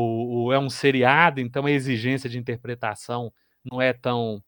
o, 0.45 0.53
é 0.53 0.59
um 0.59 0.69
seriado, 0.69 1.39
então 1.39 1.65
a 1.65 1.71
exigência 1.71 2.29
de 2.29 2.37
interpretação 2.37 3.31
não 3.63 3.81
é 3.81 3.93
tão 3.93 4.43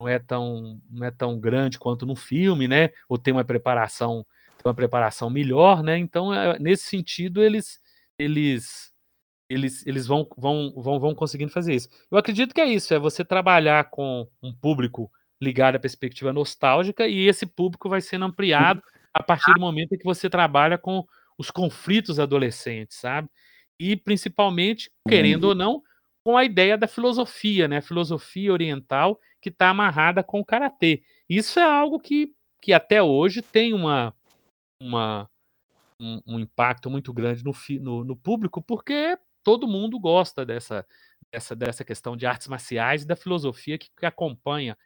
não 0.00 0.08
é 0.08 0.18
tão 0.18 0.80
não 0.90 1.06
é 1.06 1.10
tão 1.10 1.38
grande 1.38 1.78
quanto 1.78 2.06
no 2.06 2.16
filme, 2.16 2.68
né? 2.68 2.90
Ou 3.08 3.18
tem 3.18 3.34
uma 3.34 3.44
preparação 3.44 4.24
tem 4.56 4.68
uma 4.68 4.74
preparação 4.74 5.28
melhor, 5.28 5.82
né? 5.82 5.98
Então 5.98 6.32
é, 6.32 6.58
nesse 6.58 6.84
sentido 6.84 7.42
eles 7.42 7.80
eles 8.18 8.94
eles, 9.48 9.86
eles 9.86 10.06
vão, 10.06 10.26
vão, 10.36 10.72
vão, 10.76 10.98
vão 10.98 11.14
conseguindo 11.14 11.52
fazer 11.52 11.74
isso. 11.74 11.88
Eu 12.10 12.18
acredito 12.18 12.54
que 12.54 12.60
é 12.60 12.66
isso, 12.66 12.94
é 12.94 12.98
você 12.98 13.24
trabalhar 13.24 13.90
com 13.90 14.26
um 14.42 14.52
público 14.52 15.10
ligado 15.40 15.76
à 15.76 15.78
perspectiva 15.78 16.32
nostálgica 16.32 17.06
e 17.06 17.26
esse 17.26 17.46
público 17.46 17.88
vai 17.88 18.00
sendo 18.00 18.24
ampliado 18.24 18.82
a 19.12 19.22
partir 19.22 19.52
do 19.54 19.60
momento 19.60 19.94
em 19.94 19.98
que 19.98 20.04
você 20.04 20.28
trabalha 20.30 20.78
com 20.78 21.04
os 21.36 21.50
conflitos 21.50 22.18
adolescentes, 22.18 22.98
sabe? 22.98 23.28
e 23.78 23.96
principalmente, 23.96 24.90
querendo 25.08 25.44
uhum. 25.44 25.50
ou 25.50 25.54
não, 25.54 25.82
com 26.24 26.36
a 26.36 26.44
ideia 26.44 26.78
da 26.78 26.86
filosofia, 26.86 27.68
né? 27.68 27.78
A 27.78 27.82
filosofia 27.82 28.52
oriental 28.52 29.18
que 29.40 29.50
está 29.50 29.68
amarrada 29.68 30.22
com 30.22 30.40
o 30.40 30.44
karatê. 30.44 31.02
Isso 31.28 31.58
é 31.58 31.64
algo 31.64 32.00
que, 32.00 32.34
que 32.62 32.72
até 32.72 33.02
hoje 33.02 33.42
tem 33.42 33.74
uma, 33.74 34.14
uma 34.80 35.28
um, 36.00 36.20
um, 36.26 36.40
impacto 36.40 36.88
muito 36.88 37.12
grande 37.12 37.44
no, 37.44 37.52
no, 37.80 38.04
no, 38.04 38.16
público, 38.16 38.62
porque 38.62 39.18
todo 39.42 39.68
mundo 39.68 39.98
gosta 39.98 40.46
dessa, 40.46 40.86
dessa, 41.30 41.54
dessa 41.54 41.84
questão 41.84 42.16
de 42.16 42.24
artes 42.24 42.48
marciais 42.48 43.02
e 43.02 43.06
da 43.06 43.16
filosofia 43.16 43.76
que, 43.76 43.90
que 43.94 44.06
acompanha 44.06 44.78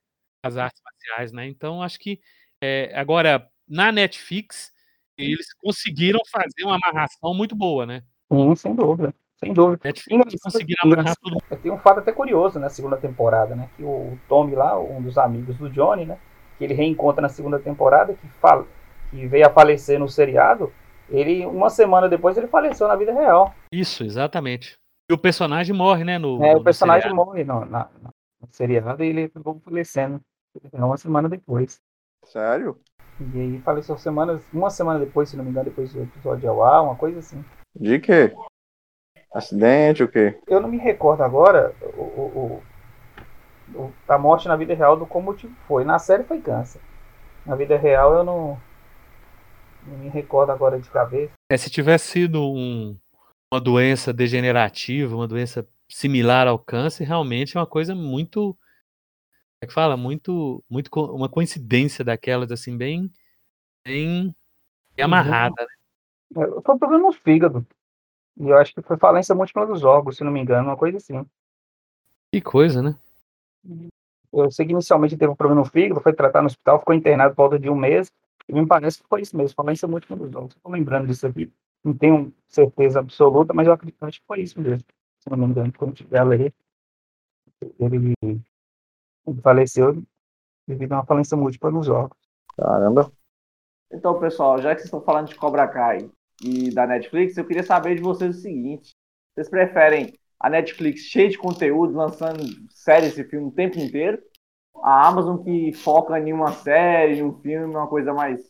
as 0.42 0.56
artes 0.56 0.80
marciais, 0.84 1.32
né? 1.32 1.46
Então, 1.46 1.82
acho 1.82 1.98
que 1.98 2.20
é, 2.62 2.92
agora 2.94 3.48
na 3.68 3.92
Netflix 3.92 4.72
eles 5.16 5.52
conseguiram 5.60 6.20
fazer 6.30 6.64
uma 6.64 6.76
amarração 6.76 7.34
muito 7.34 7.56
boa, 7.56 7.84
né? 7.84 8.02
Sim, 8.30 8.54
sem 8.54 8.74
dúvida. 8.74 9.12
Sem 9.38 9.52
dúvida. 9.52 9.88
É 9.88 9.92
difícil 9.92 10.38
conseguir 10.42 10.74
amarrar 10.82 11.14
tudo. 11.20 11.38
Tem 11.62 11.70
um 11.70 11.78
fato 11.78 12.00
até 12.00 12.12
curioso 12.12 12.58
na 12.58 12.68
segunda 12.68 12.96
temporada, 12.96 13.54
né? 13.54 13.68
Que 13.76 13.82
o 13.82 14.18
Tommy 14.28 14.54
lá, 14.54 14.78
um 14.78 15.02
dos 15.02 15.18
amigos 15.18 15.56
do 15.56 15.70
Johnny, 15.70 16.04
né? 16.04 16.18
Que 16.56 16.64
ele 16.64 16.74
reencontra 16.74 17.22
na 17.22 17.28
segunda 17.28 17.58
temporada, 17.58 18.14
que, 18.14 18.28
fala, 18.40 18.66
que 19.10 19.26
veio 19.26 19.46
a 19.46 19.50
falecer 19.50 19.98
no 19.98 20.08
seriado. 20.08 20.72
Ele, 21.08 21.46
uma 21.46 21.70
semana 21.70 22.08
depois, 22.08 22.36
ele 22.36 22.48
faleceu 22.48 22.86
na 22.86 22.96
vida 22.96 23.12
real. 23.12 23.54
Isso, 23.72 24.04
exatamente. 24.04 24.76
E 25.10 25.14
o 25.14 25.18
personagem 25.18 25.74
morre, 25.74 26.04
né? 26.04 26.18
No, 26.18 26.44
é, 26.44 26.54
o 26.54 26.62
personagem 26.62 27.12
morre 27.14 27.44
no, 27.44 27.64
na, 27.64 27.88
no 28.40 28.48
seriado 28.50 29.02
e 29.02 29.08
ele 29.08 29.24
acabou 29.24 29.60
falecendo 29.64 30.20
uma 30.72 30.96
semana 30.96 31.28
depois. 31.28 31.80
Sério? 32.24 32.78
E 33.20 33.40
aí 33.40 33.60
faleceu 33.60 33.98
semanas, 33.98 34.42
uma 34.52 34.70
semana 34.70 35.00
depois, 35.00 35.28
se 35.28 35.36
não 35.36 35.44
me 35.44 35.50
engano, 35.50 35.68
depois 35.68 35.92
do 35.92 36.02
episódio 36.02 36.48
ao 36.48 36.62
ar, 36.62 36.82
uma 36.82 36.96
coisa 36.96 37.18
assim. 37.18 37.44
De 37.74 37.98
quê? 37.98 38.32
Acidente, 39.32 40.02
o 40.02 40.08
quê? 40.08 40.38
Eu 40.46 40.60
não 40.60 40.68
me 40.68 40.78
recordo 40.78 41.22
agora 41.22 41.74
o, 41.96 42.02
o, 42.02 42.62
o, 43.74 43.92
a 44.08 44.18
morte 44.18 44.48
na 44.48 44.56
vida 44.56 44.74
real 44.74 44.96
do 44.96 45.06
como 45.06 45.26
motivo 45.26 45.54
foi. 45.66 45.84
Na 45.84 45.98
série 45.98 46.24
foi 46.24 46.40
câncer. 46.40 46.80
Na 47.44 47.54
vida 47.54 47.76
real 47.76 48.14
eu 48.14 48.24
não, 48.24 48.60
não 49.86 49.98
me 49.98 50.08
recordo 50.08 50.50
agora 50.50 50.78
de 50.78 50.88
cabeça. 50.88 51.32
É, 51.50 51.56
se 51.56 51.70
tivesse 51.70 52.06
sido 52.06 52.42
um, 52.42 52.96
uma 53.52 53.60
doença 53.60 54.12
degenerativa, 54.12 55.14
uma 55.14 55.28
doença 55.28 55.66
similar 55.88 56.46
ao 56.46 56.58
câncer, 56.58 57.04
realmente 57.04 57.56
é 57.56 57.60
uma 57.60 57.66
coisa 57.66 57.94
muito. 57.94 58.56
É 59.60 59.66
que 59.66 59.72
fala? 59.72 59.96
Muito. 59.96 60.62
muito 60.68 60.90
uma 60.94 61.28
coincidência 61.28 62.04
daquelas, 62.04 62.52
assim, 62.52 62.76
bem. 62.76 63.10
bem, 63.84 64.34
bem 64.94 65.04
amarrada, 65.04 65.54
né? 65.62 66.42
É, 66.42 66.60
foi 66.62 66.74
um 66.74 66.78
problema 66.78 67.04
no 67.04 67.12
fígado. 67.12 67.66
E 68.38 68.48
eu 68.48 68.56
acho 68.56 68.74
que 68.74 68.82
foi 68.82 68.96
falência 68.96 69.34
múltipla 69.34 69.66
dos 69.66 69.82
órgãos, 69.82 70.16
se 70.16 70.24
não 70.24 70.30
me 70.30 70.40
engano, 70.40 70.68
uma 70.68 70.76
coisa 70.76 70.98
assim. 70.98 71.24
Que 72.32 72.40
coisa, 72.40 72.82
né? 72.82 72.94
Eu 74.32 74.50
sei 74.50 74.66
que 74.66 74.72
inicialmente 74.72 75.16
teve 75.16 75.32
um 75.32 75.36
problema 75.36 75.62
no 75.62 75.68
fígado, 75.68 76.00
foi 76.00 76.12
tratado 76.12 76.42
no 76.42 76.46
hospital, 76.46 76.78
ficou 76.78 76.94
internado 76.94 77.34
por 77.34 77.42
volta 77.42 77.58
de 77.58 77.68
um 77.68 77.74
mês, 77.74 78.12
e 78.48 78.52
me 78.52 78.66
parece 78.66 79.02
que 79.02 79.08
foi 79.08 79.22
isso 79.22 79.36
mesmo, 79.36 79.54
falência 79.56 79.88
múltipla 79.88 80.16
dos 80.16 80.28
órgãos. 80.28 80.54
Estou 80.54 80.70
lembrando 80.70 81.06
disso 81.06 81.26
aqui. 81.26 81.50
Não 81.82 81.94
tenho 81.96 82.32
certeza 82.46 83.00
absoluta, 83.00 83.54
mas 83.54 83.66
eu 83.66 83.72
acredito 83.72 83.98
que 83.98 84.26
foi 84.26 84.40
isso 84.40 84.60
mesmo. 84.60 84.84
Se 85.28 85.36
não 85.36 85.46
me 85.46 85.52
engano, 85.52 85.72
quando 85.76 85.94
tiver 85.94 86.18
a 86.18 86.24
ler, 86.24 86.54
ele, 87.78 88.14
ele 88.22 88.42
faleceu 89.42 90.02
devido 90.66 90.92
a 90.92 90.96
uma 90.96 91.06
falência 91.06 91.36
múltipla 91.36 91.70
nos 91.70 91.88
órgãos. 91.88 92.18
Caramba. 92.56 93.12
Então, 93.92 94.18
pessoal, 94.18 94.60
já 94.60 94.74
que 94.74 94.80
vocês 94.80 94.86
estão 94.86 95.02
falando 95.02 95.28
de 95.28 95.34
Cobra 95.34 95.68
Kai 95.68 96.10
e 96.42 96.72
da 96.72 96.86
Netflix, 96.86 97.36
eu 97.36 97.46
queria 97.46 97.62
saber 97.62 97.94
de 97.96 98.02
vocês 98.02 98.36
o 98.36 98.40
seguinte: 98.40 98.94
vocês 99.34 99.48
preferem 99.48 100.18
a 100.40 100.48
Netflix 100.48 101.02
cheia 101.02 101.28
de 101.28 101.36
conteúdo, 101.36 101.94
lançando 101.94 102.42
séries 102.70 103.18
e 103.18 103.24
filme 103.24 103.48
o 103.48 103.52
tempo 103.52 103.78
inteiro? 103.78 104.22
A 104.82 105.08
Amazon 105.08 105.42
que 105.42 105.72
foca 105.72 106.18
em 106.18 106.32
uma 106.32 106.52
série, 106.52 107.18
em 107.18 107.24
um 107.24 107.38
filme, 107.40 107.74
uma 107.74 107.88
coisa 107.88 108.14
mais, 108.14 108.40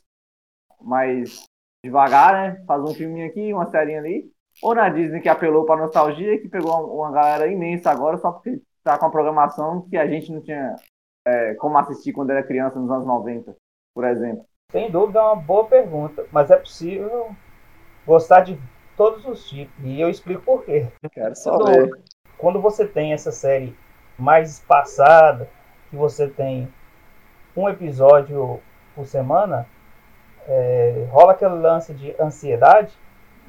mais 0.81 1.45
devagar, 1.83 2.35
né? 2.35 2.64
Faz 2.67 2.83
um 2.83 2.95
filminho 2.95 3.27
aqui, 3.27 3.53
uma 3.53 3.67
série 3.67 3.97
ali. 3.97 4.33
Ou 4.62 4.75
na 4.75 4.88
Disney 4.88 5.21
que 5.21 5.29
apelou 5.29 5.64
para 5.64 5.81
nostalgia, 5.81 6.40
que 6.40 6.49
pegou 6.49 6.73
uma 6.97 7.12
galera 7.12 7.47
imensa 7.47 7.90
agora 7.90 8.18
só 8.18 8.33
porque 8.33 8.61
tá 8.83 8.99
com 8.99 9.07
a 9.07 9.11
programação 9.11 9.83
que 9.88 9.97
a 9.97 10.07
gente 10.07 10.33
não 10.33 10.40
tinha 10.40 10.75
é, 11.27 11.55
como 11.55 11.79
assistir 11.79 12.12
quando 12.12 12.31
era 12.31 12.42
criança 12.42 12.79
nos 12.79 12.90
anos 12.90 13.07
90, 13.07 13.55
por 13.94 14.05
exemplo. 14.05 14.44
Sem 14.73 14.90
dúvida 14.90 15.18
é 15.18 15.23
uma 15.23 15.37
boa 15.37 15.64
pergunta, 15.66 16.26
mas 16.32 16.51
é 16.51 16.57
possível 16.57 17.30
gostar 18.07 18.41
de 18.41 18.59
todos 18.97 19.24
os 19.24 19.49
tipos. 19.49 19.74
E 19.85 20.01
eu 20.01 20.11
explico 20.11 20.43
por 20.43 20.64
quê. 20.64 20.87
Quero 21.12 21.35
saber. 21.35 21.91
Quando, 22.37 22.61
você 22.61 22.87
tem 22.87 23.12
essa 23.12 23.32
série 23.32 23.76
mais 24.18 24.53
espaçada, 24.53 25.49
que 25.91 25.97
você 25.97 26.28
tem 26.28 26.68
um 27.57 27.68
episódio 27.68 28.61
por 28.95 29.07
semana, 29.07 29.66
é, 30.47 31.07
rola 31.11 31.32
aquele 31.32 31.55
lance 31.55 31.93
de 31.95 32.14
ansiedade, 32.20 32.93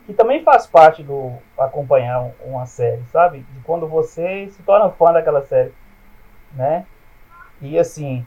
que 0.10 0.14
também 0.16 0.43
faz 0.43 0.66
parte 0.66 1.03
do 1.03 1.34
acompanhar 1.55 2.32
uma 2.43 2.66
série, 2.66 3.03
sabe? 3.12 3.41
De 3.41 3.60
quando 3.60 3.88
você 3.88 4.49
se 4.49 4.64
torna 4.64 4.89
fã 4.89 5.14
daquela 5.14 5.43
série, 5.43 5.72
né? 6.51 6.88
E 7.62 7.78
assim, 7.78 8.26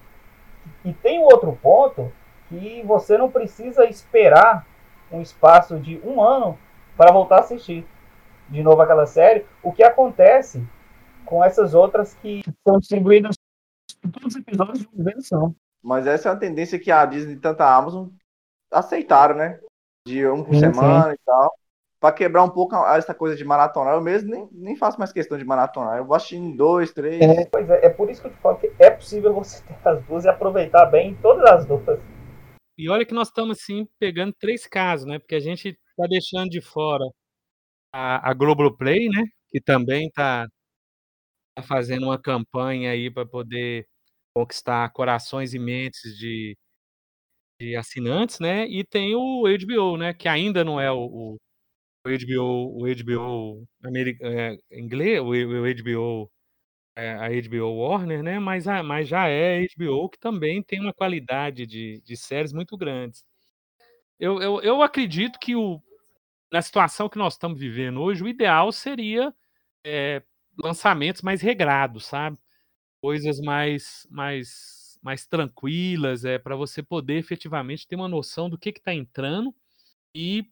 e 0.85 0.93
tem 0.93 1.19
um 1.19 1.25
outro 1.25 1.59
ponto 1.61 2.13
que 2.49 2.85
você 2.85 3.19
não 3.19 3.29
precisa 3.29 3.85
esperar 3.87 4.65
um 5.11 5.21
espaço 5.21 5.77
de 5.81 6.01
um 6.05 6.23
ano 6.23 6.57
para 6.97 7.11
voltar 7.11 7.39
a 7.39 7.41
assistir. 7.41 7.85
de 8.49 8.63
novo 8.63 8.81
aquela 8.81 9.05
série, 9.07 9.45
o 9.61 9.73
que 9.73 9.83
acontece 9.83 10.65
com 11.25 11.43
essas 11.43 11.75
outras 11.75 12.15
que 12.15 12.43
são 12.65 12.79
distribuídas 12.79 13.35
todos 14.13 14.37
os 14.37 14.41
episódios 14.41 14.79
de 14.79 14.89
uma 14.95 15.03
vez 15.03 15.27
só. 15.27 15.51
Mas 15.83 16.07
essa 16.07 16.29
é 16.29 16.33
a 16.33 16.37
tendência 16.37 16.79
que 16.79 16.93
a 16.93 17.05
Disney 17.05 17.33
e 17.33 17.41
tanta 17.41 17.67
Amazon 17.67 18.07
aceitaram, 18.71 19.35
né? 19.35 19.59
De 20.07 20.25
um 20.29 20.45
por 20.45 20.55
Sim, 20.55 20.61
semana 20.61 21.09
sim. 21.09 21.15
e 21.15 21.19
tal. 21.27 21.62
Pra 22.03 22.11
quebrar 22.11 22.43
um 22.43 22.51
pouco 22.51 22.75
essa 22.89 23.15
coisa 23.15 23.37
de 23.37 23.45
maratonar. 23.45 23.95
Eu 23.95 24.01
mesmo 24.01 24.29
nem, 24.29 24.49
nem 24.51 24.77
faço 24.77 24.99
mais 24.99 25.13
questão 25.13 25.39
de 25.39 25.45
maratonar. 25.45 25.99
Eu 25.99 26.05
vou 26.05 26.17
assistindo 26.17 26.57
dois, 26.57 26.93
três. 26.93 27.23
É, 27.23 27.45
pois 27.47 27.71
é, 27.71 27.87
é 27.87 27.89
por 27.89 28.11
isso 28.11 28.21
que 28.21 28.27
eu 28.27 28.33
te 28.33 28.39
falo 28.39 28.59
que 28.59 28.73
é 28.77 28.91
possível 28.91 29.33
você 29.33 29.63
ter 29.63 29.89
as 29.89 30.05
duas 30.05 30.25
e 30.25 30.29
aproveitar 30.29 30.87
bem 30.87 31.15
todas 31.23 31.49
as 31.49 31.65
duas. 31.65 32.01
E 32.77 32.91
olha 32.91 33.07
que 33.07 33.15
nós 33.15 33.29
estamos, 33.29 33.57
assim, 33.57 33.87
pegando 34.01 34.33
três 34.33 34.67
casos, 34.67 35.07
né? 35.07 35.21
Porque 35.21 35.37
a 35.37 35.41
gente 35.41 35.79
tá 35.97 36.05
deixando 36.09 36.51
de 36.51 36.61
fora 36.61 37.05
a, 37.95 38.31
a 38.31 38.35
Globoplay, 38.35 39.09
né? 39.09 39.23
Que 39.49 39.61
também 39.61 40.11
tá, 40.11 40.49
tá 41.55 41.63
fazendo 41.63 42.07
uma 42.07 42.21
campanha 42.21 42.91
aí 42.91 43.13
para 43.13 43.25
poder 43.25 43.87
conquistar 44.35 44.93
corações 44.93 45.55
e 45.55 45.59
mentes 45.61 46.19
de, 46.19 46.57
de 47.61 47.77
assinantes, 47.77 48.41
né? 48.41 48.67
E 48.67 48.83
tem 48.83 49.15
o 49.15 49.45
HBO, 49.45 49.97
né? 49.97 50.13
Que 50.13 50.29
ainda 50.29 50.65
não 50.65 50.81
é 50.81 50.91
o, 50.91 51.05
o, 51.05 51.39
o 52.05 52.09
HBO, 52.11 52.83
o 52.83 52.87
HBO 52.87 53.69
é, 54.23 54.59
inglês, 54.73 55.21
o, 55.21 55.29
o 55.29 55.75
HBO, 55.75 56.31
é, 56.97 57.13
a 57.15 57.29
HBO 57.29 57.77
Warner, 57.79 58.23
né? 58.23 58.39
Mas, 58.39 58.69
a, 58.69 58.83
mas 58.83 59.09
já 59.09 59.29
é 59.29 59.67
HBO 59.77 60.09
que 60.09 60.19
também 60.19 60.63
tem 60.63 60.81
uma 60.81 60.93
qualidade 60.95 61.67
de, 61.67 62.01
de 62.03 62.17
séries 62.17 62.53
muito 62.53 62.77
grandes. 62.77 63.25
Eu, 64.19 64.41
eu, 64.41 64.61
eu 64.63 64.83
acredito 64.83 65.39
que 65.39 65.57
o, 65.57 65.83
na 66.53 66.63
situação 66.63 67.09
que 67.09 67.19
nós 67.19 67.35
estamos 67.35 67.59
vivendo 67.59 68.01
hoje, 68.01 68.23
o 68.23 68.29
ideal 68.29 68.73
seria 68.73 69.35
é, 69.85 70.23
lançamentos 70.63 71.23
mais 71.23 71.41
regrados, 71.43 72.07
sabe? 72.07 72.39
Coisas 73.01 73.41
mais, 73.41 74.07
mais, 74.11 74.99
mais 75.03 75.27
tranquilas, 75.27 76.25
é 76.25 76.39
para 76.39 76.57
você 76.57 76.83
poder 76.83 77.19
efetivamente 77.19 77.87
ter 77.87 77.97
uma 77.97 78.09
noção 78.09 78.51
do 78.51 78.59
que 78.59 78.71
está 78.71 78.95
entrando 78.95 79.55
e 80.15 80.45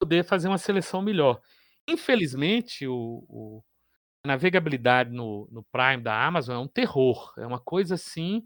poder 0.00 0.24
fazer 0.24 0.48
uma 0.48 0.58
seleção 0.58 1.02
melhor. 1.02 1.40
Infelizmente, 1.86 2.86
o, 2.86 3.24
o 3.28 3.62
a 4.24 4.28
navegabilidade 4.28 5.10
no, 5.10 5.48
no 5.50 5.62
Prime 5.72 6.02
da 6.02 6.26
Amazon 6.26 6.56
é 6.56 6.58
um 6.58 6.68
terror. 6.68 7.32
É 7.38 7.46
uma 7.46 7.58
coisa 7.58 7.94
assim 7.94 8.42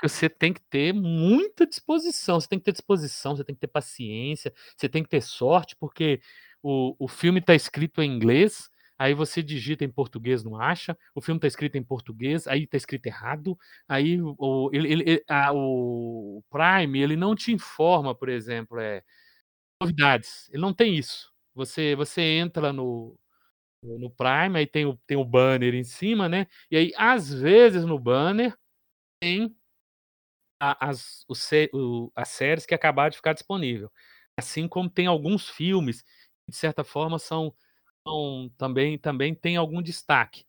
que 0.00 0.08
você 0.08 0.28
tem 0.28 0.52
que 0.52 0.60
ter 0.70 0.92
muita 0.92 1.66
disposição. 1.66 2.40
Você 2.40 2.48
tem 2.48 2.58
que 2.58 2.64
ter 2.64 2.72
disposição, 2.72 3.34
você 3.34 3.44
tem 3.44 3.54
que 3.54 3.60
ter 3.60 3.66
paciência, 3.66 4.52
você 4.76 4.88
tem 4.88 5.02
que 5.02 5.08
ter 5.08 5.22
sorte, 5.22 5.74
porque 5.80 6.20
o, 6.62 6.94
o 6.98 7.08
filme 7.08 7.40
está 7.40 7.54
escrito 7.54 8.02
em 8.02 8.14
inglês, 8.14 8.68
aí 8.98 9.14
você 9.14 9.42
digita 9.42 9.84
em 9.84 9.90
português, 9.90 10.44
não 10.44 10.60
acha, 10.60 10.96
o 11.14 11.20
filme 11.20 11.38
está 11.38 11.48
escrito 11.48 11.76
em 11.76 11.82
português, 11.82 12.46
aí 12.46 12.64
está 12.64 12.76
escrito 12.76 13.06
errado, 13.06 13.58
aí 13.88 14.20
o, 14.20 14.70
ele, 14.72 14.92
ele, 14.92 15.24
a, 15.28 15.52
o 15.52 16.42
Prime 16.50 17.00
ele 17.00 17.16
não 17.16 17.34
te 17.34 17.52
informa, 17.52 18.14
por 18.14 18.28
exemplo, 18.28 18.78
é, 18.78 19.02
novidades, 19.80 20.48
ele 20.50 20.62
não 20.62 20.72
tem 20.74 20.96
isso. 20.96 21.32
Você, 21.54 21.94
você 21.96 22.20
entra 22.22 22.72
no, 22.72 23.18
no 23.82 24.10
Prime, 24.10 24.58
aí 24.58 24.66
tem 24.66 24.86
o, 24.86 24.96
tem 25.06 25.16
o 25.16 25.24
banner 25.24 25.74
em 25.74 25.84
cima, 25.84 26.28
né? 26.28 26.46
E 26.70 26.76
aí, 26.76 26.92
às 26.96 27.32
vezes, 27.32 27.84
no 27.84 27.98
banner 27.98 28.56
tem 29.20 29.54
a, 30.60 30.88
as, 30.88 31.24
o, 31.28 31.34
o, 31.76 32.12
as 32.14 32.28
séries 32.28 32.66
que 32.66 32.74
acabaram 32.74 33.10
de 33.10 33.16
ficar 33.16 33.32
disponível. 33.32 33.90
Assim 34.36 34.68
como 34.68 34.90
tem 34.90 35.06
alguns 35.06 35.48
filmes 35.48 36.02
que, 36.02 36.50
de 36.50 36.56
certa 36.56 36.84
forma, 36.84 37.18
são, 37.18 37.54
são 38.06 38.50
também, 38.58 38.98
também 38.98 39.34
tem 39.34 39.56
algum 39.56 39.82
destaque. 39.82 40.44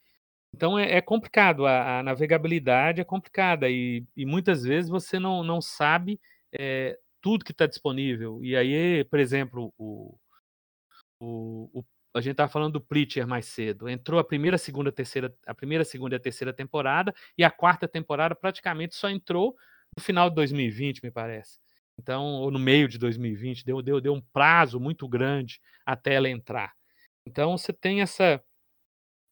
Então 0.53 0.80
é, 0.80 0.97
é 0.97 1.01
complicado, 1.01 1.65
a, 1.67 1.99
a, 1.99 2.03
navegabilidade 2.03 3.01
é 3.01 3.03
complicada 3.03 3.69
e, 3.69 4.05
e, 4.15 4.25
muitas 4.25 4.63
vezes 4.63 4.89
você 4.89 5.19
não, 5.19 5.43
não 5.43 5.61
sabe 5.61 6.19
é, 6.51 6.97
tudo 7.28 7.43
que 7.43 7.51
está 7.51 7.67
disponível. 7.67 8.41
E 8.41 8.55
aí, 8.55 9.03
por 9.03 9.19
exemplo, 9.19 9.73
o, 9.78 10.17
o, 11.19 11.69
o 11.73 11.86
a 12.15 12.21
gente 12.21 12.32
estava 12.32 12.49
falando 12.49 12.73
do 12.73 12.82
Preacher 12.82 13.28
mais 13.28 13.47
cedo. 13.47 13.89
Entrou 13.89 14.17
a 14.17 14.23
primeira, 14.23 14.57
segunda, 14.57 14.93
terceira, 14.93 15.36
a 15.45 15.53
primeira, 15.53 15.84
segunda 15.84 16.15
e 16.15 16.17
a 16.17 16.21
terceira 16.21 16.53
temporada, 16.53 17.13
e 17.38 17.43
a 17.43 17.51
quarta 17.51 17.86
temporada 17.86 18.34
praticamente 18.34 18.95
só 18.95 19.09
entrou 19.09 19.57
no 19.97 20.01
final 20.01 20.30
de 20.30 20.36
2020, 20.38 21.03
me 21.03 21.11
parece. 21.11 21.59
Então, 21.99 22.23
ou 22.23 22.49
no 22.49 22.57
meio 22.57 22.88
de 22.88 22.97
2020, 22.97 23.65
deu, 23.65 23.82
deu, 23.82 23.99
deu 23.99 24.13
um 24.13 24.21
prazo 24.21 24.80
muito 24.80 25.05
grande 25.05 25.59
até 25.86 26.13
ela 26.13 26.30
entrar. 26.30 26.73
Então, 27.28 27.57
você 27.57 27.73
tem 27.73 27.99
essa, 28.01 28.41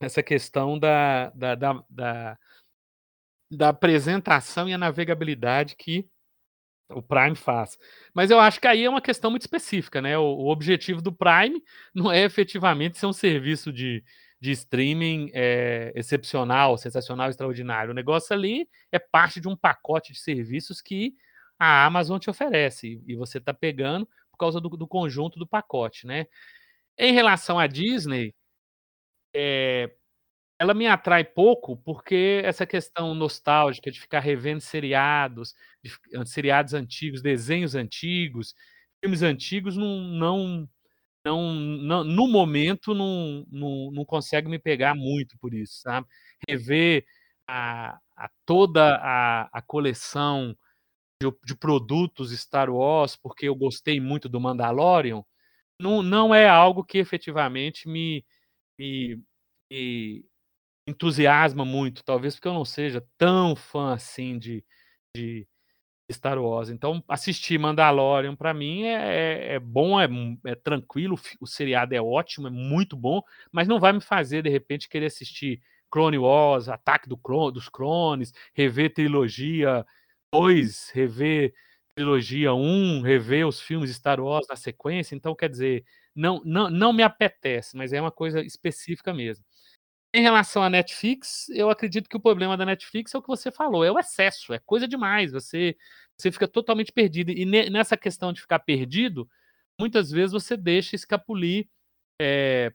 essa 0.02 0.22
questão 0.22 0.78
da, 0.78 1.30
da, 1.30 1.56
da, 1.56 1.84
da, 1.90 2.38
da 3.50 3.70
apresentação 3.70 4.68
e 4.68 4.74
a 4.74 4.78
navegabilidade 4.78 5.78
que 5.78 6.06
o 6.90 7.02
Prime 7.02 7.36
faz. 7.36 7.78
Mas 8.14 8.32
eu 8.32 8.40
acho 8.40 8.60
que 8.60 8.68
aí 8.68 8.84
é 8.84 8.90
uma 8.90 9.02
questão 9.02 9.32
muito 9.32 9.44
específica, 9.44 10.02
né? 10.02 10.18
O, 10.18 10.24
o 10.24 10.52
objetivo 10.52 11.02
do 11.02 11.12
Prime 11.12 11.62
não 11.94 12.12
é 12.12 12.24
efetivamente 12.24 12.98
ser 12.98 13.06
um 13.06 13.14
serviço 13.14 13.72
de, 13.72 14.04
de 14.40 14.52
streaming 14.52 15.32
é, 15.34 15.92
excepcional, 15.96 16.78
sensacional, 16.78 17.30
extraordinário. 17.30 17.92
O 17.92 17.96
negócio 17.96 18.34
ali 18.34 18.68
é 18.92 19.00
parte 19.00 19.40
de 19.40 19.48
um 19.48 19.56
pacote 19.56 20.14
de 20.14 20.20
serviços 20.20 20.82
que 20.82 21.14
a 21.58 21.86
Amazon 21.86 22.20
te 22.20 22.30
oferece 22.30 23.02
e 23.08 23.16
você 23.16 23.38
está 23.38 23.54
pegando 23.54 24.08
por 24.32 24.38
causa 24.38 24.60
do, 24.60 24.70
do, 24.70 24.88
conjunto 24.88 25.40
do 25.40 25.48
pacote, 25.48 26.06
né? 26.06 26.28
Em 26.98 27.14
relação 27.14 27.58
à 27.58 27.68
Disney, 27.68 28.34
é, 29.34 29.92
ela 30.60 30.74
me 30.74 30.88
atrai 30.88 31.24
pouco 31.24 31.78
porque 31.78 32.42
essa 32.46 32.66
questão 32.66 33.14
nostálgica 33.14 33.92
de 33.92 34.00
ficar 34.00 34.22
revendo 34.22 34.62
seriados, 34.62 35.54
de, 35.84 35.92
seriados 36.26 36.74
antigos, 36.74 37.22
desenhos 37.22 37.76
antigos, 37.76 38.56
filmes 39.04 39.22
antigos, 39.22 39.76
não, 39.76 40.00
não, 40.02 40.70
não, 41.26 41.54
não 41.54 42.04
no 42.04 42.28
momento 42.28 42.94
não, 42.94 43.46
não, 43.52 43.92
não 43.92 44.06
consegue 44.06 44.48
me 44.50 44.60
pegar 44.60 44.96
muito 44.96 45.38
por 45.40 45.54
isso, 45.54 45.82
sabe? 45.82 46.08
Rever 46.50 47.06
a, 47.48 48.00
a 48.16 48.30
toda 48.46 48.96
a, 48.98 49.50
a 49.52 49.62
coleção 49.62 50.56
de, 51.22 51.32
de, 51.46 51.56
produtos 51.56 52.32
Star 52.32 52.70
Wars, 52.70 53.16
porque 53.16 53.48
eu 53.48 53.56
gostei 53.56 54.00
muito 54.00 54.30
do 54.30 54.40
Mandalorian, 54.40 55.24
não, 55.80 56.02
não 56.02 56.34
é 56.34 56.48
algo 56.48 56.84
que 56.84 56.98
efetivamente 56.98 57.88
me, 57.88 58.26
me, 58.80 59.22
me 59.72 60.26
entusiasma 60.88 61.66
muito, 61.66 62.04
talvez 62.04 62.36
porque 62.36 62.48
eu 62.48 62.54
não 62.54 62.66
seja 62.66 63.06
tão 63.18 63.56
fã 63.56 63.94
assim 63.94 64.38
de, 64.38 64.64
de 65.16 65.48
Star 66.12 66.40
Wars. 66.40 66.70
Então, 66.70 67.04
assistir 67.08 67.58
Mandalorian 67.58 68.36
para 68.36 68.54
mim 68.54 68.84
é, 68.84 68.94
é, 68.94 69.54
é 69.56 69.60
bom, 69.60 70.00
é, 70.00 70.08
é, 70.46 70.56
tranquilo, 70.56 71.20
o 71.40 71.48
seriado 71.48 71.96
é 71.96 72.02
ótimo, 72.02 72.48
é 72.48 72.52
muito 72.52 72.96
bom, 72.96 73.22
mas 73.52 73.68
não 73.68 73.80
vai 73.80 73.94
me 73.94 74.02
fazer 74.02 74.44
de 74.44 74.50
repente 74.50 74.90
querer 74.90 75.08
assistir 75.08 75.62
Clone 75.90 76.18
Wars, 76.18 76.70
Ataque 76.70 77.10
do 77.10 77.18
Clone, 77.18 77.54
dos 77.54 77.70
Clones, 77.70 78.34
rever 78.54 78.94
trilogia 78.94 79.86
2, 80.32 80.92
rever 80.94 81.54
trilogia 81.96 82.54
1, 82.54 83.02
rever 83.02 83.48
os 83.48 83.62
filmes 83.62 83.96
Star 83.96 84.20
Wars 84.20 84.48
na 84.50 84.56
sequência. 84.56 85.16
Então, 85.16 85.34
quer 85.34 85.50
dizer, 85.50 85.86
não, 86.14 86.42
não, 86.44 86.70
não 86.70 86.94
me 86.94 87.04
apetece, 87.04 87.76
mas 87.78 87.94
é 87.94 88.02
uma 88.02 88.12
coisa 88.12 88.42
específica 88.42 89.14
mesmo. 89.14 89.46
Em 90.16 90.22
relação 90.22 90.64
à 90.64 90.70
Netflix, 90.70 91.50
eu 91.50 91.70
acredito 91.70 92.08
que 92.08 92.16
o 92.16 92.22
problema 92.22 92.56
da 92.56 92.66
Netflix 92.66 93.14
é 93.14 93.18
o 93.18 93.22
que 93.22 93.28
você 93.28 93.52
falou, 93.52 93.84
é 93.84 93.92
o 93.92 94.00
excesso, 94.00 94.54
é 94.54 94.60
coisa 94.60 94.88
demais. 94.88 95.34
Você, 95.34 95.76
você 96.18 96.32
fica 96.32 96.48
totalmente 96.48 96.90
perdido. 96.94 97.32
E 97.32 97.44
ne, 97.44 97.70
nessa 97.70 97.98
questão 97.98 98.32
de 98.32 98.40
ficar 98.40 98.60
perdido, 98.60 99.30
muitas 99.78 100.10
vezes 100.10 100.32
você 100.32 100.56
deixa 100.56 100.96
escapulir 100.96 101.68
é, 102.18 102.72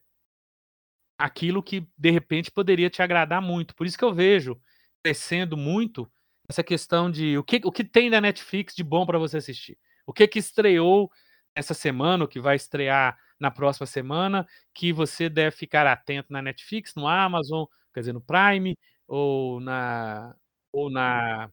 aquilo 1.17 1.63
que 1.63 1.89
de 1.97 2.11
repente 2.11 2.51
poderia 2.51 2.91
te 2.91 3.01
agradar 3.01 3.41
muito. 3.41 3.75
Por 3.75 3.87
isso 3.87 3.97
que 3.97 4.05
eu 4.05 4.13
vejo 4.13 4.61
crescendo 5.03 5.57
muito 5.57 6.13
essa 6.47 6.63
questão 6.63 7.11
de 7.11 7.39
o 7.39 7.43
que, 7.43 7.59
o 7.65 7.73
que 7.73 7.85
tem 7.85 8.11
da 8.11 8.21
Netflix 8.21 8.75
de 8.75 8.85
bom 8.85 9.07
para 9.07 9.19
você 9.19 9.39
assistir. 9.39 9.79
O 10.07 10.13
que 10.13 10.29
que 10.29 10.39
estreou 10.39 11.11
essa 11.55 11.73
semana, 11.73 12.25
o 12.25 12.29
que 12.29 12.39
vai 12.39 12.57
estrear 12.57 13.19
na 13.41 13.51
próxima 13.51 13.87
semana, 13.87 14.47
que 14.75 14.93
você 14.93 15.29
deve 15.29 15.57
ficar 15.57 15.87
atento 15.87 16.33
na 16.33 16.43
Netflix, 16.43 16.95
no 16.95 17.07
Amazon, 17.09 17.65
quer 17.95 18.01
dizer, 18.01 18.13
no 18.13 18.21
Prime, 18.21 18.77
ou 19.09 19.61
na, 19.61 20.35
ou 20.73 20.91
na, 20.91 21.51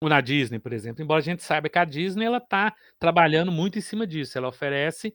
ou 0.00 0.08
na 0.08 0.20
Disney, 0.20 0.58
por 0.58 0.72
exemplo. 0.72 1.02
Embora 1.02 1.20
a 1.20 1.22
gente 1.22 1.42
saiba 1.42 1.68
que 1.68 1.78
a 1.78 1.84
Disney 1.84 2.24
ela 2.24 2.38
está 2.38 2.74
trabalhando 2.98 3.52
muito 3.52 3.78
em 3.78 3.82
cima 3.82 4.06
disso. 4.06 4.36
Ela 4.36 4.48
oferece 4.48 5.14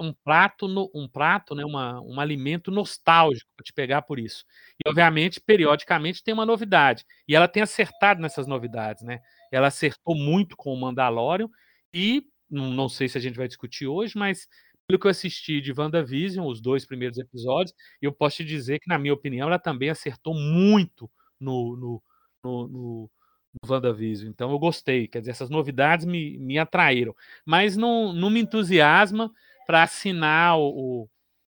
um 0.00 0.12
prato, 0.12 0.66
um 0.94 1.08
prato, 1.08 1.54
né, 1.54 1.64
uma, 1.64 2.00
um 2.02 2.20
alimento 2.20 2.70
nostálgico 2.70 3.50
para 3.56 3.64
te 3.64 3.72
pegar 3.72 4.02
por 4.02 4.18
isso. 4.18 4.44
E 4.84 4.88
obviamente, 4.88 5.40
periodicamente 5.40 6.22
tem 6.22 6.34
uma 6.34 6.44
novidade. 6.44 7.04
E 7.26 7.34
ela 7.34 7.48
tem 7.48 7.62
acertado 7.62 8.20
nessas 8.20 8.46
novidades, 8.46 9.02
né? 9.02 9.20
Ela 9.50 9.68
acertou 9.68 10.14
muito 10.14 10.56
com 10.56 10.72
o 10.72 10.80
Mandalorian 10.80 11.48
e 11.92 12.26
não, 12.54 12.70
não 12.70 12.88
sei 12.88 13.08
se 13.08 13.18
a 13.18 13.20
gente 13.20 13.36
vai 13.36 13.48
discutir 13.48 13.86
hoje, 13.86 14.16
mas 14.16 14.48
pelo 14.86 14.98
que 14.98 15.06
eu 15.06 15.10
assisti 15.10 15.60
de 15.60 15.72
WandaVision, 15.72 16.46
os 16.46 16.60
dois 16.60 16.84
primeiros 16.86 17.18
episódios, 17.18 17.74
eu 18.00 18.12
posso 18.12 18.36
te 18.36 18.44
dizer 18.44 18.78
que, 18.80 18.88
na 18.88 18.98
minha 18.98 19.14
opinião, 19.14 19.48
ela 19.48 19.58
também 19.58 19.90
acertou 19.90 20.34
muito 20.34 21.10
no, 21.40 21.76
no, 21.76 22.02
no, 22.44 22.68
no, 22.68 23.10
no 23.62 23.70
WandaVision. 23.70 24.28
Então 24.30 24.50
eu 24.50 24.58
gostei, 24.58 25.08
quer 25.08 25.20
dizer, 25.20 25.30
essas 25.30 25.50
novidades 25.50 26.04
me, 26.04 26.38
me 26.38 26.58
atraíram. 26.58 27.14
Mas 27.46 27.76
não, 27.76 28.12
não 28.12 28.30
me 28.30 28.40
entusiasma 28.40 29.32
para 29.66 29.82
assinar 29.82 30.58
o, 30.58 31.08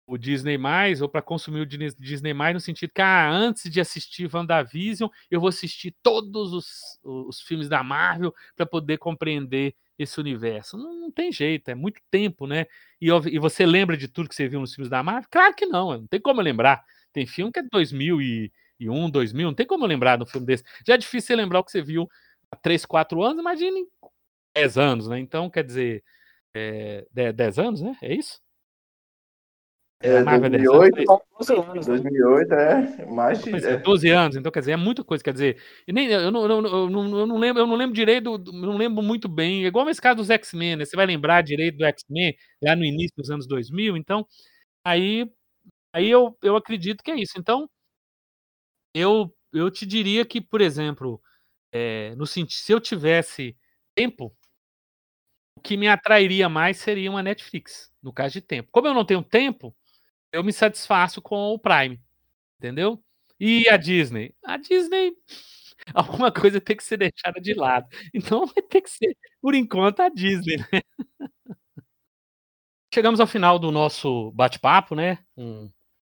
o 0.05 0.17
Disney 0.17 0.57
mais 0.57 1.01
ou 1.01 1.07
para 1.07 1.21
consumir 1.21 1.61
o 1.61 1.65
Disney 1.65 2.33
no 2.33 2.59
sentido 2.59 2.91
que 2.93 3.01
ah, 3.01 3.31
antes 3.31 3.71
de 3.71 3.79
assistir 3.79 4.29
WandaVision, 4.33 5.09
eu 5.29 5.39
vou 5.39 5.47
assistir 5.47 5.95
todos 6.03 6.51
os, 6.51 6.99
os 7.01 7.39
filmes 7.41 7.69
da 7.69 7.81
Marvel 7.81 8.33
para 8.57 8.65
poder 8.65 8.97
compreender 8.97 9.73
esse 10.03 10.19
universo. 10.19 10.77
Não, 10.77 10.93
não, 10.93 11.11
tem 11.11 11.31
jeito, 11.31 11.69
é 11.69 11.75
muito 11.75 12.01
tempo, 12.09 12.47
né? 12.47 12.65
E, 12.99 13.07
e, 13.07 13.39
você 13.39 13.65
lembra 13.65 13.97
de 13.97 14.07
tudo 14.07 14.29
que 14.29 14.35
você 14.35 14.47
viu 14.47 14.59
nos 14.59 14.73
filmes 14.73 14.89
da 14.89 15.03
Marvel? 15.03 15.27
Claro 15.31 15.55
que 15.55 15.65
não, 15.65 15.97
não 15.99 16.07
tem 16.07 16.19
como 16.21 16.41
lembrar. 16.41 16.83
Tem 17.13 17.25
filme 17.25 17.51
que 17.51 17.59
é 17.59 17.63
2001, 17.63 19.09
2000, 19.09 19.47
não 19.47 19.53
tem 19.55 19.65
como 19.65 19.85
lembrar 19.85 20.17
de 20.17 20.23
um 20.23 20.25
filme 20.25 20.45
desse. 20.47 20.63
Já 20.85 20.95
é 20.95 20.97
difícil 20.97 21.27
você 21.27 21.35
lembrar 21.35 21.59
o 21.59 21.63
que 21.63 21.71
você 21.71 21.81
viu 21.81 22.09
há 22.51 22.55
3, 22.55 22.85
4 22.85 23.21
anos, 23.23 23.39
imagine 23.39 23.85
10 24.55 24.77
anos, 24.77 25.07
né? 25.07 25.19
Então, 25.19 25.49
quer 25.49 25.63
dizer, 25.63 26.03
é, 26.53 27.05
10 27.33 27.59
anos, 27.59 27.81
né? 27.81 27.95
É 28.01 28.13
isso? 28.13 28.41
É, 30.03 30.23
2008, 30.23 31.05
12 31.37 31.53
anos. 31.53 31.85
2008, 31.85 32.53
é. 32.53 33.05
Mais 33.05 33.43
de. 33.43 33.53
É, 33.53 33.77
12 33.77 34.09
anos, 34.09 34.35
então 34.35 34.51
quer 34.51 34.61
dizer, 34.61 34.71
é 34.71 34.77
muita 34.77 35.03
coisa. 35.03 35.23
Quer 35.23 35.33
dizer, 35.33 35.61
nem, 35.87 36.07
eu, 36.07 36.31
não, 36.31 36.41
eu, 36.43 36.61
não, 36.61 36.69
eu, 36.69 37.27
não, 37.27 37.37
lembro, 37.37 37.61
eu 37.61 37.67
não 37.67 37.75
lembro 37.75 37.93
direito, 37.93 38.37
não 38.51 38.77
lembro 38.77 39.03
muito 39.03 39.29
bem. 39.29 39.63
É 39.63 39.67
igual 39.67 39.85
nesse 39.85 40.01
caso 40.01 40.17
dos 40.17 40.29
X-Men, 40.29 40.77
né? 40.77 40.85
Você 40.85 40.95
vai 40.95 41.05
lembrar 41.05 41.43
direito 41.43 41.77
do 41.77 41.85
X-Men 41.85 42.35
lá 42.63 42.75
no 42.75 42.83
início 42.83 43.15
dos 43.15 43.29
anos 43.29 43.47
2000, 43.47 43.95
então. 43.95 44.25
Aí, 44.83 45.29
aí 45.93 46.09
eu, 46.09 46.35
eu 46.41 46.55
acredito 46.55 47.03
que 47.03 47.11
é 47.11 47.15
isso. 47.15 47.33
Então, 47.37 47.69
eu, 48.93 49.33
eu 49.53 49.69
te 49.69 49.85
diria 49.85 50.25
que, 50.25 50.41
por 50.41 50.61
exemplo, 50.61 51.21
é, 51.71 52.15
no 52.15 52.25
sentido, 52.25 52.59
se 52.59 52.71
eu 52.71 52.79
tivesse 52.79 53.55
tempo, 53.95 54.35
o 55.55 55.61
que 55.61 55.77
me 55.77 55.87
atrairia 55.87 56.49
mais 56.49 56.77
seria 56.77 57.09
uma 57.09 57.23
Netflix, 57.23 57.91
no 58.01 58.11
caso 58.11 58.33
de 58.33 58.41
tempo. 58.41 58.69
Como 58.71 58.87
eu 58.87 58.93
não 58.93 59.05
tenho 59.05 59.23
tempo, 59.23 59.75
eu 60.31 60.43
me 60.43 60.53
satisfaço 60.53 61.21
com 61.21 61.53
o 61.53 61.59
Prime, 61.59 61.99
entendeu? 62.57 63.03
E 63.39 63.67
a 63.67 63.75
Disney? 63.75 64.35
A 64.43 64.57
Disney, 64.57 65.13
alguma 65.93 66.31
coisa 66.31 66.61
tem 66.61 66.77
que 66.77 66.83
ser 66.83 66.97
deixada 66.97 67.41
de 67.41 67.53
lado. 67.53 67.87
Então 68.13 68.45
vai 68.45 68.63
ter 68.63 68.81
que 68.81 68.89
ser, 68.89 69.17
por 69.41 69.53
enquanto, 69.55 70.01
a 70.01 70.09
Disney, 70.09 70.57
né? 70.57 70.81
Chegamos 72.93 73.19
ao 73.19 73.27
final 73.27 73.57
do 73.57 73.71
nosso 73.71 74.31
bate-papo, 74.31 74.95
né? 74.95 75.19
Um, 75.35 75.71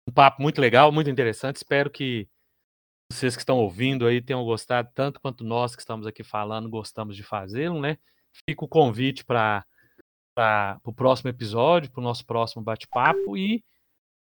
um, 0.08 0.12
papo 0.14 0.42
muito 0.42 0.60
legal, 0.60 0.92
muito 0.92 1.10
interessante. 1.10 1.56
Espero 1.56 1.90
que 1.90 2.28
vocês 3.10 3.36
que 3.36 3.42
estão 3.42 3.58
ouvindo 3.58 4.06
aí 4.06 4.22
tenham 4.22 4.44
gostado 4.44 4.92
tanto 4.94 5.22
quanto 5.22 5.44
nós 5.44 5.74
que 5.74 5.82
estamos 5.82 6.06
aqui 6.06 6.22
falando 6.22 6.70
gostamos 6.70 7.16
de 7.16 7.24
fazê-lo, 7.24 7.80
né? 7.80 7.98
Fica 8.48 8.66
o 8.66 8.68
convite 8.68 9.24
para 9.24 9.66
o 10.84 10.94
próximo 10.94 11.30
episódio, 11.30 11.90
para 11.90 12.02
o 12.02 12.04
nosso 12.04 12.26
próximo 12.26 12.62
bate-papo 12.62 13.38
e 13.38 13.64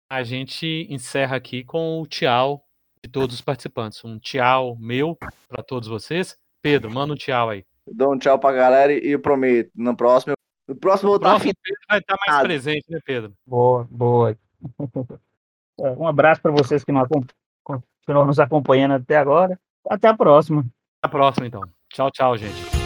a 0.09 0.23
gente 0.23 0.87
encerra 0.89 1.37
aqui 1.37 1.63
com 1.63 2.01
o 2.01 2.07
tchau 2.07 2.65
de 3.03 3.09
todos 3.09 3.35
os 3.35 3.41
participantes. 3.41 4.03
Um 4.03 4.17
tchau 4.19 4.75
meu 4.79 5.17
para 5.47 5.63
todos 5.63 5.87
vocês. 5.87 6.37
Pedro, 6.61 6.91
manda 6.91 7.13
um 7.13 7.15
tchau 7.15 7.49
aí. 7.49 7.65
Dou 7.87 8.13
um 8.13 8.17
tchau 8.17 8.39
para 8.39 8.49
a 8.49 8.57
galera 8.57 8.93
e 8.93 9.11
eu 9.11 9.19
prometo, 9.19 9.71
no 9.75 9.95
próximo, 9.95 10.33
no 10.67 10.75
próximo, 10.75 11.13
no 11.13 11.19
próximo 11.19 11.53
Pedro 11.63 11.81
vai 11.89 11.99
estar 11.99 12.15
mais 12.27 12.41
presente, 12.43 12.85
né, 12.89 12.99
Pedro? 13.05 13.33
Boa, 13.45 13.87
boa. 13.89 14.37
É, 15.81 15.91
um 15.91 16.05
abraço 16.05 16.41
para 16.41 16.51
vocês 16.51 16.83
que 16.83 16.91
continuam 17.63 18.25
nos 18.25 18.37
acompanhando 18.37 18.95
até 18.95 19.15
agora. 19.15 19.57
Até 19.89 20.09
a 20.09 20.13
próxima. 20.13 20.59
Até 20.59 20.67
a 21.03 21.09
próxima, 21.09 21.47
então. 21.47 21.61
Tchau, 21.87 22.11
tchau, 22.11 22.35
gente. 22.35 22.78